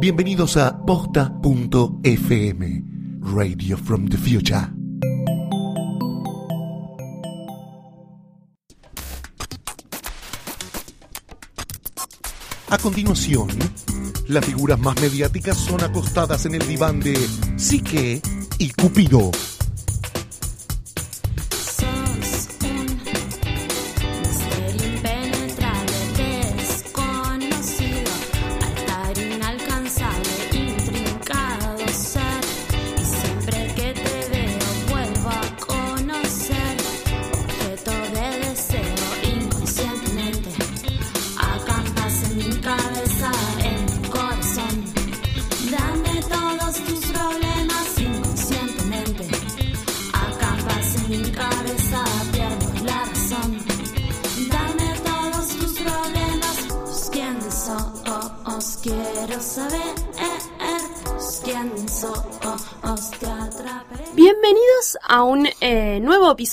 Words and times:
Bienvenidos 0.00 0.56
a 0.56 0.78
posta.fm, 0.86 1.24
Radio 3.20 3.76
from 3.76 4.06
the 4.08 4.16
Future. 4.16 4.68
A 12.70 12.78
continuación, 12.78 13.48
las 14.28 14.44
figuras 14.44 14.78
más 14.78 15.00
mediáticas 15.00 15.56
son 15.56 15.82
acostadas 15.82 16.46
en 16.46 16.54
el 16.54 16.64
diván 16.68 17.00
de 17.00 17.16
Psique 17.56 18.22
y 18.58 18.70
Cupido. 18.70 19.32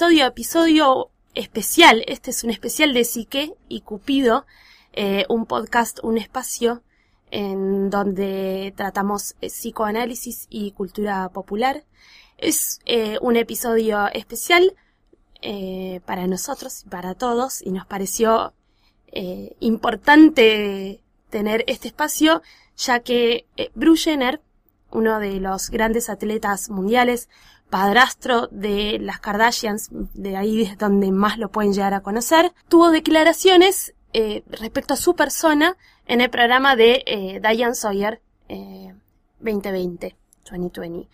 Episodio, 0.01 1.09
especial. 1.35 2.03
Este 2.07 2.31
es 2.31 2.43
un 2.43 2.49
especial 2.49 2.93
de 2.93 3.05
Psique 3.05 3.53
y 3.69 3.79
Cupido, 3.79 4.45
eh, 4.91 5.25
un 5.29 5.45
podcast, 5.45 5.99
un 6.03 6.17
espacio 6.17 6.83
en 7.31 7.89
donde 7.89 8.73
tratamos 8.75 9.35
eh, 9.39 9.47
psicoanálisis 9.47 10.47
y 10.49 10.71
cultura 10.71 11.29
popular. 11.29 11.85
Es 12.37 12.81
eh, 12.85 13.17
un 13.21 13.37
episodio 13.37 14.07
especial 14.11 14.75
para 16.05 16.27
nosotros 16.27 16.83
y 16.85 16.89
para 16.89 17.13
todos 17.13 17.61
y 17.61 17.71
nos 17.71 17.85
pareció 17.85 18.53
importante 19.59 20.99
tener 21.30 21.63
este 21.67 21.87
espacio 21.87 22.41
ya 22.75 22.99
que 22.99 23.45
Bruce 23.75 24.09
Jenner, 24.09 24.41
uno 24.91 25.19
de 25.19 25.39
los 25.39 25.69
grandes 25.69 26.09
atletas 26.09 26.69
mundiales, 26.71 27.30
padrastro 27.75 28.47
de 28.51 28.99
las 29.01 29.19
Kardashians, 29.19 29.89
de 30.13 30.37
ahí 30.37 30.61
es 30.61 30.77
donde 30.77 31.11
más 31.11 31.37
lo 31.37 31.51
pueden 31.51 31.73
llegar 31.73 31.93
a 31.93 31.99
conocer, 31.99 32.53
tuvo 32.69 32.89
declaraciones 32.89 33.93
eh, 34.13 34.43
respecto 34.47 34.93
a 34.93 34.97
su 34.97 35.13
persona 35.13 35.75
en 36.05 36.21
el 36.21 36.29
programa 36.29 36.77
de 36.77 37.03
eh, 37.05 37.41
Diane 37.41 37.75
Sawyer 37.75 38.21
eh, 38.47 38.95
2020, 39.41 40.15
2020. 40.49 41.09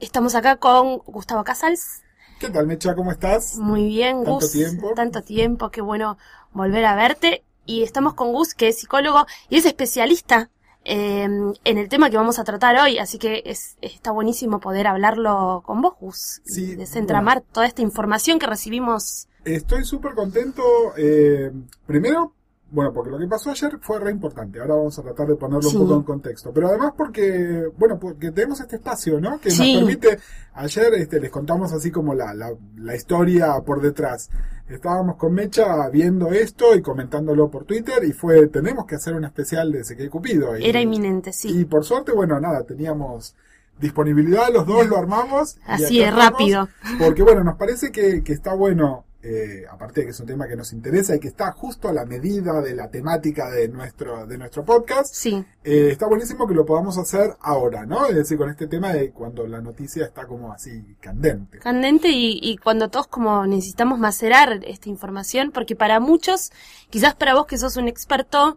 Estamos 0.00 0.34
acá 0.34 0.56
con 0.56 1.00
Gustavo 1.04 1.44
Casals. 1.44 2.00
¿Qué 2.40 2.48
tal, 2.48 2.66
Mecha? 2.66 2.94
¿Cómo 2.94 3.12
estás? 3.12 3.58
Muy 3.58 3.84
bien, 3.84 4.24
Tanto 4.24 4.40
Gus. 4.40 4.52
tiempo. 4.52 4.92
Tanto 4.96 5.20
tiempo, 5.20 5.70
qué 5.70 5.82
bueno 5.82 6.16
volver 6.52 6.86
a 6.86 6.94
verte. 6.94 7.44
Y 7.66 7.82
estamos 7.82 8.14
con 8.14 8.32
Gus, 8.32 8.54
que 8.54 8.68
es 8.68 8.78
psicólogo 8.78 9.26
y 9.50 9.58
es 9.58 9.66
especialista 9.66 10.48
eh, 10.86 11.24
en 11.24 11.78
el 11.78 11.88
tema 11.88 12.08
que 12.10 12.16
vamos 12.16 12.38
a 12.38 12.44
tratar 12.44 12.76
hoy. 12.78 12.98
Así 12.98 13.18
que 13.18 13.42
es, 13.44 13.76
está 13.80 14.12
buenísimo 14.12 14.60
poder 14.60 14.86
hablarlo 14.86 15.62
con 15.66 15.82
vos, 15.82 15.94
Gus. 16.00 16.40
y 16.46 16.50
Sí, 16.52 16.76
desentramar 16.76 17.40
toda 17.40 17.66
esta 17.66 17.82
información 17.82 18.38
que 18.38 18.46
recibimos. 18.46 19.28
Estoy 19.44 19.84
súper 19.84 20.14
contento. 20.14 20.62
eh, 20.96 21.52
primero, 21.86 22.32
bueno, 22.70 22.92
porque 22.92 23.10
lo 23.10 23.18
que 23.18 23.26
pasó 23.28 23.50
ayer 23.50 23.78
fue 23.80 24.00
re 24.00 24.10
importante. 24.10 24.58
Ahora 24.60 24.74
vamos 24.74 24.98
a 24.98 25.02
tratar 25.02 25.28
de 25.28 25.36
ponerlo 25.36 25.62
Sí. 25.70 25.76
un 25.76 25.82
poco 25.84 25.94
en 25.98 26.02
contexto. 26.02 26.52
Pero 26.52 26.68
además 26.68 26.92
porque, 26.96 27.68
bueno, 27.78 27.98
porque 27.98 28.32
tenemos 28.32 28.60
este 28.60 28.76
espacio, 28.76 29.20
¿no? 29.20 29.40
Que 29.40 29.50
Sí. 29.50 29.74
nos 29.74 29.84
permite. 29.84 30.18
Ayer 30.54 30.94
este, 30.94 31.20
les 31.20 31.30
contamos 31.30 31.72
así 31.72 31.90
como 31.90 32.12
la, 32.14 32.34
la, 32.34 32.52
la 32.76 32.94
historia 32.96 33.54
por 33.64 33.80
detrás. 33.80 34.30
Estábamos 34.68 35.16
con 35.16 35.32
Mecha 35.32 35.88
viendo 35.90 36.32
esto 36.32 36.74
y 36.74 36.82
comentándolo 36.82 37.48
por 37.50 37.64
Twitter 37.64 38.02
y 38.04 38.12
fue, 38.12 38.48
tenemos 38.48 38.84
que 38.84 38.96
hacer 38.96 39.14
un 39.14 39.24
especial 39.24 39.70
de 39.70 39.84
Seque 39.84 40.10
Cupido. 40.10 40.58
Y, 40.58 40.66
Era 40.68 40.80
inminente, 40.80 41.32
sí. 41.32 41.60
Y 41.60 41.64
por 41.66 41.84
suerte, 41.84 42.10
bueno, 42.12 42.40
nada, 42.40 42.64
teníamos 42.64 43.36
disponibilidad, 43.78 44.52
los 44.52 44.66
dos 44.66 44.86
lo 44.88 44.96
armamos. 44.98 45.58
Así 45.66 45.98
de 45.98 46.04
estamos. 46.06 46.24
rápido. 46.24 46.68
Porque 46.98 47.22
bueno, 47.22 47.44
nos 47.44 47.56
parece 47.56 47.92
que, 47.92 48.22
que 48.24 48.32
está 48.32 48.54
bueno, 48.54 49.04
eh, 49.28 49.64
aparte 49.68 50.00
de 50.00 50.06
que 50.06 50.10
es 50.12 50.20
un 50.20 50.26
tema 50.26 50.46
que 50.46 50.54
nos 50.54 50.72
interesa 50.72 51.16
y 51.16 51.18
que 51.18 51.26
está 51.26 51.50
justo 51.50 51.88
a 51.88 51.92
la 51.92 52.04
medida 52.04 52.60
de 52.60 52.74
la 52.76 52.88
temática 52.88 53.50
de 53.50 53.66
nuestro, 53.68 54.24
de 54.24 54.38
nuestro 54.38 54.64
podcast, 54.64 55.12
Sí, 55.12 55.44
eh, 55.64 55.88
está 55.90 56.06
buenísimo 56.06 56.46
que 56.46 56.54
lo 56.54 56.64
podamos 56.64 56.96
hacer 56.96 57.34
ahora, 57.40 57.84
¿no? 57.86 58.06
Es 58.06 58.14
decir, 58.14 58.38
con 58.38 58.50
este 58.50 58.68
tema 58.68 58.92
de 58.92 59.10
cuando 59.10 59.46
la 59.46 59.60
noticia 59.60 60.04
está 60.04 60.26
como 60.26 60.52
así 60.52 60.96
candente. 61.00 61.58
candente 61.58 62.08
y, 62.10 62.38
y 62.40 62.56
cuando 62.58 62.88
todos 62.88 63.08
como 63.08 63.46
necesitamos 63.46 63.98
macerar 63.98 64.60
esta 64.64 64.88
información, 64.88 65.50
porque 65.50 65.74
para 65.74 65.98
muchos, 65.98 66.52
quizás 66.88 67.16
para 67.16 67.34
vos 67.34 67.46
que 67.46 67.58
sos 67.58 67.76
un 67.76 67.88
experto, 67.88 68.56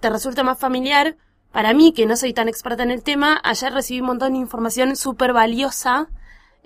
te 0.00 0.08
resulta 0.08 0.42
más 0.42 0.58
familiar. 0.58 1.16
Para 1.52 1.74
mí, 1.74 1.92
que 1.92 2.06
no 2.06 2.16
soy 2.16 2.32
tan 2.32 2.48
experta 2.48 2.82
en 2.82 2.90
el 2.90 3.02
tema, 3.02 3.38
ayer 3.44 3.72
recibí 3.74 4.00
un 4.00 4.06
montón 4.06 4.32
de 4.32 4.38
información 4.38 4.96
súper 4.96 5.34
valiosa 5.34 6.08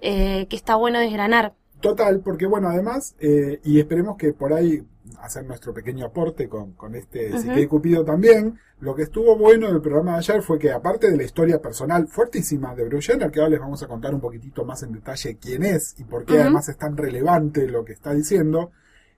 eh, 0.00 0.46
que 0.48 0.56
está 0.56 0.76
bueno 0.76 1.00
desgranar. 1.00 1.54
Total, 1.80 2.20
porque 2.20 2.46
bueno, 2.46 2.68
además, 2.68 3.14
eh, 3.20 3.60
y 3.64 3.78
esperemos 3.78 4.16
que 4.16 4.32
por 4.32 4.52
ahí 4.52 4.84
hacer 5.20 5.44
nuestro 5.44 5.72
pequeño 5.72 6.06
aporte 6.06 6.48
con, 6.48 6.72
con 6.72 6.94
este. 6.94 7.38
Psique 7.38 7.60
y 7.60 7.66
Cupido 7.66 8.04
también, 8.04 8.58
lo 8.80 8.94
que 8.94 9.02
estuvo 9.02 9.36
bueno 9.36 9.68
del 9.68 9.80
programa 9.80 10.12
de 10.12 10.18
ayer 10.18 10.42
fue 10.42 10.58
que 10.58 10.70
aparte 10.70 11.10
de 11.10 11.16
la 11.16 11.22
historia 11.22 11.60
personal 11.60 12.08
fuertísima 12.08 12.74
de 12.74 12.84
Bruce 12.84 13.12
Jenner, 13.12 13.30
que 13.30 13.40
ahora 13.40 13.50
les 13.50 13.60
vamos 13.60 13.82
a 13.82 13.88
contar 13.88 14.14
un 14.14 14.20
poquitito 14.20 14.64
más 14.64 14.82
en 14.82 14.92
detalle 14.92 15.38
quién 15.40 15.64
es 15.64 15.94
y 15.98 16.04
por 16.04 16.24
qué 16.24 16.40
además 16.40 16.68
es 16.68 16.76
tan 16.76 16.96
relevante 16.96 17.66
lo 17.68 17.84
que 17.84 17.92
está 17.92 18.12
diciendo, 18.12 18.72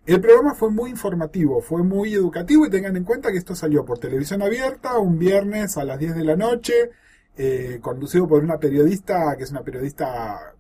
el 0.06 0.20
programa 0.20 0.54
fue 0.54 0.70
muy 0.70 0.90
informativo, 0.90 1.60
fue 1.60 1.82
muy 1.82 2.14
educativo 2.14 2.64
y 2.64 2.70
tengan 2.70 2.96
en 2.96 3.04
cuenta 3.04 3.30
que 3.30 3.38
esto 3.38 3.54
salió 3.54 3.84
por 3.84 3.98
televisión 3.98 4.42
abierta 4.42 4.98
un 4.98 5.18
viernes 5.18 5.76
a 5.76 5.84
las 5.84 5.98
10 5.98 6.16
de 6.16 6.24
la 6.24 6.36
noche, 6.36 6.90
eh, 7.36 7.78
conducido 7.82 8.26
por 8.26 8.42
una 8.42 8.58
periodista 8.58 9.36
que 9.36 9.44
es 9.44 9.50
una 9.50 9.62
periodista 9.62 10.54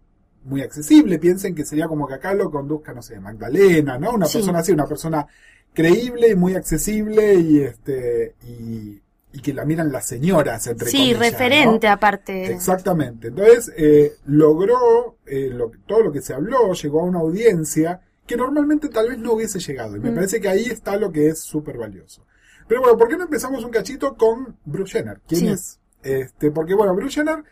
muy 0.48 0.62
accesible. 0.62 1.18
Piensen 1.18 1.54
que 1.54 1.64
sería 1.64 1.86
como 1.86 2.06
que 2.08 2.14
acá 2.14 2.34
lo 2.34 2.50
conduzca, 2.50 2.92
no 2.92 3.02
sé, 3.02 3.20
Magdalena, 3.20 3.98
¿no? 3.98 4.12
Una 4.12 4.26
Sí. 4.26 4.38
persona 4.38 4.58
así, 4.60 4.72
una 4.72 4.86
persona 4.86 5.26
creíble 5.74 6.28
y 6.30 6.34
muy 6.34 6.54
accesible 6.54 7.34
y 7.34 7.60
este 7.60 8.34
y, 8.42 9.00
y 9.32 9.40
que 9.42 9.52
la 9.52 9.64
miran 9.64 9.92
las 9.92 10.06
señoras, 10.06 10.66
entre 10.66 10.88
Sí, 10.90 10.96
comillas, 10.98 11.18
¿no? 11.18 11.22
referente 11.24 11.86
aparte. 11.88 12.52
Exactamente. 12.52 13.28
Entonces, 13.28 13.72
eh, 13.76 14.12
logró 14.26 15.16
eh, 15.26 15.50
lo- 15.52 15.70
todo 15.86 16.02
lo 16.04 16.12
que 16.12 16.22
se 16.22 16.32
habló, 16.34 16.72
llegó 16.72 17.00
a 17.00 17.04
una 17.04 17.18
audiencia 17.20 18.00
que 18.26 18.36
normalmente 18.36 18.88
tal 18.88 19.08
vez 19.10 19.18
no 19.18 19.32
hubiese 19.34 19.58
llegado. 19.60 19.96
Y 19.96 20.00
me 20.00 20.10
Mm. 20.10 20.14
parece 20.14 20.40
que 20.40 20.48
ahí 20.48 20.64
está 20.64 20.96
lo 20.96 21.12
que 21.12 21.28
es 21.28 21.40
súper 21.40 21.76
valioso. 21.78 22.24
Pero 22.66 22.80
bueno, 22.82 22.98
¿por 22.98 23.08
qué 23.08 23.16
no 23.16 23.24
empezamos 23.24 23.64
un 23.64 23.70
cachito 23.70 24.14
con 24.16 24.56
Bruce 24.64 24.98
Jenner? 24.98 25.20
¿Quién 25.26 25.40
Sí. 25.40 25.48
es? 25.48 25.80
Este, 26.02 26.50
porque 26.50 26.74
bueno, 26.74 26.94
Bruce 26.94 27.14
Jenner, 27.16 27.42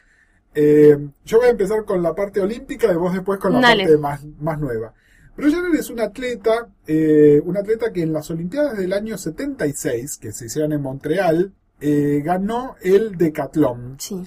eh, 0.59 0.99
yo 1.25 1.37
voy 1.37 1.49
a 1.49 1.51
empezar 1.51 1.85
con 1.85 2.03
la 2.03 2.15
parte 2.15 2.41
olímpica 2.41 2.91
y 2.91 2.97
vos 2.97 3.13
después 3.13 3.39
con 3.39 3.53
la 3.53 3.61
Dale. 3.61 3.85
parte 3.85 3.99
más, 3.99 4.25
más 4.41 4.59
nueva. 4.59 4.95
Bruce 5.37 5.55
Jenner 5.55 5.79
es 5.79 5.91
un 5.91 6.01
atleta, 6.01 6.69
eh, 6.87 7.43
un 7.45 7.59
atleta 7.59 7.93
que 7.93 8.01
en 8.01 8.15
las 8.15 8.31
Olimpiadas 8.31 8.79
del 8.79 8.95
año 8.95 9.19
76, 9.19 10.17
que 10.17 10.33
se 10.33 10.47
hicieron 10.47 10.73
en 10.73 10.81
Montreal, 10.81 11.53
eh, 11.79 12.23
ganó 12.25 12.77
el 12.81 13.19
decatlón. 13.19 13.97
Sí. 14.01 14.27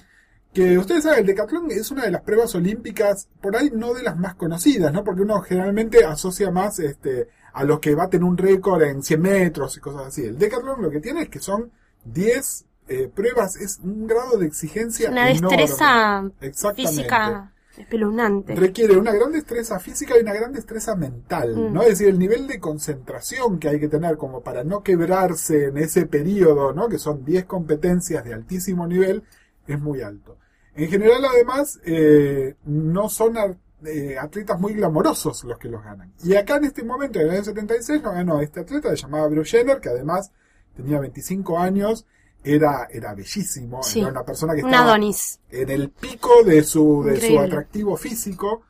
Que 0.54 0.78
ustedes 0.78 1.02
saben, 1.02 1.20
el 1.20 1.26
decatlón 1.26 1.68
es 1.72 1.90
una 1.90 2.04
de 2.04 2.12
las 2.12 2.22
pruebas 2.22 2.54
olímpicas, 2.54 3.28
por 3.40 3.56
ahí 3.56 3.72
no 3.74 3.92
de 3.92 4.04
las 4.04 4.16
más 4.16 4.36
conocidas, 4.36 4.92
¿no? 4.92 5.02
Porque 5.02 5.22
uno 5.22 5.40
generalmente 5.40 6.04
asocia 6.04 6.52
más 6.52 6.78
este, 6.78 7.26
a 7.54 7.64
los 7.64 7.80
que 7.80 7.96
baten 7.96 8.22
un 8.22 8.36
récord 8.36 8.80
en 8.82 9.02
100 9.02 9.20
metros 9.20 9.76
y 9.76 9.80
cosas 9.80 10.06
así. 10.06 10.24
El 10.26 10.38
decatlón 10.38 10.80
lo 10.80 10.90
que 10.90 11.00
tiene 11.00 11.22
es 11.22 11.28
que 11.28 11.40
son 11.40 11.72
10 12.04 12.66
eh, 12.90 13.08
pruebas, 13.14 13.54
es 13.56 13.78
un 13.84 14.06
grado 14.08 14.36
de 14.36 14.46
exigencia 14.46 15.10
Una 15.10 15.26
destreza 15.26 16.28
física 16.74 17.52
espeluznante. 17.78 18.56
Requiere 18.56 18.96
una 18.98 19.12
gran 19.12 19.30
destreza 19.30 19.78
física 19.78 20.18
y 20.18 20.22
una 20.22 20.34
gran 20.34 20.52
destreza 20.52 20.96
mental, 20.96 21.56
Mm. 21.56 21.72
¿no? 21.72 21.82
Es 21.82 21.90
decir, 21.90 22.08
el 22.08 22.18
nivel 22.18 22.48
de 22.48 22.58
concentración 22.58 23.60
que 23.60 23.68
hay 23.68 23.78
que 23.78 23.88
tener 23.88 24.16
como 24.16 24.42
para 24.42 24.64
no 24.64 24.82
quebrarse 24.82 25.66
en 25.66 25.78
ese 25.78 26.06
periodo, 26.06 26.72
¿no? 26.72 26.88
Que 26.88 26.98
son 26.98 27.24
10 27.24 27.44
competencias 27.44 28.24
de 28.24 28.34
altísimo 28.34 28.86
nivel, 28.86 29.22
es 29.68 29.80
muy 29.80 30.02
alto. 30.02 30.36
En 30.74 30.88
general, 30.90 31.24
además, 31.24 31.78
eh, 31.84 32.56
no 32.64 33.08
son 33.08 33.36
eh, 33.84 34.16
atletas 34.18 34.58
muy 34.58 34.74
glamorosos 34.74 35.44
los 35.44 35.58
que 35.58 35.68
los 35.68 35.82
ganan. 35.84 36.12
Y 36.24 36.34
acá 36.34 36.56
en 36.56 36.64
este 36.64 36.82
momento, 36.82 37.20
en 37.20 37.26
el 37.26 37.32
año 37.36 37.44
76, 37.44 38.02
lo 38.02 38.10
ganó 38.12 38.40
este 38.40 38.60
atleta, 38.60 38.90
se 38.90 38.96
llamaba 38.96 39.28
Bruce 39.28 39.56
Jenner, 39.56 39.80
que 39.80 39.90
además 39.90 40.32
tenía 40.74 40.98
25 40.98 41.58
años, 41.58 42.04
era, 42.42 42.88
era 42.90 43.14
bellísimo, 43.14 43.82
Sí. 43.82 44.00
era 44.00 44.10
una 44.10 44.24
persona 44.24 44.54
que 44.54 44.60
estaba 44.60 44.96
en 44.96 45.70
el 45.70 45.90
pico 45.90 46.42
de 46.44 46.62
su, 46.62 47.02
de 47.04 47.20
su 47.20 47.38
atractivo 47.38 47.96
físico 47.96 48.62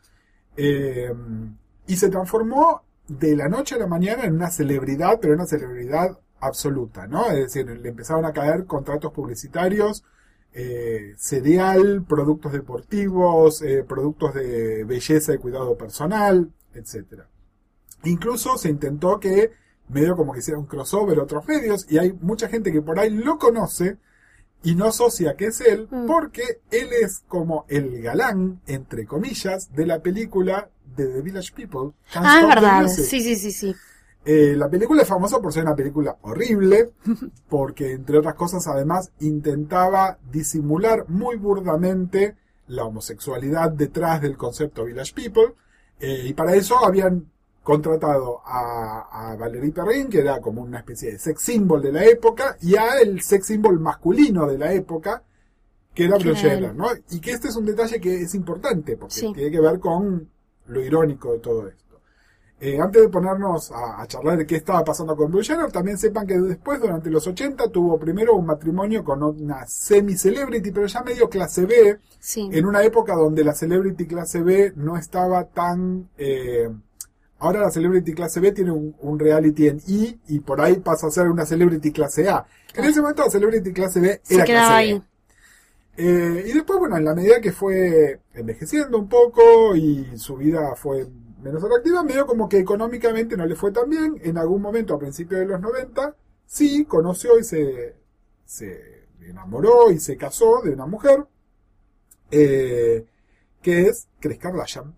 eh, 0.57 1.13
y 1.87 1.97
se 1.97 2.09
transformó 2.09 2.83
de 3.09 3.37
la 3.37 3.49
noche 3.49 3.75
a 3.75 3.79
la 3.79 3.87
mañana 3.87 4.25
en 4.25 4.35
una 4.35 4.51
celebridad, 4.51 5.19
pero 5.21 5.35
una 5.35 5.47
celebridad 5.47 6.19
absoluta, 6.41 7.07
¿no? 7.07 7.31
Es 7.31 7.53
decir, 7.53 7.67
le 7.67 7.89
empezaron 7.89 8.25
a 8.25 8.33
caer 8.33 8.65
contratos 8.67 9.13
publicitarios, 9.13 10.05
eh, 10.53 11.15
cereal, 11.17 12.05
productos 12.09 12.53
deportivos, 12.53 13.63
eh, 13.63 13.85
productos 13.87 14.35
de 14.35 14.85
belleza 14.85 15.35
y 15.35 15.39
cuidado 15.39 15.77
personal, 15.77 16.51
etcétera. 16.75 17.29
Incluso 18.05 18.57
se 18.59 18.69
intentó 18.69 19.21
que 19.21 19.53
medio 19.91 20.17
como 20.17 20.33
que 20.33 20.39
hiciera 20.41 20.59
un 20.59 20.67
crossover 20.67 21.19
a 21.19 21.23
otros 21.25 21.47
medios 21.47 21.87
y 21.91 21.99
hay 21.99 22.13
mucha 22.21 22.49
gente 22.49 22.73
que 22.73 22.83
por 22.83 22.99
ahí 22.99 23.11
lo 23.11 23.39
conoce 23.39 23.97
y 24.63 24.75
no 24.75 24.87
asocia 24.87 25.37
que 25.37 25.47
es 25.47 25.61
él 25.63 25.89
Mm. 25.91 26.07
porque 26.07 26.61
él 26.71 26.89
es 27.03 27.23
como 27.29 27.65
el 27.69 28.03
galán, 28.03 28.61
entre 28.67 29.07
comillas, 29.07 29.73
de 29.75 29.87
la 29.87 30.01
película 30.01 30.69
de 30.97 31.07
The 31.07 31.23
Village 31.23 31.53
People. 31.55 31.93
Can't 32.13 32.27
Ah, 32.29 32.41
es 32.43 32.49
verdad. 32.49 32.89
Sí, 32.89 33.21
sí, 33.21 33.37
sí, 33.37 33.53
sí. 33.53 33.75
Eh, 34.27 34.55
la 34.57 34.69
película 34.69 35.01
es 35.01 35.09
famosa 35.09 35.41
por 35.41 35.51
ser 35.53 35.63
una 35.65 35.75
película 35.75 36.17
horrible, 36.23 36.91
porque 37.49 37.93
entre 37.93 38.19
otras 38.19 38.35
cosas 38.35 38.67
además 38.67 39.11
intentaba 39.21 40.19
disimular 40.31 41.07
muy 41.09 41.37
burdamente 41.37 42.37
la 42.67 42.85
homosexualidad 42.85 43.71
detrás 43.71 44.21
del 44.21 44.37
concepto 44.37 44.85
Village 44.85 45.15
People, 45.15 45.55
eh, 46.01 46.25
y 46.27 46.35
para 46.35 46.55
eso 46.55 46.85
habían 46.85 47.31
contratado 47.71 48.41
a, 48.45 49.31
a 49.31 49.37
Valerie 49.37 49.73
Perrin, 49.73 50.09
que 50.09 50.21
era 50.21 50.41
como 50.41 50.63
una 50.63 50.79
especie 50.79 51.13
de 51.13 51.19
sex 51.19 51.43
symbol 51.43 51.81
de 51.83 51.93
la 51.93 52.05
época, 52.05 52.57
y 52.63 52.77
a 52.77 52.99
el 53.01 53.21
sex 53.23 53.47
symbol 53.47 53.79
masculino 53.81 54.47
de 54.47 54.59
la 54.59 54.73
época, 54.73 55.23
que 55.95 56.05
era. 56.05 56.19
Jenner, 56.19 56.75
¿no? 56.75 56.87
Y 57.11 57.21
que 57.21 57.33
este 57.33 57.49
es 57.49 57.57
un 57.57 57.67
detalle 57.67 58.01
que 58.01 58.23
es 58.23 58.35
importante, 58.35 58.97
porque 58.97 59.15
Sí. 59.15 59.33
tiene 59.35 59.51
que 59.51 59.61
ver 59.61 59.79
con 59.81 60.29
lo 60.67 60.81
irónico 60.81 61.33
de 61.33 61.39
todo 61.41 61.67
esto. 61.69 61.81
Eh, 62.63 62.79
antes 62.79 63.01
de 63.01 63.09
ponernos 63.09 63.73
a, 63.73 64.03
a 64.03 64.07
charlar 64.07 64.37
de 64.37 64.47
qué 64.47 64.57
estaba 64.57 64.85
pasando 64.85 65.17
con 65.17 65.31
Bruce 65.31 65.51
Jenner, 65.53 65.73
también 65.73 65.97
sepan 65.97 66.27
que 66.27 66.39
después, 66.39 66.79
durante 66.79 67.09
los 67.09 67.27
80, 67.27 67.69
tuvo 67.71 67.99
primero 67.99 68.35
un 68.35 68.45
matrimonio 68.45 69.03
con 69.03 69.23
una 69.23 69.67
semi-celebrity, 69.67 70.71
pero 70.71 70.87
ya 70.87 71.03
medio 71.03 71.29
clase 71.31 71.65
B, 71.65 71.99
Sí. 72.19 72.51
en 72.53 72.67
una 72.67 72.83
época 72.85 73.15
donde 73.15 73.45
la 73.45 73.55
celebrity 73.55 74.07
clase 74.07 74.43
B 74.43 74.75
no 74.77 74.97
estaba 74.99 75.45
tan... 75.45 76.11
eh, 76.19 76.69
ahora 77.41 77.61
la 77.61 77.71
celebrity 77.71 78.15
clase 78.15 78.41
B 78.41 78.53
tiene 78.53 78.71
un, 78.71 78.95
un 79.01 79.19
reality 79.19 79.69
en 79.69 79.83
I 79.87 80.21
y 80.29 80.41
por 80.41 80.61
ahí 80.61 80.77
pasa 80.77 81.09
a 81.09 81.11
ser 81.11 81.29
una 81.29 81.45
celebrity 81.45 81.93
clase 81.93 82.29
A. 82.29 82.47
En 82.75 82.85
ese 82.85 83.01
momento 83.01 83.25
la 83.25 83.31
celebrity 83.31 83.73
clase 83.73 84.01
B 84.01 84.21
era 84.29 84.45
clase 84.45 84.73
ahí. 84.73 84.93
B. 84.95 85.03
Eh, 85.97 86.45
y 86.47 86.53
después, 86.53 86.79
bueno, 86.79 86.97
en 86.97 87.05
la 87.05 87.15
medida 87.15 87.41
que 87.41 87.53
fue 87.53 88.21
envejeciendo 88.33 88.99
un 88.99 89.09
poco 89.09 89.77
y 89.77 90.17
su 90.17 90.37
vida 90.37 90.75
fue 90.75 91.07
menos 91.43 91.63
atractiva, 91.63 92.03
medio 92.03 92.27
como 92.27 92.49
que 92.49 92.59
económicamente 92.59 93.37
no 93.37 93.45
le 93.45 93.55
fue 93.55 93.73
tan 93.73 93.91
bien. 93.91 94.21
En 94.23 94.39
algún 94.39 94.63
momento, 94.63 94.95
a 94.95 94.99
principios 94.99 95.41
de 95.41 95.47
los 95.47 95.61
90, 95.61 96.15
sí 96.47 96.85
conoció 96.85 97.39
y 97.39 97.45
se, 97.45 97.97
se 98.45 99.09
enamoró 99.21 99.91
y 99.91 99.99
se 99.99 100.17
casó 100.17 100.63
de 100.63 100.71
una 100.71 100.87
mujer, 100.87 101.27
eh, 102.31 103.05
que 103.61 103.83
es 103.83 104.09
Kris 104.21 104.39
Kardashian. 104.39 104.95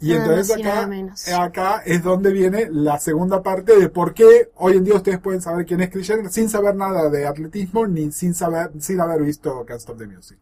Y 0.00 0.10
Nada 0.10 0.24
entonces 0.26 0.58
y 0.58 0.62
acá, 0.62 0.86
menos. 0.86 1.28
acá 1.28 1.82
es 1.86 2.02
donde 2.02 2.30
viene 2.32 2.68
la 2.70 2.98
segunda 2.98 3.42
parte 3.42 3.78
de 3.78 3.88
por 3.88 4.12
qué 4.12 4.50
hoy 4.56 4.76
en 4.76 4.84
día 4.84 4.94
ustedes 4.94 5.18
pueden 5.18 5.40
saber 5.40 5.64
quién 5.64 5.80
es 5.80 5.90
Kris 5.90 6.06
Jenner 6.06 6.30
sin 6.30 6.50
saber 6.50 6.74
nada 6.74 7.08
de 7.08 7.26
atletismo 7.26 7.86
ni 7.86 8.12
sin 8.12 8.34
saber, 8.34 8.70
sin 8.78 9.00
haber 9.00 9.22
visto 9.22 9.64
Can't 9.64 9.80
Stop 9.80 9.98
the 9.98 10.06
Music. 10.06 10.38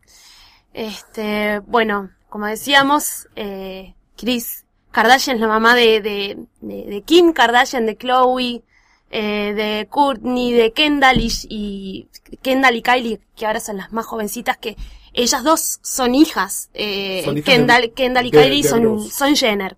Este, 0.73 1.61
bueno, 1.61 2.11
como 2.29 2.47
decíamos, 2.47 3.29
eh, 3.37 3.95
Chris 4.17 4.65
Kardashian 4.91 5.37
es 5.37 5.41
la 5.41 5.49
mamá 5.49 5.77
de, 5.77 6.01
de, 6.01 6.39
de, 6.61 6.91
de 6.91 7.03
Kim 7.03 7.33
Kardashian, 7.33 7.87
de 7.87 7.97
Chloe, 7.97 8.65
eh, 9.11 9.55
de 9.55 9.87
Courtney, 9.89 10.53
de 10.53 10.73
Kendall 10.73 11.21
y, 11.21 11.31
y 11.49 12.37
Kendall 12.43 12.75
y 12.75 12.83
Kylie, 12.83 13.21
que 13.37 13.47
ahora 13.47 13.61
son 13.61 13.77
las 13.77 13.93
más 13.93 14.05
jovencitas 14.07 14.57
que 14.57 14.77
ellas 15.15 15.43
dos 15.45 15.79
son 15.83 16.15
hijas. 16.15 16.69
Eh, 16.75 17.23
Son 17.25 17.39
hijas 17.39 17.55
Kendall, 17.55 17.83
de- 17.83 17.93
Kendall 17.93 18.27
y 18.27 18.31
de- 18.31 18.39
Kylie 18.43 18.63
de 18.63 18.69
son, 18.69 19.01
son 19.11 19.37
Jenner. 19.37 19.77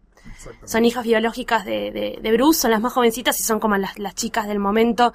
Son 0.65 0.85
hijas 0.85 1.05
biológicas 1.05 1.65
de, 1.65 1.91
de, 1.91 2.19
de 2.23 2.33
Bruce, 2.33 2.61
son 2.61 2.71
las 2.71 2.81
más 2.81 2.93
jovencitas 2.93 3.39
y 3.41 3.43
son 3.43 3.59
como 3.61 3.77
las, 3.77 3.99
las 3.99 4.15
chicas 4.15 4.47
del 4.49 4.59
momento. 4.61 5.13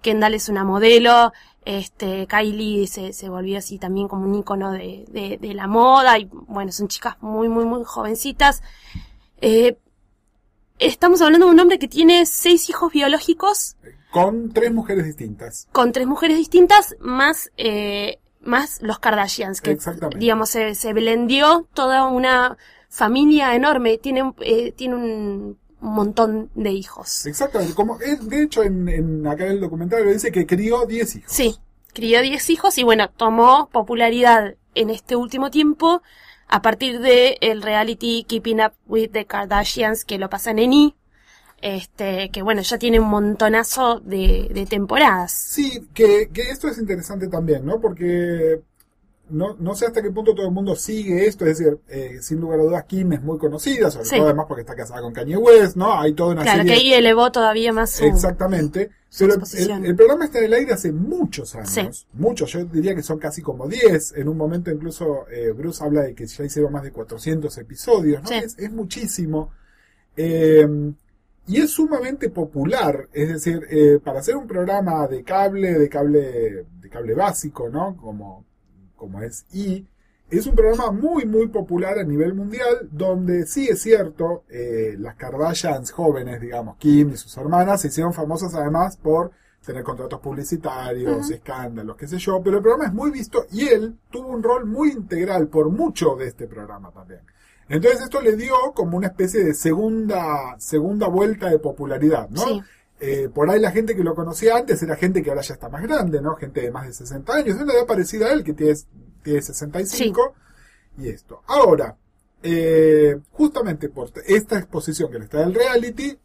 Kendall 0.00 0.34
es 0.34 0.48
una 0.48 0.64
modelo, 0.64 1.32
este, 1.64 2.26
Kylie 2.26 2.88
se, 2.88 3.12
se 3.12 3.28
volvió 3.28 3.58
así 3.58 3.78
también 3.78 4.08
como 4.08 4.24
un 4.24 4.34
icono 4.34 4.72
de, 4.72 5.04
de, 5.08 5.38
de 5.40 5.54
la 5.54 5.68
moda 5.68 6.18
y 6.18 6.28
bueno, 6.32 6.72
son 6.72 6.88
chicas 6.88 7.16
muy, 7.20 7.48
muy, 7.48 7.64
muy 7.64 7.84
jovencitas. 7.84 8.62
Eh, 9.40 9.76
estamos 10.80 11.22
hablando 11.22 11.46
de 11.46 11.52
un 11.52 11.60
hombre 11.60 11.78
que 11.78 11.86
tiene 11.88 12.26
seis 12.26 12.68
hijos 12.68 12.92
biológicos 12.92 13.76
Con 14.10 14.52
tres 14.52 14.72
mujeres 14.72 15.04
distintas. 15.06 15.68
con 15.70 15.92
tres 15.92 16.06
mujeres 16.08 16.36
distintas, 16.36 16.96
más, 17.00 17.50
eh, 17.56 18.18
más 18.42 18.80
los 18.82 18.98
Kardashians, 18.98 19.60
que 19.60 19.78
digamos 20.18 20.50
se, 20.50 20.74
se 20.74 20.92
blendió 20.92 21.66
toda 21.74 22.06
una 22.06 22.56
familia 22.88 23.54
enorme, 23.54 23.98
tiene, 23.98 24.32
eh, 24.40 24.72
tiene 24.72 24.96
un 24.96 25.58
montón 25.80 26.50
de 26.54 26.70
hijos. 26.72 27.26
Exactamente. 27.26 27.74
Como, 27.74 27.98
es- 28.00 28.28
de 28.28 28.42
hecho, 28.42 28.62
en, 28.62 28.88
en 28.88 29.26
acá 29.26 29.46
en 29.46 29.52
el 29.52 29.60
documental 29.60 30.06
dice 30.12 30.30
que 30.30 30.46
crió 30.46 30.84
10 30.86 31.16
hijos. 31.16 31.32
Sí, 31.32 31.56
crió 31.92 32.20
10 32.22 32.50
hijos 32.50 32.78
y 32.78 32.84
bueno, 32.84 33.10
tomó 33.10 33.68
popularidad 33.70 34.54
en 34.74 34.90
este 34.90 35.16
último 35.16 35.50
tiempo 35.50 36.02
a 36.48 36.62
partir 36.62 37.00
de 37.00 37.38
el 37.40 37.62
reality 37.62 38.24
Keeping 38.28 38.60
Up 38.62 38.72
with 38.86 39.10
the 39.12 39.24
Kardashians 39.26 40.04
que 40.04 40.18
lo 40.18 40.28
pasan 40.30 40.58
en 40.58 40.72
I. 40.72 40.94
Este, 41.62 42.30
que 42.30 42.42
bueno, 42.42 42.60
ya 42.62 42.76
tiene 42.76 42.98
un 42.98 43.08
montonazo 43.08 44.00
de, 44.00 44.50
de 44.52 44.66
temporadas. 44.66 45.32
Sí, 45.32 45.86
que, 45.94 46.28
que 46.32 46.42
esto 46.50 46.68
es 46.68 46.76
interesante 46.76 47.28
también, 47.28 47.64
¿no? 47.64 47.80
Porque 47.80 48.60
no, 49.30 49.56
no 49.58 49.74
sé 49.74 49.86
hasta 49.86 50.02
qué 50.02 50.10
punto 50.10 50.34
todo 50.34 50.46
el 50.46 50.52
mundo 50.52 50.74
sigue 50.74 51.26
esto, 51.26 51.46
es 51.46 51.58
decir, 51.58 51.78
eh, 51.88 52.18
sin 52.20 52.40
lugar 52.40 52.60
a 52.60 52.64
dudas 52.64 52.84
Kim 52.84 53.12
es 53.12 53.22
muy 53.22 53.38
conocida, 53.38 53.90
sobre 53.90 54.06
Sí. 54.06 54.16
todo 54.16 54.26
además 54.26 54.46
porque 54.48 54.62
está 54.62 54.74
casada 54.74 55.00
con 55.00 55.12
Kanye 55.12 55.36
West, 55.36 55.76
¿no? 55.76 55.98
Hay 55.98 56.12
toda 56.12 56.32
una 56.32 56.42
Claro, 56.42 56.64
que 56.64 56.72
ahí 56.72 56.92
elevó 56.92 57.30
todavía 57.30 57.72
más 57.72 57.92
su... 57.92 58.04
Exactamente. 58.04 58.90
Pero 59.18 59.34
el, 59.34 59.94
programa 59.94 60.24
está 60.24 60.38
en 60.38 60.46
el 60.46 60.54
aire 60.54 60.72
hace 60.72 60.90
muchos 60.90 61.54
años. 61.54 61.70
Sí. 61.70 62.06
Muchos, 62.14 62.50
yo 62.50 62.64
diría 62.64 62.94
que 62.94 63.02
son 63.02 63.18
casi 63.18 63.42
como 63.42 63.68
10. 63.68 64.14
En 64.16 64.26
un 64.26 64.38
momento 64.38 64.70
incluso 64.70 65.26
eh, 65.30 65.52
Bruce 65.52 65.84
habla 65.84 66.02
de 66.02 66.14
que 66.14 66.26
ya 66.26 66.44
hicieron 66.44 66.72
más 66.72 66.82
de 66.82 66.92
400 66.92 67.56
episodios, 67.58 68.22
¿no? 68.22 68.28
Sí. 68.28 68.34
Es, 68.36 68.58
es 68.58 68.72
muchísimo. 68.72 69.50
Eh, 70.16 70.66
y 71.46 71.60
es 71.60 71.70
sumamente 71.72 72.30
popular, 72.30 73.08
es 73.12 73.28
decir, 73.28 73.66
eh, 73.70 73.98
para 74.02 74.20
hacer 74.20 74.36
un 74.36 74.46
programa 74.46 75.06
de 75.08 75.24
cable, 75.24 75.78
de 75.78 75.88
cable, 75.88 76.66
de 76.80 76.88
cable 76.88 77.14
básico, 77.14 77.68
¿no? 77.68 77.96
Como, 77.96 78.44
como 78.96 79.20
es 79.22 79.44
I, 79.52 79.86
es 80.30 80.46
un 80.46 80.54
programa 80.54 80.90
muy, 80.92 81.26
muy 81.26 81.48
popular 81.48 81.98
a 81.98 82.04
nivel 82.04 82.32
mundial, 82.32 82.88
donde 82.90 83.46
sí 83.46 83.68
es 83.68 83.82
cierto, 83.82 84.44
eh, 84.48 84.96
las 84.98 85.16
Kardashians 85.16 85.90
jóvenes, 85.90 86.40
digamos, 86.40 86.76
Kim 86.76 87.10
y 87.10 87.16
sus 87.16 87.36
hermanas, 87.36 87.82
se 87.82 87.88
hicieron 87.88 88.14
famosas 88.14 88.54
además 88.54 88.96
por 88.96 89.32
tener 89.64 89.84
contratos 89.84 90.20
publicitarios, 90.20 91.30
escándalos, 91.30 91.96
qué 91.96 92.08
sé 92.08 92.18
yo, 92.18 92.42
pero 92.42 92.56
el 92.56 92.62
programa 92.62 92.86
es 92.86 92.94
muy 92.94 93.10
visto 93.10 93.44
y 93.52 93.68
él 93.68 93.98
tuvo 94.10 94.28
un 94.28 94.42
rol 94.42 94.66
muy 94.66 94.90
integral 94.90 95.48
por 95.48 95.70
mucho 95.70 96.16
de 96.16 96.28
este 96.28 96.46
programa 96.46 96.90
también. 96.90 97.20
Entonces 97.68 98.02
esto 98.02 98.20
le 98.20 98.36
dio 98.36 98.54
como 98.74 98.96
una 98.96 99.08
especie 99.08 99.44
de 99.44 99.54
segunda, 99.54 100.56
segunda 100.58 101.08
vuelta 101.08 101.48
de 101.48 101.58
popularidad, 101.58 102.28
¿no? 102.30 102.42
Sí. 102.42 102.62
Eh, 103.04 103.28
por 103.28 103.50
ahí 103.50 103.58
la 103.58 103.72
gente 103.72 103.96
que 103.96 104.04
lo 104.04 104.14
conocía 104.14 104.56
antes 104.56 104.80
era 104.80 104.94
gente 104.94 105.24
que 105.24 105.30
ahora 105.30 105.42
ya 105.42 105.54
está 105.54 105.68
más 105.68 105.82
grande, 105.82 106.20
¿no? 106.20 106.36
Gente 106.36 106.60
de 106.60 106.70
más 106.70 106.86
de 106.86 106.92
60 106.92 107.34
años, 107.34 107.56
de 107.56 107.64
una 107.64 107.72
edad 107.72 107.84
parecida 107.84 108.26
a 108.26 108.32
él, 108.32 108.44
que 108.44 108.52
tiene, 108.52 108.74
tiene 109.24 109.42
65, 109.42 110.34
y 110.98 111.08
esto. 111.08 111.42
Ahora, 111.48 111.96
eh, 112.44 113.18
justamente 113.32 113.88
por 113.88 114.10
esta 114.26 114.58
exposición 114.58 115.10
que 115.10 115.18
le 115.18 115.24
está 115.24 115.40
del 115.40 115.54
reality, 115.54 116.16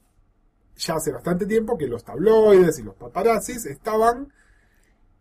ya 0.78 0.96
hace 0.96 1.12
bastante 1.12 1.48
tiempo 1.48 1.78
que 1.78 1.88
los 1.88 2.04
tabloides 2.04 2.78
y 2.78 2.84
los 2.84 2.94
paparazzis 2.94 3.66
estaban 3.66 4.32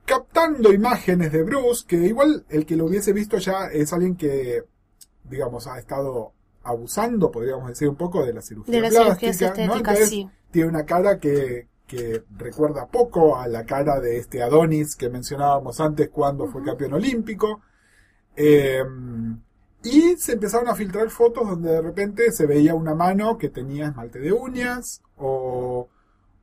captando 0.05 0.73
imágenes 0.73 1.33
de 1.33 1.43
Bruce, 1.43 1.85
que 1.87 1.97
igual 1.97 2.45
el 2.51 2.67
que 2.67 2.77
lo 2.77 2.85
hubiese 2.85 3.15
visto 3.15 3.39
ya 3.39 3.67
es 3.73 3.93
alguien 3.93 4.17
que, 4.17 4.65
digamos, 5.29 5.67
ha 5.67 5.79
estado 5.79 6.33
abusando, 6.63 7.31
podríamos 7.31 7.69
decir, 7.69 7.89
un 7.89 7.97
poco 7.97 8.25
de 8.25 8.33
la 8.33 8.43
cirugía 8.43 8.81
De 8.81 8.89
plástica, 8.89 9.67
¿no? 9.67 9.77
Entonces, 9.77 10.09
sí. 10.09 10.29
tiene 10.51 10.69
una 10.69 10.85
cara 10.85 11.19
que, 11.19 11.69
que 11.87 12.25
recuerda 12.37 12.87
poco 12.87 13.39
a 13.39 13.47
la 13.47 13.65
cara 13.65 14.01
de 14.01 14.19
este 14.19 14.43
Adonis 14.43 14.97
que 14.97 15.09
mencionábamos 15.09 15.81
antes 15.81 16.09
cuando 16.11 16.49
fue 16.49 16.63
campeón 16.65 16.95
olímpico. 16.95 17.61
Eh, 18.35 18.85
y 19.83 20.17
se 20.17 20.33
empezaron 20.33 20.69
a 20.69 20.75
filtrar 20.75 21.11
fotos 21.11 21.49
donde 21.49 21.71
de 21.71 21.81
repente 21.81 22.33
se 22.33 22.47
veía 22.47 22.75
una 22.75 22.95
mano 22.95 23.39
que 23.39 23.49
tenía 23.49 23.87
esmalte 23.87 24.19
de 24.19 24.33
uñas 24.33 25.01
o 25.17 25.89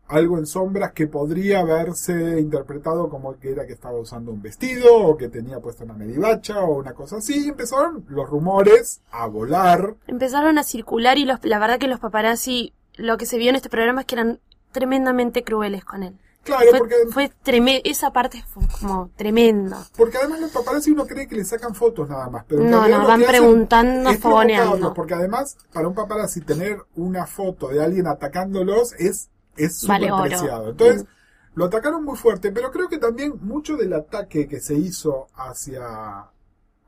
algo 0.08 0.38
en 0.38 0.46
sombras 0.46 0.92
que 0.92 1.08
podría 1.08 1.60
haberse 1.60 2.40
interpretado 2.40 3.10
como 3.10 3.40
que 3.40 3.52
era 3.52 3.66
que 3.66 3.74
estaba 3.74 3.98
usando 3.98 4.32
un 4.32 4.42
vestido 4.42 4.96
o 4.96 5.18
que 5.18 5.30
tenía 5.30 5.60
puesta 5.60 5.84
una 5.86 5.94
medivacha 5.94 6.62
o 6.62 6.78
una 6.80 6.94
cosa 6.94 7.18
así. 7.18 7.46
Y 7.46 7.50
empezaron 7.50 8.06
los 8.10 8.30
rumores 8.30 9.02
a 9.12 9.28
volar. 9.28 9.96
Empezaron 10.08 10.58
a 10.58 10.64
circular 10.64 11.18
y 11.18 11.26
los, 11.26 11.40
la 11.44 11.60
verdad 11.60 11.80
que 11.80 11.88
los 11.88 12.00
paparazzi, 12.00 12.74
lo 12.96 13.18
que 13.18 13.26
se 13.26 13.38
vio 13.38 13.50
en 13.50 13.56
este 13.56 13.70
programa 13.70 14.02
es 14.02 14.08
que 14.08 14.16
eran 14.16 14.40
tremendamente 14.72 15.44
crueles 15.44 15.86
con 15.86 16.04
él. 16.04 16.18
Claro, 16.44 16.66
Fue, 16.72 16.80
porque, 16.80 16.96
fue 17.10 17.82
esa 17.86 18.12
parte 18.12 18.44
fue 18.46 18.64
como 18.82 19.10
tremenda. 19.16 19.78
porque 19.96 20.18
además 20.18 20.42
los 20.42 20.52
paparazzi 20.52 20.92
uno 20.92 21.06
cree 21.06 21.26
que 21.26 21.36
le 21.36 21.46
sacan 21.46 21.74
fotos 21.74 22.10
nada 22.10 22.30
más. 22.30 22.44
Pero 22.46 22.64
No, 22.64 22.86
no, 22.86 23.08
van 23.08 23.22
preguntando, 23.24 24.14
fogoneando. 24.16 24.94
Porque 24.94 25.14
además, 25.14 25.56
para 25.72 25.88
un 25.88 25.94
paparazzi 25.96 26.42
tener 26.42 26.80
una 26.96 27.26
foto 27.28 27.70
de 27.70 27.82
alguien 27.82 28.08
atacándolos 28.08 28.92
es 29.00 29.30
es 29.58 29.80
súper 29.80 30.02
Vale 30.02 30.12
oro. 30.12 30.24
preciado. 30.24 30.70
Entonces, 30.72 31.04
Mm. 31.04 31.08
lo 31.56 31.66
atacaron 31.66 32.04
muy 32.04 32.18
fuerte, 32.18 32.52
pero 32.52 32.72
creo 32.72 32.88
que 32.90 32.98
también 32.98 33.34
mucho 33.42 33.76
del 33.78 33.94
ataque 33.94 34.48
que 34.48 34.60
se 34.60 34.74
hizo 34.76 35.28
hacia, 35.36 36.26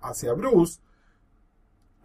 hacia 0.02 0.34
Bruce 0.34 0.80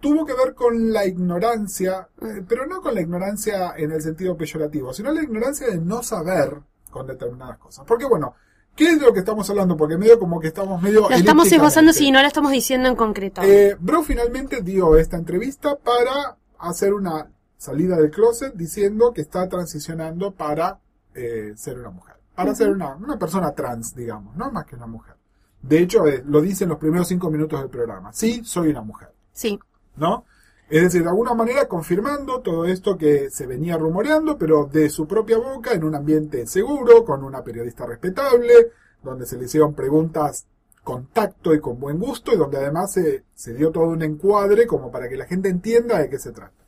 tuvo 0.00 0.25
que 0.25 0.33
ver 0.35 0.55
con 0.55 0.93
la 0.93 1.05
ignorancia, 1.07 2.09
eh, 2.23 2.43
pero 2.49 2.67
no 2.67 2.81
con 2.81 2.95
la 2.95 3.02
ignorancia 3.02 3.75
en 3.76 3.93
el 3.93 4.00
sentido 4.02 4.37
peyorativo, 4.37 4.93
sino 4.95 5.12
la 5.12 5.23
ignorancia 5.23 5.67
de 5.69 5.79
no 5.79 6.02
saber 6.02 6.59
con 6.90 7.07
determinadas 7.07 7.59
cosas. 7.59 7.85
Porque 7.87 8.07
bueno, 8.07 8.35
¿qué 8.75 8.88
es 8.93 8.99
de 9.00 9.05
lo 9.07 9.12
que 9.12 9.19
estamos 9.21 9.49
hablando? 9.50 9.76
Porque 9.76 9.99
medio 9.99 10.19
como 10.19 10.40
que 10.40 10.49
estamos 10.49 10.81
medio... 10.81 11.02
Lo 11.09 11.11
estamos 11.14 11.52
esbozando 11.52 11.93
si 11.93 12.11
no 12.11 12.21
lo 12.23 12.26
estamos 12.26 12.50
diciendo 12.50 12.88
en 12.88 12.97
concreto. 12.97 13.43
Eh, 13.43 13.76
Bro 13.79 14.02
finalmente 14.02 14.62
dio 14.62 14.97
esta 14.97 15.17
entrevista 15.19 15.76
para 15.76 16.37
hacer 16.59 16.95
una 16.95 17.31
salida 17.61 17.99
del 17.99 18.11
closet 18.11 18.55
diciendo 18.55 19.12
que 19.12 19.21
está 19.21 19.47
transicionando 19.47 20.33
para 20.33 20.81
eh, 21.14 21.52
ser 21.57 21.79
una 21.79 21.90
mujer. 21.90 22.17
Para 22.35 22.55
ser 22.55 22.71
una, 22.71 22.97
una 22.97 23.19
persona 23.19 23.52
trans, 23.52 23.95
digamos, 23.95 24.35
no 24.35 24.50
más 24.50 24.64
que 24.64 24.76
una 24.76 24.87
mujer. 24.87 25.14
De 25.61 25.79
hecho, 25.79 26.07
eh, 26.07 26.23
lo 26.25 26.40
dice 26.40 26.64
en 26.64 26.71
los 26.71 26.79
primeros 26.79 27.09
cinco 27.09 27.31
minutos 27.31 27.61
del 27.61 27.69
programa. 27.69 28.14
Sí, 28.14 28.43
soy 28.45 28.69
una 28.69 28.81
mujer. 28.81 29.12
sí. 29.33 29.59
¿no? 29.97 30.25
Es 30.71 30.83
decir, 30.85 31.02
de 31.02 31.09
alguna 31.09 31.35
manera 31.35 31.67
confirmando 31.67 32.40
todo 32.40 32.64
esto 32.64 32.97
que 32.97 33.29
se 33.29 33.47
venía 33.47 33.76
rumoreando, 33.76 34.38
pero 34.38 34.64
de 34.64 34.88
su 34.88 35.07
propia 35.07 35.37
boca, 35.37 35.73
en 35.73 35.85
un 35.85 35.97
ambiente 35.97 36.47
seguro, 36.47 37.05
con 37.05 37.25
una 37.25 37.43
periodista 37.43 37.85
respetable, 37.85 38.55
donde 39.02 39.26
se 39.26 39.37
le 39.37 39.45
hicieron 39.47 39.75
preguntas 39.75 40.47
con 40.83 41.09
tacto 41.09 41.52
y 41.52 41.61
con 41.61 41.79
buen 41.79 41.99
gusto, 41.99 42.33
y 42.33 42.37
donde 42.37 42.59
además 42.59 42.93
se, 42.93 43.25
se 43.35 43.52
dio 43.52 43.71
todo 43.71 43.85
un 43.88 44.02
encuadre 44.02 44.67
como 44.67 44.90
para 44.90 45.09
que 45.09 45.17
la 45.17 45.26
gente 45.26 45.49
entienda 45.50 45.99
de 45.99 46.09
qué 46.09 46.19
se 46.19 46.33
trata. 46.33 46.60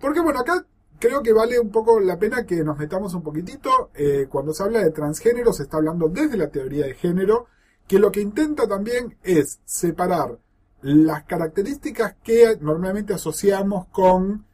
Porque 0.00 0.20
bueno, 0.20 0.40
acá 0.40 0.64
creo 0.98 1.22
que 1.22 1.32
vale 1.32 1.58
un 1.58 1.70
poco 1.70 2.00
la 2.00 2.18
pena 2.18 2.44
que 2.44 2.62
nos 2.64 2.78
metamos 2.78 3.14
un 3.14 3.22
poquitito. 3.22 3.90
eh, 3.94 4.26
cuando 4.28 4.52
se 4.52 4.62
habla 4.62 4.82
de 4.82 4.90
transgénero, 4.90 5.52
se 5.52 5.64
está 5.64 5.78
hablando 5.78 6.08
desde 6.08 6.36
la 6.36 6.48
teoría 6.48 6.86
de 6.86 6.94
género, 6.94 7.46
que 7.86 7.98
lo 7.98 8.12
que 8.12 8.20
intenta 8.20 8.68
también 8.68 9.16
es 9.22 9.60
separar 9.64 10.38
las 10.82 11.24
características 11.24 12.14
que 12.22 12.56
normalmente 12.60 13.14
asociamos 13.14 13.86
con 13.88 14.46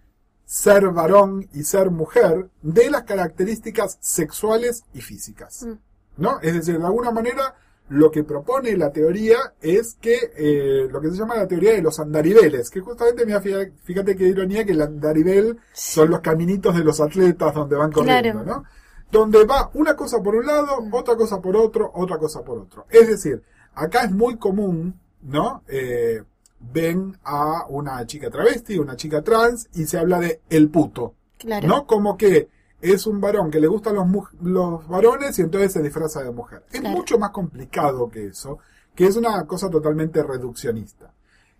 ser 0.47 0.89
varón 0.91 1.49
y 1.53 1.65
ser 1.65 1.91
mujer 1.91 2.49
de 2.63 2.91
las 2.91 3.03
características 3.03 3.99
sexuales 4.01 4.85
y 4.95 5.01
físicas. 5.01 5.65
Mm. 5.65 5.73
¿No? 6.17 6.39
Es 6.41 6.55
decir, 6.55 6.79
de 6.79 6.85
alguna 6.85 7.11
manera, 7.11 7.57
lo 7.89 8.11
que 8.11 8.25
propone 8.25 8.77
la 8.77 8.91
teoría 8.91 9.37
es 9.61 9.97
que 10.01 10.33
eh, 10.37 10.89
lo 10.91 11.01
que 11.01 11.11
se 11.11 11.17
llama 11.17 11.37
la 11.37 11.47
teoría 11.47 11.73
de 11.73 11.83
los 11.83 12.01
andariveles, 12.01 12.71
que 12.71 12.81
justamente, 12.81 13.27
mira, 13.27 13.41
fíjate, 13.41 14.17
qué 14.17 14.25
ironía 14.25 14.65
que 14.65 14.73
el 14.73 14.81
andarivel 14.83 15.59
son 15.75 16.11
los 16.11 16.21
caminitos 16.21 16.75
de 16.75 16.83
los 16.85 17.01
atletas 17.01 17.55
donde 17.55 17.77
van 17.77 17.93
corriendo, 17.93 18.43
Claro. 18.43 18.61
¿no? 18.63 18.65
Donde 19.13 19.45
va 19.45 19.71
una 19.75 19.95
cosa 19.95 20.23
por 20.23 20.35
un 20.35 20.47
lado, 20.47 20.79
otra 20.93 21.15
cosa 21.15 21.41
por 21.41 21.57
otro, 21.57 21.91
otra 21.95 22.19
cosa 22.19 22.43
por 22.43 22.59
otro. 22.59 22.87
Es 22.91 23.07
decir, 23.07 23.43
acá 23.75 24.05
es 24.05 24.11
muy 24.11 24.39
común, 24.39 24.99
¿no? 25.23 25.63
Eh, 25.69 26.23
ven 26.59 27.17
a 27.23 27.67
una 27.69 28.05
chica 28.07 28.31
travesti, 28.31 28.79
una 28.79 28.97
chica 28.97 29.23
trans, 29.23 29.69
y 29.75 29.85
se 29.85 29.99
habla 29.99 30.19
de 30.21 30.41
el 30.49 30.71
puto, 30.71 31.15
Claro. 31.39 31.69
¿no? 31.69 31.87
Como 31.87 32.17
que 32.17 32.49
es 32.93 33.07
un 33.07 33.21
varón 33.21 33.51
que 33.51 33.61
le 33.61 33.67
gustan 33.67 33.95
los, 33.95 34.07
mu- 34.07 34.27
los 34.43 34.87
varones 34.89 35.39
y 35.39 35.43
entonces 35.43 35.73
se 35.73 35.83
disfraza 35.83 36.23
de 36.23 36.31
mujer. 36.31 36.65
Es 36.71 36.81
Claro. 36.81 36.97
mucho 36.97 37.19
más 37.19 37.31
complicado 37.31 38.09
que 38.11 38.27
eso, 38.27 38.59
que 38.95 39.07
es 39.07 39.17
una 39.17 39.45
cosa 39.47 39.71
totalmente 39.71 40.23
reduccionista. 40.23 41.13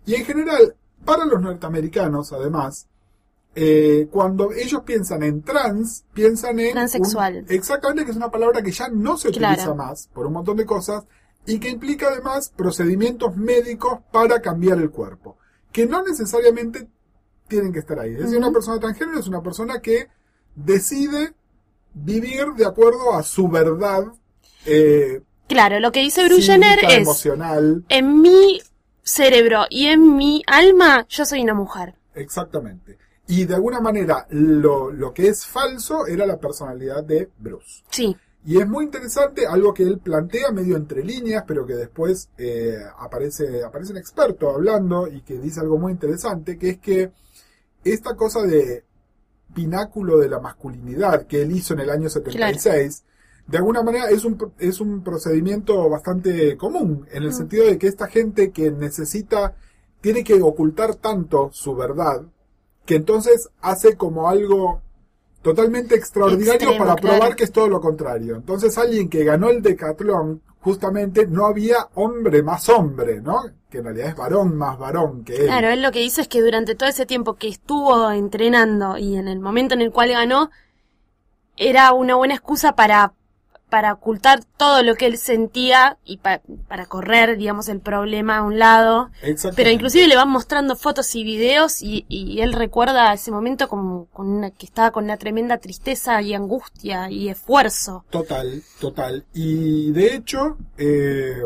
Y 0.05 0.15
en 0.15 0.23
general, 0.25 0.75
para 1.03 1.25
los 1.25 1.41
norteamericanos, 1.41 2.31
además, 2.31 2.87
eh, 3.55 4.07
cuando 4.11 4.51
ellos 4.51 4.81
piensan 4.85 5.23
en 5.23 5.41
trans, 5.41 6.03
piensan 6.13 6.59
en... 6.59 6.73
Transexual. 6.73 7.37
un- 7.37 7.45
exactamente, 7.55 8.05
que 8.05 8.11
es 8.11 8.17
una 8.17 8.29
palabra 8.29 8.61
que 8.61 8.71
ya 8.71 8.89
no 8.89 9.17
se 9.17 9.29
utiliza 9.29 9.73
más 9.73 10.07
por 10.13 10.27
un 10.27 10.33
montón 10.33 10.57
de 10.57 10.65
cosas 10.65 11.05
y 11.47 11.59
que 11.59 11.69
implica 11.69 12.07
además 12.09 12.51
procedimientos 12.55 13.35
médicos 13.37 13.99
para 14.11 14.41
cambiar 14.41 14.77
el 14.79 14.89
cuerpo, 14.91 15.37
que 15.71 15.85
no 15.85 16.03
necesariamente 16.03 16.87
tienen 17.47 17.71
que 17.71 17.79
estar 17.79 17.99
ahí. 17.99 18.13
Es 18.13 18.19
decir, 18.23 18.37
una 18.37 18.51
persona 18.51 18.79
transgénero 18.79 19.19
es 19.19 19.27
una 19.27 19.41
persona 19.41 19.79
que 19.79 20.07
decide 20.55 21.33
vivir 21.93 22.47
de 22.57 22.65
acuerdo 22.65 23.13
a 23.13 23.23
su 23.23 23.47
verdad 23.47 24.05
eh, 24.65 25.21
Claro, 25.47 25.79
lo 25.79 25.91
que 25.91 25.99
dice 26.01 26.27
psíquica, 26.27 26.73
es, 26.89 26.97
emocional. 26.97 27.85
en 27.89 28.21
mi 28.21 28.61
cerebro 29.03 29.65
y 29.69 29.85
en 29.87 30.15
mi 30.15 30.41
alma, 30.47 31.05
yo 31.07 31.25
soy 31.25 31.41
una 31.41 31.53
mujer. 31.53 31.93
Exactamente. 32.15 32.97
Y 33.27 33.45
de 33.45 33.55
alguna 33.55 33.79
manera, 33.79 34.25
lo, 34.29 34.91
lo 34.91 35.13
que 35.13 35.27
es 35.27 35.45
falso 35.45 36.07
era 36.07 36.25
la 36.25 36.37
personalidad 36.39 37.03
de 37.03 37.29
Bruce. 37.37 37.83
Sí, 37.91 38.15
Y 38.43 38.59
es 38.59 38.67
muy 38.67 38.85
interesante, 38.85 39.45
algo 39.47 39.73
que 39.73 39.83
él 39.83 39.99
plantea 39.99 40.51
medio 40.51 40.77
entre 40.77 41.03
líneas, 41.03 41.43
pero 41.47 41.65
que 41.65 41.73
después 41.75 42.29
eh, 42.37 42.77
aparece, 42.99 43.63
aparece 43.63 43.91
un 43.91 43.97
experto 43.97 44.49
hablando 44.51 45.07
y 45.07 45.21
que 45.21 45.37
dice 45.39 45.59
algo 45.59 45.77
muy 45.77 45.91
interesante, 45.91 46.57
que 46.57 46.69
es 46.69 46.77
que 46.79 47.11
esta 47.83 48.15
cosa 48.15 48.41
de 48.43 48.83
pináculo 49.55 50.19
de 50.19 50.29
la 50.29 50.39
masculinidad 50.39 51.25
que 51.25 51.41
él 51.41 51.51
hizo 51.53 51.73
en 51.73 51.79
el 51.79 51.89
año 51.89 52.09
76, 52.09 53.03
de 53.47 53.57
alguna 53.57 53.81
manera 53.81 54.09
es 54.11 54.23
un, 54.25 54.37
es 54.59 54.79
un 54.79 55.03
procedimiento 55.03 55.89
bastante 55.89 56.57
común, 56.57 57.07
en 57.11 57.23
el 57.23 57.29
Mm. 57.29 57.33
sentido 57.33 57.65
de 57.65 57.77
que 57.79 57.87
esta 57.87 58.07
gente 58.07 58.51
que 58.51 58.69
necesita, 58.71 59.55
tiene 60.01 60.23
que 60.23 60.39
ocultar 60.41 60.95
tanto 60.95 61.49
su 61.53 61.75
verdad, 61.75 62.21
que 62.85 62.95
entonces 62.95 63.49
hace 63.61 63.95
como 63.97 64.29
algo 64.29 64.81
totalmente 65.41 65.95
extraordinario 65.95 66.53
Extremo, 66.53 66.77
para 66.77 66.95
probar 66.95 67.19
claro. 67.19 67.35
que 67.35 67.43
es 67.43 67.51
todo 67.51 67.67
lo 67.67 67.79
contrario. 67.81 68.35
Entonces 68.35 68.77
alguien 68.77 69.09
que 69.09 69.23
ganó 69.23 69.49
el 69.49 69.61
decatlón, 69.61 70.41
justamente 70.65 71.27
no 71.27 71.45
había 71.45 71.89
hombre 71.93 72.41
más 72.41 72.69
hombre, 72.69 73.21
¿no? 73.21 73.43
Que 73.69 73.77
en 73.77 73.83
realidad 73.83 74.07
es 74.07 74.15
varón 74.15 74.57
más 74.57 74.79
varón 74.79 75.23
que 75.23 75.35
él. 75.35 75.45
claro, 75.45 75.67
él 75.67 75.83
lo 75.83 75.91
que 75.91 75.99
dice 75.99 76.21
es 76.21 76.27
que 76.27 76.41
durante 76.41 76.73
todo 76.73 76.89
ese 76.89 77.05
tiempo 77.05 77.35
que 77.35 77.47
estuvo 77.47 78.09
entrenando 78.09 78.97
y 78.97 79.15
en 79.15 79.27
el 79.27 79.39
momento 79.39 79.75
en 79.75 79.81
el 79.81 79.91
cual 79.91 80.09
ganó, 80.09 80.49
era 81.55 81.93
una 81.93 82.15
buena 82.15 82.33
excusa 82.33 82.75
para, 82.75 83.13
para 83.75 83.91
ocultar 83.91 84.39
todo 84.55 84.83
lo 84.83 84.95
que 84.95 85.05
él 85.05 85.17
sentía 85.17 85.97
y 86.05 86.15
pa- 86.19 86.39
para 86.69 86.85
correr, 86.85 87.35
digamos, 87.35 87.67
el 87.67 87.81
problema 87.81 88.37
a 88.37 88.43
un 88.43 88.57
lado. 88.57 89.09
Pero 89.53 89.69
inclusive 89.69 90.07
le 90.07 90.15
van 90.15 90.29
mostrando 90.29 90.77
fotos 90.77 91.13
y 91.13 91.25
videos 91.25 91.81
y, 91.81 92.05
y 92.07 92.39
él 92.39 92.53
recuerda 92.53 93.11
ese 93.11 93.31
momento 93.31 93.67
como 93.67 94.05
con 94.13 94.27
una, 94.29 94.51
que 94.51 94.65
estaba 94.65 94.91
con 94.91 95.03
una 95.03 95.17
tremenda 95.17 95.57
tristeza 95.57 96.21
y 96.21 96.33
angustia 96.33 97.09
y 97.11 97.27
esfuerzo. 97.27 98.05
Total, 98.11 98.63
total. 98.79 99.25
Y 99.33 99.91
de 99.91 100.15
hecho, 100.15 100.55
eh, 100.77 101.41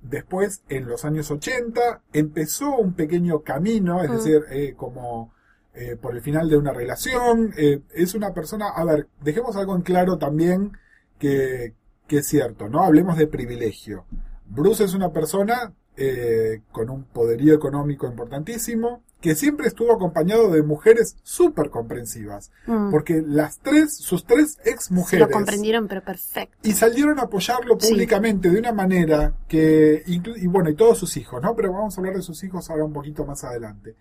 después, 0.00 0.62
en 0.68 0.86
los 0.88 1.04
años 1.04 1.30
80, 1.30 2.00
empezó 2.12 2.74
un 2.74 2.94
pequeño 2.94 3.42
camino, 3.42 4.02
es 4.02 4.10
Mm. 4.10 4.14
decir, 4.16 4.40
eh, 4.50 4.74
como 4.76 5.30
eh, 5.74 5.96
por 5.96 6.14
el 6.14 6.20
final 6.22 6.50
de 6.50 6.56
una 6.56 6.72
relación. 6.72 7.54
eh, 7.56 7.80
es 7.94 8.14
una 8.14 8.34
persona, 8.34 8.68
a 8.68 8.84
ver, 8.84 9.06
dejemos 9.22 9.54
algo 9.56 9.74
en 9.76 9.80
claro 9.82 10.18
también 10.18 10.72
que, 11.22 11.74
que 12.08 12.18
es 12.18 12.26
cierto, 12.26 12.68
¿no? 12.68 12.82
Hablemos 12.82 13.16
de 13.16 13.28
privilegio. 13.28 14.04
Bruce 14.46 14.82
es 14.82 14.92
una 14.92 15.12
persona 15.12 15.72
eh, 15.96 16.62
con 16.72 16.90
un 16.90 17.04
poderío 17.04 17.54
económico 17.54 18.08
importantísimo, 18.08 19.04
que 19.20 19.36
siempre 19.36 19.68
estuvo 19.68 19.92
acompañado 19.92 20.50
de 20.50 20.64
mujeres 20.64 21.16
súper 21.22 21.70
comprensivas. 21.70 22.50
Mm. 22.66 22.90
Porque 22.90 23.22
las 23.24 23.60
tres, 23.60 23.96
sus 23.98 24.24
tres 24.24 24.58
ex 24.64 24.90
mujeres. 24.90 25.28
lo 25.28 25.32
comprendieron, 25.32 25.86
pero 25.86 26.02
perfecto. 26.02 26.56
Y 26.64 26.72
salieron 26.72 27.20
a 27.20 27.22
apoyarlo 27.22 27.78
Sí. 27.78 27.92
públicamente 27.92 28.50
de 28.50 28.58
una 28.58 28.72
manera 28.72 29.36
que, 29.46 30.02
y 30.06 30.46
bueno, 30.48 30.70
y 30.70 30.74
todos 30.74 30.98
sus 30.98 31.16
hijos, 31.16 31.40
¿no? 31.40 31.54
Pero 31.54 31.72
vamos 31.72 31.96
a 31.96 32.00
hablar 32.00 32.16
de 32.16 32.22
sus 32.22 32.42
hijos 32.42 32.68
ahora 32.68 32.84
un 32.84 32.92
poquito 32.92 33.24
más 33.24 33.44
adelante. 33.44 33.94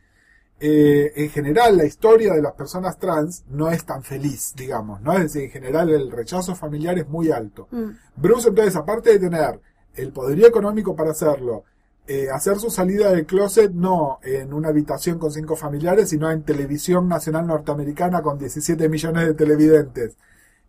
Eh, 0.64 1.12
en 1.16 1.30
general, 1.32 1.76
la 1.76 1.86
historia 1.86 2.34
de 2.34 2.42
las 2.42 2.54
personas 2.54 3.00
trans 3.00 3.44
no 3.50 3.72
es 3.72 3.84
tan 3.84 4.04
feliz, 4.04 4.54
digamos, 4.56 5.02
¿no? 5.02 5.14
Es 5.14 5.24
decir, 5.34 5.44
en 5.46 5.50
general 5.50 5.90
el 5.90 6.12
rechazo 6.12 6.54
familiar 6.56 7.00
es 7.00 7.10
muy 7.10 7.32
alto. 7.32 7.68
Mm. 7.72 7.90
Bruce, 8.16 8.50
entonces, 8.50 8.76
aparte 8.76 9.10
de 9.10 9.20
tener 9.20 9.60
el 9.96 10.12
poderío 10.12 10.48
económico 10.48 10.96
para 10.96 11.12
hacerlo, 11.12 11.64
eh, 12.08 12.28
hacer 12.30 12.60
su 12.60 12.70
salida 12.70 13.12
del 13.12 13.26
closet 13.26 13.72
no 13.72 14.20
en 14.22 14.54
una 14.54 14.70
habitación 14.70 15.18
con 15.18 15.32
cinco 15.32 15.56
familiares, 15.56 16.10
sino 16.10 16.30
en 16.30 16.44
televisión 16.44 17.08
nacional 17.08 17.48
norteamericana 17.48 18.22
con 18.22 18.38
17 18.38 18.88
millones 18.88 19.28
de 19.28 19.34
televidentes. 19.34 20.18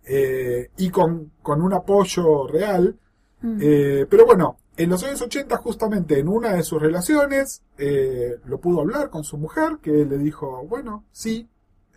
eh, 0.04 0.70
y 0.78 0.90
con, 0.90 1.32
con 1.42 1.62
un 1.62 1.72
apoyo 1.74 2.46
real. 2.48 2.96
Mm. 3.42 3.58
Eh, 3.60 4.06
pero 4.08 4.26
bueno, 4.26 4.56
en 4.76 4.90
los 4.90 5.02
años 5.04 5.20
80 5.20 5.56
justamente 5.58 6.18
en 6.18 6.28
una 6.28 6.54
de 6.54 6.62
sus 6.62 6.80
relaciones 6.80 7.62
eh, 7.78 8.38
lo 8.44 8.60
pudo 8.60 8.80
hablar 8.80 9.10
con 9.10 9.24
su 9.24 9.36
mujer 9.36 9.78
que 9.82 9.90
le 9.90 10.18
dijo, 10.18 10.66
bueno, 10.66 11.04
sí, 11.12 11.48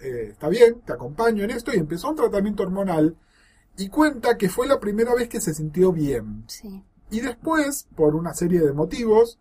eh, 0.01 0.29
está 0.31 0.49
bien, 0.49 0.81
te 0.81 0.93
acompaño 0.93 1.43
en 1.43 1.51
esto 1.51 1.73
y 1.73 1.77
empezó 1.77 2.09
un 2.09 2.17
tratamiento 2.17 2.63
hormonal 2.63 3.15
y 3.77 3.89
cuenta 3.89 4.37
que 4.37 4.49
fue 4.49 4.67
la 4.67 4.79
primera 4.79 5.13
vez 5.15 5.29
que 5.29 5.41
se 5.41 5.53
sintió 5.53 5.91
bien. 5.91 6.43
Sí. 6.47 6.83
Y 7.09 7.21
después, 7.21 7.87
por 7.95 8.15
una 8.15 8.33
serie 8.33 8.61
de 8.61 8.73
motivos, 8.73 9.39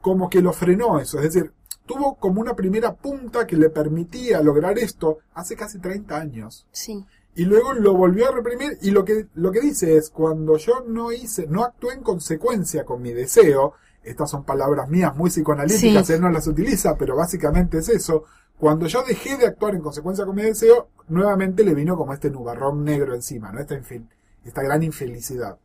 como 0.00 0.30
que 0.30 0.40
lo 0.40 0.52
frenó 0.52 0.98
eso. 1.00 1.18
Es 1.18 1.32
decir, 1.34 1.52
tuvo 1.86 2.16
como 2.16 2.40
una 2.40 2.54
primera 2.54 2.94
punta 2.94 3.46
que 3.46 3.56
le 3.56 3.70
permitía 3.70 4.42
lograr 4.42 4.78
esto 4.78 5.18
hace 5.34 5.56
casi 5.56 5.78
30 5.78 6.16
años. 6.16 6.66
Sí. 6.70 7.04
Y 7.36 7.44
luego 7.44 7.72
lo 7.74 7.94
volvió 7.94 8.28
a 8.28 8.32
reprimir 8.34 8.78
y 8.82 8.90
lo 8.90 9.04
que, 9.04 9.26
lo 9.34 9.52
que 9.52 9.60
dice 9.60 9.96
es, 9.96 10.10
cuando 10.10 10.56
yo 10.56 10.84
no 10.88 11.12
hice, 11.12 11.46
no 11.46 11.62
actué 11.64 11.94
en 11.94 12.02
consecuencia 12.02 12.84
con 12.84 13.00
mi 13.02 13.12
deseo, 13.12 13.74
estas 14.02 14.30
son 14.30 14.44
palabras 14.44 14.88
mías 14.88 15.14
muy 15.14 15.30
psicoanalíticas, 15.30 16.06
Sí. 16.06 16.12
él 16.14 16.20
no 16.22 16.30
las 16.30 16.46
utiliza, 16.46 16.96
pero 16.96 17.14
básicamente 17.16 17.78
es 17.78 17.88
eso, 17.90 18.24
cuando 18.58 18.86
yo 18.86 19.02
dejé 19.04 19.36
de 19.36 19.46
actuar 19.46 19.74
en 19.74 19.82
consecuencia 19.82 20.24
con 20.24 20.34
mi 20.34 20.42
deseo, 20.42 20.88
nuevamente 21.08 21.62
le 21.62 21.74
vino 21.74 21.96
como 21.96 22.14
este 22.14 22.30
nubarrón 22.30 22.84
negro 22.84 23.14
encima, 23.14 23.52
¿no? 23.52 23.60
Esta, 23.60 23.74
infel- 23.78 24.08
esta 24.44 24.62
gran 24.62 24.82
infelicidad. 24.82 25.58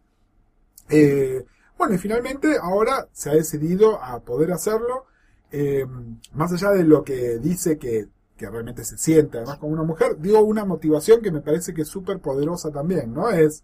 Eh, 0.89 1.45
bueno, 1.77 1.95
y 1.95 1.97
finalmente 1.97 2.57
ahora 2.61 3.07
se 3.13 3.29
ha 3.29 3.33
decidido 3.33 4.03
a 4.03 4.19
poder 4.19 4.51
hacerlo, 4.51 5.05
eh, 5.51 5.85
más 6.33 6.51
allá 6.51 6.71
de 6.71 6.83
lo 6.83 7.03
que 7.03 7.37
dice 7.39 7.77
que, 7.77 8.07
que 8.41 8.49
realmente 8.49 8.83
se 8.83 8.97
siente 8.97 9.37
además 9.37 9.59
como 9.59 9.73
una 9.73 9.83
mujer, 9.83 10.17
dio 10.19 10.41
una 10.41 10.65
motivación 10.65 11.21
que 11.21 11.31
me 11.31 11.41
parece 11.41 11.73
que 11.73 11.83
es 11.83 11.87
súper 11.87 12.19
poderosa 12.19 12.71
también, 12.71 13.13
¿no? 13.13 13.29
Es, 13.29 13.63